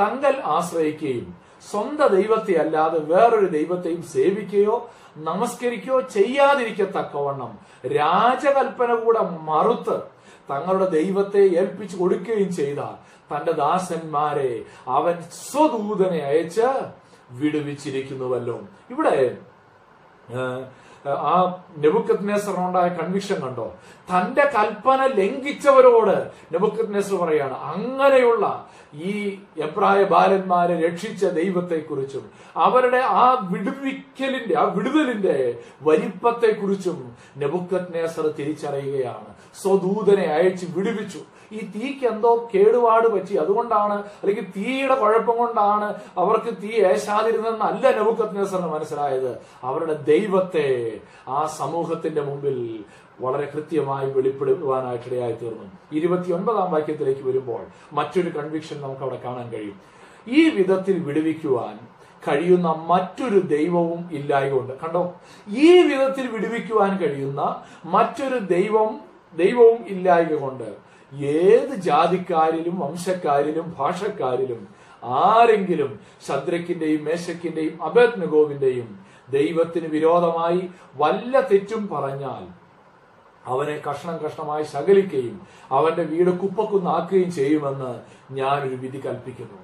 [0.00, 9.96] തങ്കൽ ആശ്രയിക്കുകയും സ്വന്തം ദൈവത്തെ അല്ലാതെ വേറൊരു ദൈവത്തെയും സേവിക്കുകയോ നമസ്കരിക്കുകയോ ചെയ്യാതിരിക്കത്തക്കവണ്ണം രാജകൽപ്പന കൂടെ മറുത്ത്
[10.50, 12.78] തങ്ങളുടെ ദൈവത്തെ ഏൽപ്പിച്ചു കൊടുക്കുകയും ചെയ്ത
[13.30, 16.68] തന്റെ ദാസന്മാരെ അവൻ സ്വദൂതനെ അയച്ച്
[17.30, 18.60] വിടുവിച്ചിരിക്കുന്നുവല്ലോ.
[18.90, 19.38] ഇവിടെ
[21.04, 21.34] ആ
[21.78, 23.72] നെബുക്കത്നേസറിനുണ്ടായ കൺവിക്ഷൻ കണ്ടോ?
[24.10, 34.58] തന്റെ കൽപ്പന ലംഘിച്ചവരോട് നെബുക്കത് നെസർ പറയാണ് അങ്ങനെയുള്ള ഈ എബ്രായ ബാലന്മാരെ രക്ഷിച്ച ദൈവത്തെക്കുറിച്ചും അവരുടെ ആ വിടുവിക്കലിന്റെ
[34.58, 39.34] ആ വിടുതലിന്റെ വലിപ്പത്തെക്കുറിച്ചും നെബുക്കത് നേസർ തിരിച്ചറിയുകയാണ്.
[39.62, 41.18] സ്വദൂതനെ അയച്ച് വിടുവിച്ചു.
[41.52, 43.34] ഈ തീക്ക് എന്തോ കേടുപാട് പറ്റി.
[43.36, 49.38] അതുകൊണ്ടാണ് അല്ലെങ്കിൽ തീയുടെ കുഴപ്പം കൊണ്ടാണ് അവർക്ക് തീ ഏശാതിരുന്നല്ല നെബുക്കത് നേസറിന് മനസ്സിലായത്.
[49.64, 52.84] അവരുടെ ദൈവത്തെ ആ സമൂഹത്തിന്റെ മുമ്പിൽ
[53.20, 55.66] വളരെ കൃത്യമായി വെളിപ്പെടുവാനായിട്ടിടയായി തീർന്നു.
[55.92, 57.62] ഇരുപത്തിയൊൻപതാം വാക്യത്തിലേക്ക് വരുമ്പോൾ
[57.92, 59.78] മറ്റൊരു കൺവിക്ഷൻ നമുക്ക് അവിടെ കാണാൻ കഴിയും.
[60.28, 61.78] ഈ വിധത്തിൽ വിടുവിക്കുവാൻ
[62.28, 65.02] കഴിയുന്ന മറ്റൊരു ദൈവവും ഇല്ലായകൊണ്ട് കണ്ടോ?
[65.48, 69.00] ഈ വിധത്തിൽ വിടുവിക്കുവാൻ കഴിയുന്ന മറ്റൊരു ദൈവം
[69.36, 70.68] ദൈവവും ഇല്ലായക കൊണ്ട്
[71.12, 74.68] ഏത് ജാതിക്കാരിലും വംശക്കാരിലും ഭാഷക്കാരിലും
[75.04, 78.88] ആരെങ്കിലും ശദ്രക്കിന്റെയും മേശക്കിന്റെയും അബേദ്നഗോവിന്റെയും
[79.30, 82.59] ദൈവത്തിന് വിരോധമായി വല്ല തെറ്റും പറഞ്ഞാൽ
[83.46, 85.40] അവനെ കഷ്ണം കഷ്ണമായി ശകലിക്കുകയും
[85.72, 88.00] അവന്റെ വീട് കുപ്പക്കുന്നാക്കുകയും ചെയ്യുമെന്ന്
[88.34, 89.58] ഞാൻ ഒരു വിധി കൽപ്പിക്കുന്നു.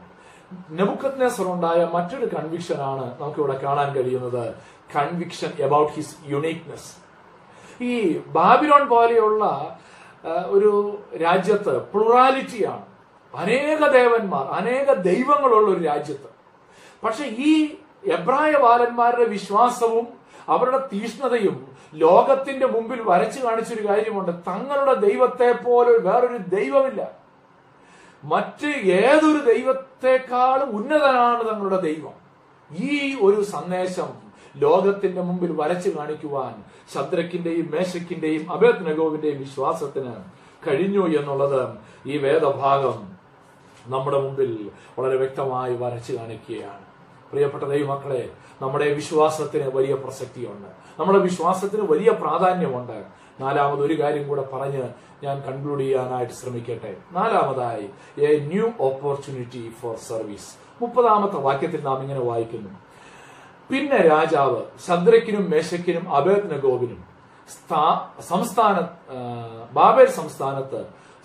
[0.71, 4.55] നെബുക്കത് ഉണ്ടായ മറ്റൊരു കൺവിക്ഷനാണ് നമുക്കിവിടെ കാണാൻ കഴിയുന്നത്.
[4.97, 7.07] കൺവിക്ഷൻ അബൌട്ട് ഹിസ് യുണീക്നെസ്
[7.83, 9.79] ഈ ബാബിലോൺ പോലെയുള്ള
[10.47, 12.85] ഒരു രാജ്യത്ത് പ്ലുറാലിറ്റിയാണ്.
[13.35, 16.31] അനേക ദേവന്മാർ അനേക ദൈവങ്ങളുള്ള ഒരു രാജ്യത്ത്.
[17.05, 20.09] പക്ഷെ ഈ എബ്രായ ബാലന്മാരുടെ വിശ്വാസവും
[20.49, 24.33] അവരുടെ തീഷ്ണതയും ലോകത്തിന്റെ മുമ്പിൽ വരച്ചു കാണിച്ചൊരു കാര്യമുണ്ട്.
[24.33, 27.11] തങ്ങളുടെ ദൈവത്തെ പോലെ വേറൊരു ദൈവമില്ല.
[28.25, 32.27] മറ്റ് ഏതൊരു ദൈവത്തെക്കാളും ഉന്നതനാണ് തങ്ങളുടെ ദൈവം.
[32.77, 34.27] ഈ ഒരു സന്ദേശം
[34.57, 40.13] ലോകത്തിന്റെ മുമ്പിൽ വരച്ചു കാണിക്കുവാൻ ശദ്രക്കിന്റെയും മേശക്കിന്റെയും അഭേദ്നഗോവിന്റെയും വിശ്വാസത്തിന്
[40.69, 41.69] കഴിഞ്ഞു എന്നുള്ളത്
[42.07, 43.17] ഈ വേദഭാഗം
[43.87, 46.86] നമ്മുടെ മുമ്പിൽ വളരെ വ്യക്തമായി വരച്ചു കാണിക്കുകയാണ്.
[47.31, 48.31] പ്രിയപ്പെട്ട ദൈവമക്കളെ
[48.63, 50.69] നമ്മുടെ വിശ്വാസത്തിന് വലിയ പ്രസക്തിയുണ്ട്.
[51.01, 53.05] നമ്മുടെ വിശ്വാസത്തിന് വലിയ പ്രാധാന്യമുണ്ട്.
[53.41, 54.89] നാലാമത് ഒരു കാര്യം കൂടെ പറഞ്ഞ്
[55.23, 56.97] ഞാൻ കൺക്ലൂഡ് ചെയ്യാനായിട്ട് ശ്രമിക്കട്ടെ.
[57.13, 62.69] നാലാമതായി a new opportunity for service മുപ്പതാമത്തെ വാക്യത്തിൽ നാം ഇങ്ങനെ വായിക്കുന്നു.
[63.71, 67.05] പിന്നെ രാജാവ് ശദ്രക്കിനും മേശക്കിനും അബേദ്നഗോവിനും
[67.49, 68.89] സ്ഥാ- സംസ്ഥാന
[69.73, 70.85] ബാബേൽ സംസ്ഥാനത്ത്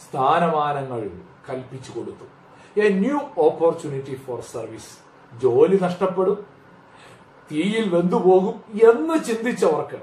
[0.09, 1.11] സ്ഥാനമാനങ്ങൾ
[1.49, 2.25] കൽപ്പിച്ചു കൊടുത്തു.
[2.79, 6.39] A new opportunity for service ജോലി നഷ്ടപ്പെടും
[7.51, 8.55] തീയിൽ വെന്തുപോകും
[8.89, 9.99] എന്ന് ചിന്തിച്ചവർക്ക്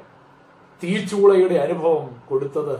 [0.82, 2.76] തീച്ചൂളയുടെ അനുഭവം കൊടുത്തത്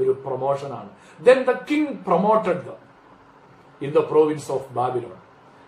[0.00, 0.90] ഒരു പ്രൊമോഷനാണ്.
[1.26, 2.72] Then the king promoted the
[3.80, 5.18] in the province of Babylon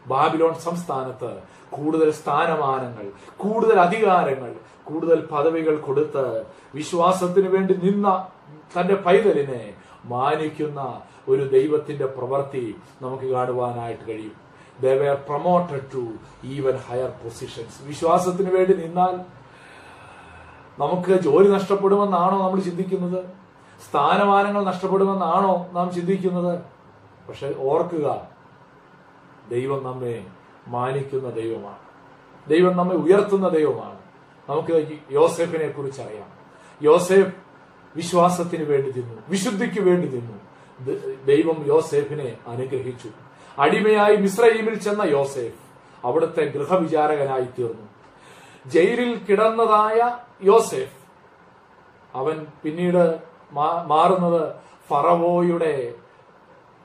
[0.06, 1.30] Babylon സംസ്ഥാനത്ത്
[1.70, 3.06] കൂടുതൽ സ്ഥാനമാനങ്ങൾ
[3.36, 4.52] കൂടുതൽ അധികാരങ്ങൾ
[4.84, 8.08] കൂടുതൽ പദവികൾ കൊടുത്ത് വിശ്വാസത്തിന് വേണ്ടി നിന്ന
[8.74, 9.62] തന്റെ പൈതലിനെ
[10.04, 10.80] മാനിക്കുന്ന
[11.28, 14.36] ഒരു ദൈവത്തിന്റെ പ്രവൃത്തി നമുക്ക് കാണുവാനായിട്ട് കഴിയും.
[14.80, 16.12] They were promoted to
[16.44, 19.14] even higher positions വിശ്വാസത്തിന് വേണ്ടി നിന്നാൽ
[20.78, 23.24] നമുക്ക് ജോലി നഷ്ടപ്പെടുമെന്നാണോ നമ്മൾ ചിന്തിക്കുന്നത്?
[23.90, 26.60] സ്ഥാനമാനങ്ങൾ നഷ്ടപ്പെടുമെന്നാണോ നാം ചിന്തിക്കുന്നത്?
[27.28, 28.28] പക്ഷെ ഓർക്കുക
[29.50, 30.26] ദൈവം നമ്മെ
[30.68, 31.78] മാനിക്കുന്ന ദൈവമാണ്.
[32.48, 33.98] ദൈവം നമ്മെ ഉയർത്തുന്ന ദൈവമാണ്.
[34.48, 36.28] നമുക്ക് യോസെഫിനെ കുറിച്ച് അറിയാം.
[36.82, 37.34] യോസെഫ്
[37.96, 40.36] വിശ്വാസത്തിന് വേണ്ടി തിന്നു വിശുദ്ധിക്ക് വേണ്ടി തിന്നു
[41.24, 43.10] ദൈവം യോസെഫിനെ അനുഗ്രഹിച്ചു.
[43.58, 45.60] അടിമയായി മിശ്രീമിൽ ചെന്ന യോസേഫ്
[46.04, 47.88] അവിടുത്തെ ഗൃഹവിചാരകനായി തീർന്നു
[48.66, 50.98] ജയിലിൽ കിടന്നതായ യോസേഫ്
[52.14, 53.18] അവൻ പിന്നീട്
[53.86, 54.54] മാറുന്നത്
[54.88, 55.94] ഫറവോയുടെ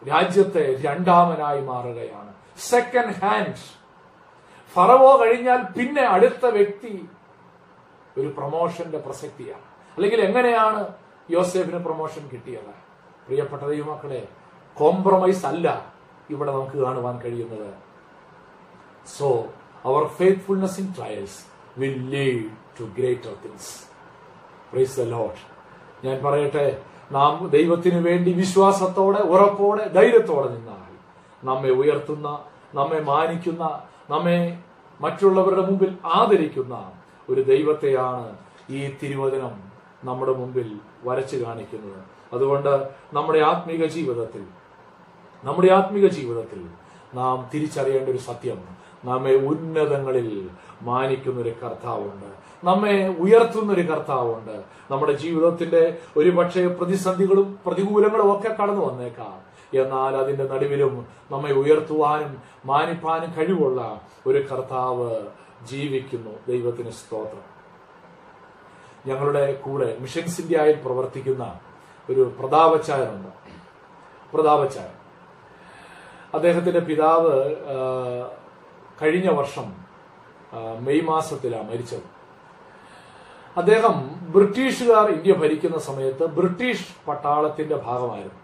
[0.09, 2.33] രാജ്യത്തെ രണ്ടാമനായി മാറുകയാണ്.
[2.57, 3.55] സെക്കൻഡ് ഹാൻഡ്
[4.73, 7.09] ഫറവോ കഴിഞ്ഞാൽ പിന്നെ അടുത്ത വ്യക്തി
[8.17, 9.63] ഒരു പ്രൊമോഷന്റെ പ്രസക്തിയാണ്.
[9.95, 10.87] അല്ലെങ്കിൽ എങ്ങനെയാണ്
[11.29, 12.73] യോസേഫിന് പ്രൊമോഷൻ കിട്ടിയത്?
[13.25, 14.27] പ്രിയപ്പെട്ട ദൈവമക്കളെ
[14.77, 15.92] കോംപ്രമൈസ് അല്ല.
[16.29, 17.73] ഇവിടെ നമുക്ക് കാണുവാൻ കഴിയുന്നത്.
[19.07, 19.45] So
[19.85, 21.39] our faithfulness in trials
[21.77, 22.45] will lead
[22.79, 23.71] to greater things
[24.71, 25.41] praise the lord
[26.05, 30.91] ഞാൻ പറയട്ടെ നാം ദൈവത്തിന് വേണ്ടി വിശ്വാസത്തോടെ ഉറപ്പോടെ ധൈര്യത്തോടെ നിന്നാൽ
[31.43, 32.39] നമ്മെ ഉയർത്തുന്ന
[32.73, 33.63] നമ്മെ മാനിക്കുന്ന
[34.09, 34.59] നമ്മെ
[35.01, 36.91] മറ്റുള്ളവരുടെ മുമ്പിൽ ആദരിക്കുന്ന
[37.29, 38.37] ഒരു ദൈവത്തെയാണ്
[38.69, 39.53] ഈ തിരുവചനം
[40.03, 42.01] നമ്മുടെ മുമ്പിൽ വരച്ചു കാണിക്കുന്നത്.
[42.33, 44.43] അതുകൊണ്ട് നമ്മുടെ ആത്മീക ജീവിതത്തിൽ
[45.43, 46.65] നമ്മുടെ ആത്മീക ജീവിതത്തിൽ
[47.13, 48.63] നാം തിരിച്ചറിയേണ്ട ഒരു സത്യം.
[49.05, 50.49] നമ്മെ ഉന്നതങ്ങളിൽ
[50.81, 52.25] മാനിക്കുന്ന ഒരു കർത്താവുണ്ട്.
[52.63, 54.63] നമ്മെ ഉയർത്തുന്ന ഒരു കർത്താവുണ്ട്.
[54.91, 59.53] നമ്മുടെ ജീവിതത്തിന്റെ ഒരു പക്ഷേ പ്രതിസന്ധികളും പ്രതികൂലങ്ങളും ഒക്കെ കടന്നു വന്നേക്കാം.
[59.81, 65.19] എന്നാൽ അതിന്റെ നടുവിലും നമ്മെ ഉയർത്തുവാനും മാനിപ്പാനും കഴിവുള്ള ഒരു കർത്താവ്
[65.63, 66.31] ജീവിക്കുന്നു.
[66.47, 67.53] ദൈവത്തിന് സ്തോത്രം.
[69.05, 71.59] ഞങ്ങളുടെ കൂടെ മിഷൻസ് ഇന്ത്യയിൽ പ്രവർത്തിക്കുന്ന
[72.09, 73.29] ഒരു പ്രതാപച്ചായനുണ്ട്
[74.33, 75.02] പ്രതാപച്ചായൻ
[76.33, 77.33] അദ്ദേഹത്തിന്റെ പിതാവ്
[79.01, 79.67] കഴിഞ്ഞ വർഷം
[80.85, 82.05] മെയ് മാസത്തിലാണ് മരിച്ചത്.
[83.57, 83.95] അദ്ദേഹം
[84.33, 88.39] ബ്രിട്ടീഷുകാർ ഇന്ത്യ ഭരിക്കുന്ന സമയത്ത് ബ്രിട്ടീഷ് പട്ടാളത്തിന്റെ ഭാഗമായിരുന്നു.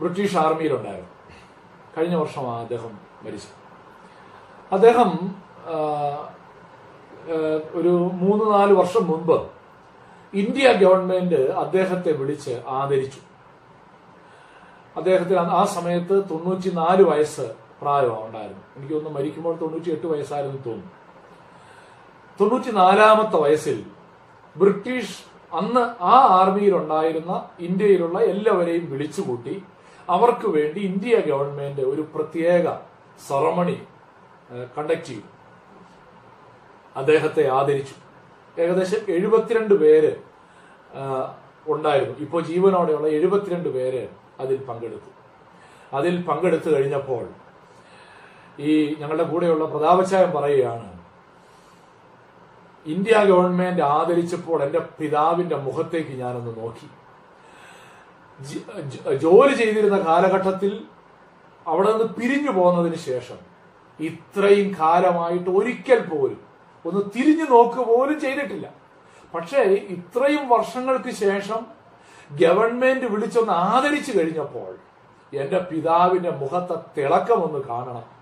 [0.00, 1.10] ബ്രിട്ടീഷ് ആർമിയിലുണ്ടായിരുന്നു.
[1.96, 2.92] കഴിഞ്ഞ വർഷമാണ് അദ്ദേഹം
[3.22, 3.56] മരിച്ചത്.
[4.74, 5.10] അദ്ദേഹം
[7.78, 7.92] ഒരു
[8.22, 9.38] മൂന്ന് നാല് വർഷം മുൻപ്
[10.34, 13.20] ഇന്ത്യ ഗവൺമെന്റ് അദ്ദേഹത്തെ വിളിച്ച് ആദരിച്ചു.
[14.96, 17.46] അദ്ദേഹത്തിന് ആ സമയത്ത് തൊണ്ണൂറ്റി നാല് വയസ്സ്
[17.82, 18.62] പ്രായമാണ് ഉണ്ടായിരുന്നു.
[18.92, 20.90] തോന്നുന്നു മരിക്കുമ്പോൾ തൊണ്ണൂറ്റി എട്ട് വയസ്സായിരുന്നു തോന്നുന്നു.
[22.40, 23.84] തൊണ്ണൂറ്റി നാലാമത്തെ വയസ്സിൽ
[24.56, 25.18] ബ്രിട്ടീഷ്
[25.52, 29.62] അന്ന് ആ ആർമിയിലുണ്ടായിരുന്ന ഇന്ത്യയിലുള്ള എല്ലാവരെയും വിളിച്ചുകൂട്ടി
[30.10, 32.72] അവർക്ക് വേണ്ടി ഇന്ത്യ ഗവൺമെന്റ് ഒരു പ്രത്യേക
[33.28, 33.82] സെറമണി
[34.78, 35.28] കണ്ടക്ട് ചെയ്തു.
[36.96, 37.94] അദ്ദേഹത്തെ ആദരിച്ചു.
[38.60, 40.12] ഏകദേശം എഴുപത്തിരണ്ട് പേര്
[41.66, 42.16] ഉണ്ടായിരുന്നു.
[42.18, 44.08] ഇപ്പോൾ ജീവനോടെയുള്ള എഴുപത്തിരണ്ട് പേര്
[44.42, 45.10] അതിൽ പങ്കെടുത്തു.
[45.98, 47.24] അതിൽ പങ്കെടുത്തു കഴിഞ്ഞപ്പോൾ
[48.68, 50.88] ഈ ഞങ്ങളുടെ കൂടെയുള്ള പ്രതാപച്ചായം പറയുകയാണ്
[52.86, 56.88] ഇന്ത്യ ഗവൺമെന്റ് ആദരിച്ചപ്പോൾ എന്റെ പിതാവിന്റെ മുഖത്തേക്ക് ഞാനൊന്ന് നോക്കി.
[59.24, 60.72] ജോലി ചെയ്തിരുന്ന കാലഘട്ടത്തിൽ
[61.66, 63.38] അവിടെ നിന്ന് പിരിഞ്ഞു പോകുന്നതിന് ശേഷം
[64.08, 66.40] ഇത്രയും കാലമായിട്ട് ഒരിക്കൽ പോലും
[66.84, 68.66] ഒന്ന് തിരിഞ്ഞു നോക്കുക പോലും ചെയ്തിട്ടില്ല.
[69.34, 69.60] പക്ഷേ
[69.96, 71.60] ഇത്രയും വർഷങ്ങൾക്ക് ശേഷം
[72.30, 74.76] ഗവൺമെന്റ് വിളിച്ചൊന്ന് ആദരിച്ചു കഴിഞ്ഞപ്പോൾ
[75.36, 78.20] എന്റെ പിതാവിന്റെ മുഖത്തെ തിളക്കം ഒന്ന് കാണണം.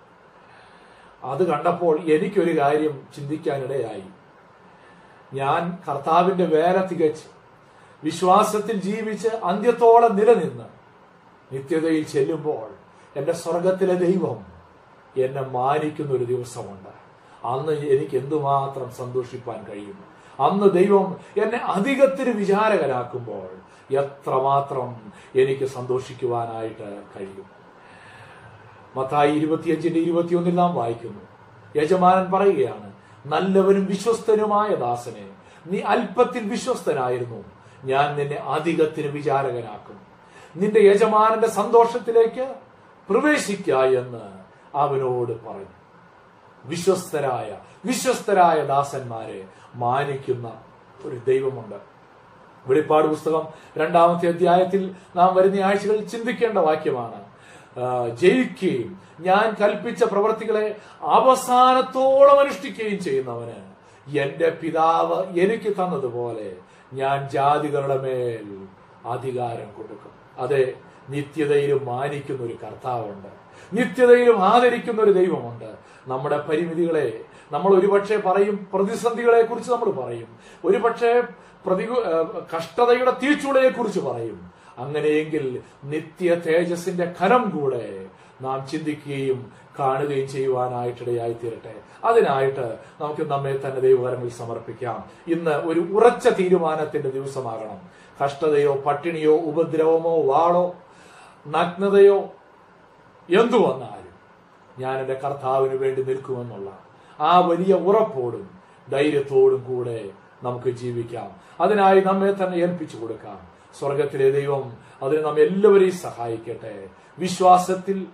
[1.25, 4.03] അത് കണ്ടപ്പോൾ എനിക്കൊരു കാര്യം ചിന്തിക്കാനിടയായി.
[5.35, 7.25] ഞാൻ കർത്താവിന്റെ വേല തികച്ച്
[8.05, 10.65] വിശ്വാസത്തിൽ ജീവിച്ച് അന്ത്യത്തോളം നിലനിന്ന്
[11.53, 12.71] നിത്യതയിൽ ചെല്ലുമ്പോൾ
[13.17, 14.47] എന്റെ സ്വർഗത്തിലെ ദൈവം
[15.17, 16.91] എന്നെ മാനിക്കുന്ന ഒരു ദിവസമുണ്ട്.
[17.47, 20.05] അന്ന് എനിക്ക് എന്തുമാത്രം സന്തോഷിപ്പാൻ കഴിയും.
[20.41, 23.58] അന്ന് ദൈവം എന്നെ അധികത്തിന് വിചാരകനാക്കുമ്പോൾ
[23.91, 27.47] എത്രമാത്രം എനിക്ക് സന്തോഷിക്കുവാനായിട്ട് കഴിയും?
[28.97, 31.20] മത്തായി ഇരുപത്തിയഞ്ചിന്റെ ഇരുപത്തിയൊന്നിൽ നാം വായിക്കുന്നു.
[31.76, 32.93] യജമാനൻ പറയുകയാണ്
[33.26, 35.28] നല്ലവനും വിശ്വസ്തനുമായ ദാസനെ
[35.66, 37.45] നീ അല്പത്തിൽ വിശ്വസ്തനായിരുന്നു.
[37.84, 40.01] ഞാൻ നിന്നെ അധികത്തിന് വിചാരകനാക്കും.
[40.57, 42.55] നിന്റെ യജമാനന്റെ സന്തോഷത്തിലേക്ക്
[43.11, 44.39] പ്രവേശിക്ക എന്ന്
[44.74, 45.78] അവനോട് പറഞ്ഞു.
[46.64, 50.53] വിശ്വസ്തരായ വിശ്വസ്തരായ ദാസന്മാരെ മാനിക്കുന്ന
[51.05, 51.98] ഒരു ദൈവമുണ്ട്.
[52.69, 53.45] വെളിപ്പാട് പുസ്തകം
[53.79, 54.83] രണ്ടാമത്തെ അധ്യായത്തിൽ
[55.16, 57.19] നാം വരുന്ന ആഴ്ചകളിൽ ചിന്തിക്കേണ്ട വാക്യമാണ്.
[58.16, 58.91] ജയിക്കുകയും
[59.21, 63.59] ഞാൻ കൽപ്പിച്ച പ്രവർത്തികളെ അവസാനത്തോളം അനുഷ്ഠിക്കുകയും ചെയ്യുന്നവന്
[64.19, 66.53] എന്റെ പിതാവ് എനിക്ക് തന്നതുപോലെ
[66.93, 68.47] ഞാൻ ജാതികളുടെ മേൽ
[69.09, 70.12] അധികാരം കൊടുക്കും.
[70.39, 70.73] അതെ
[71.11, 73.31] നിത്യതയിലും മാനിക്കുന്ന ഒരു കർത്താവുണ്ട്.
[73.73, 75.71] നിത്യതയിലും ആദരിക്കുന്ന ഒരു ദൈവമുണ്ട്.
[76.09, 77.21] നമ്മുടെ പരിമിതികളെ
[77.53, 80.39] നമ്മൾ ഒരുപക്ഷെ പറയും പ്രതിസന്ധികളെ കുറിച്ച് നമ്മൾ പറയും.
[80.65, 81.23] ഒരുപക്ഷെ
[81.67, 84.51] പ്രതികൂ ഏഹ് കഷ്ടതയുടെ തീച്ചുളയെ കുറിച്ച് പറയും.
[84.79, 88.07] അങ്ങനെയെങ്കിൽ നിത്യ തേജസിന്റെ ഖനം കൂടെ
[88.41, 91.75] നാം ചിന്തിക്കുകയും കാണുകയും ചെയ്യുവാനായിട്ടിടയായി തീരട്ടെ.
[92.05, 95.05] അതിനായിട്ട് നമുക്ക് നമ്മെ തന്നെ ദൈവകരങ്ങളിൽ സമർപ്പിക്കാം.
[95.27, 97.79] ഇന്ന് ഒരു ഉറച്ച തീരുമാനത്തിന്റെ ദിവസമാകണം.
[98.25, 100.77] കഷ്ടതയോ പട്ടിണിയോ ഉപദ്രവമോ വാളോ
[101.49, 102.19] നഗ്നതയോ
[103.31, 104.15] എന്തു വന്നാലും
[104.79, 106.88] ഞാൻ എന്റെ കർത്താവിന് വേണ്ടി നിൽക്കുമെന്നുള്ള
[107.21, 108.51] ആ വലിയ ഉറപ്പോടും
[108.91, 110.11] ധൈര്യത്തോടും കൂടെ
[110.43, 111.31] നമുക്ക് ജീവിക്കാം.
[111.61, 113.39] അതിനായി നമ്മെ തന്നെ ഏൽപ്പിച്ചു കൊടുക്കാം.
[113.79, 116.89] സ്വർഗത്തിലെ ദൈവം അതിന് നാം എല്ലാവരെയും സഹായിക്കട്ടെ.
[117.19, 118.07] വിശ്വാസത്തിൽ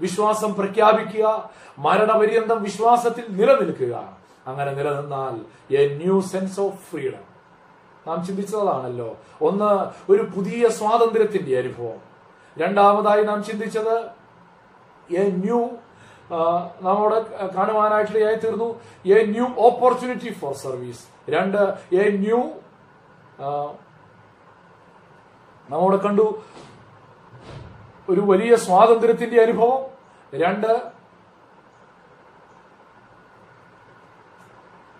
[0.00, 1.50] വിശ്വാസം പ്രഖ്യാപിക്കുക.
[1.78, 4.16] മരണപര്യന്തം വിശ്വാസത്തിൽ നിലനിൽക്കുക.
[4.46, 5.40] അങ്ങനെ നിലനിന്നാൽ
[5.76, 7.32] a new sense of freedom
[8.06, 9.16] നാം ചിന്തിച്ചതാണല്ലോ.
[9.40, 11.98] ഒന്ന് ഒരു പുതിയ സ്വാതന്ത്ര്യത്തിന്റെ അനുഭവം.
[12.58, 13.98] രണ്ടാമതായി നാം ചിന്തിച്ചത്
[15.14, 15.68] എ ന്യൂ
[16.82, 17.16] നമ്മോട്
[17.54, 18.68] കാണുവാനായിട്ടിടയായി തീർന്നു
[19.06, 21.58] a new opportunity for service രണ്ട്
[21.94, 22.40] എ ന്യൂ
[25.70, 26.26] നാം അവിടെ കണ്ടു
[28.10, 29.80] ഒരു വലിയ സ്വാതന്ത്ര്യത്തിന്റെ അനുഭവം.
[30.34, 30.72] രണ്ട്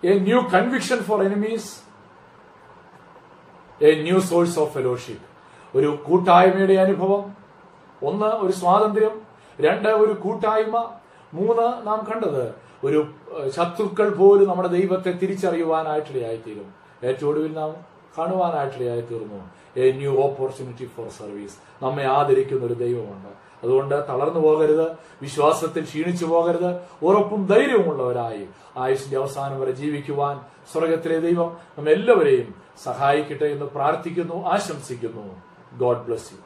[0.03, 1.69] a new conviction for enemies
[3.83, 7.23] a new source of fellowship ഒരു കൂട്ടായ്മയുടെ അനുഭവം.
[8.07, 9.21] ഒന്ന് ഒരു സ്വാതന്ത്ര്യം.
[9.61, 10.77] രണ്ട് ഒരു കൂട്ടായ്മ.
[11.33, 12.43] മൂന്ന് നാം കണ്ടത്
[12.83, 12.99] ഒരു
[13.55, 16.67] ശത്രുക്കൾ പോലും നമ്മുടെ ദൈവത്തെ തിരിച്ചറിയുവാനായിട്ടിടയായിത്തീരും.
[17.03, 17.71] ഏറ്റവും ഒടുവിൽ നാം
[18.17, 19.39] കാണുവാനായിട്ടിടയായിത്തീർന്നു.
[19.77, 23.31] A new opportunity for service നമ്മെ ആദരിക്കുന്ന ഒരു ദൈവമുണ്ട്.
[23.63, 24.87] അതുകൊണ്ട് തളർന്നു പോകരുത്
[25.21, 26.71] വിശ്വാസത്തിൽ ക്ഷീണിച്ചു പോകരുത്
[27.03, 28.43] ഉറപ്പും ധൈര്യവുമുള്ളവരായി
[28.77, 30.35] ആയുഷിന്റെ അവസാനം വരെ ജീവിക്കുവാൻ
[30.73, 32.49] സ്വർഗത്തിലെ ദൈവം നമ്മെല്ലാവരെയും
[32.83, 35.25] സഹായിക്കട്ടെ എന്ന് പ്രാർത്ഥിക്കുന്നു ആശംസിക്കുന്നു.
[35.77, 36.42] God bless you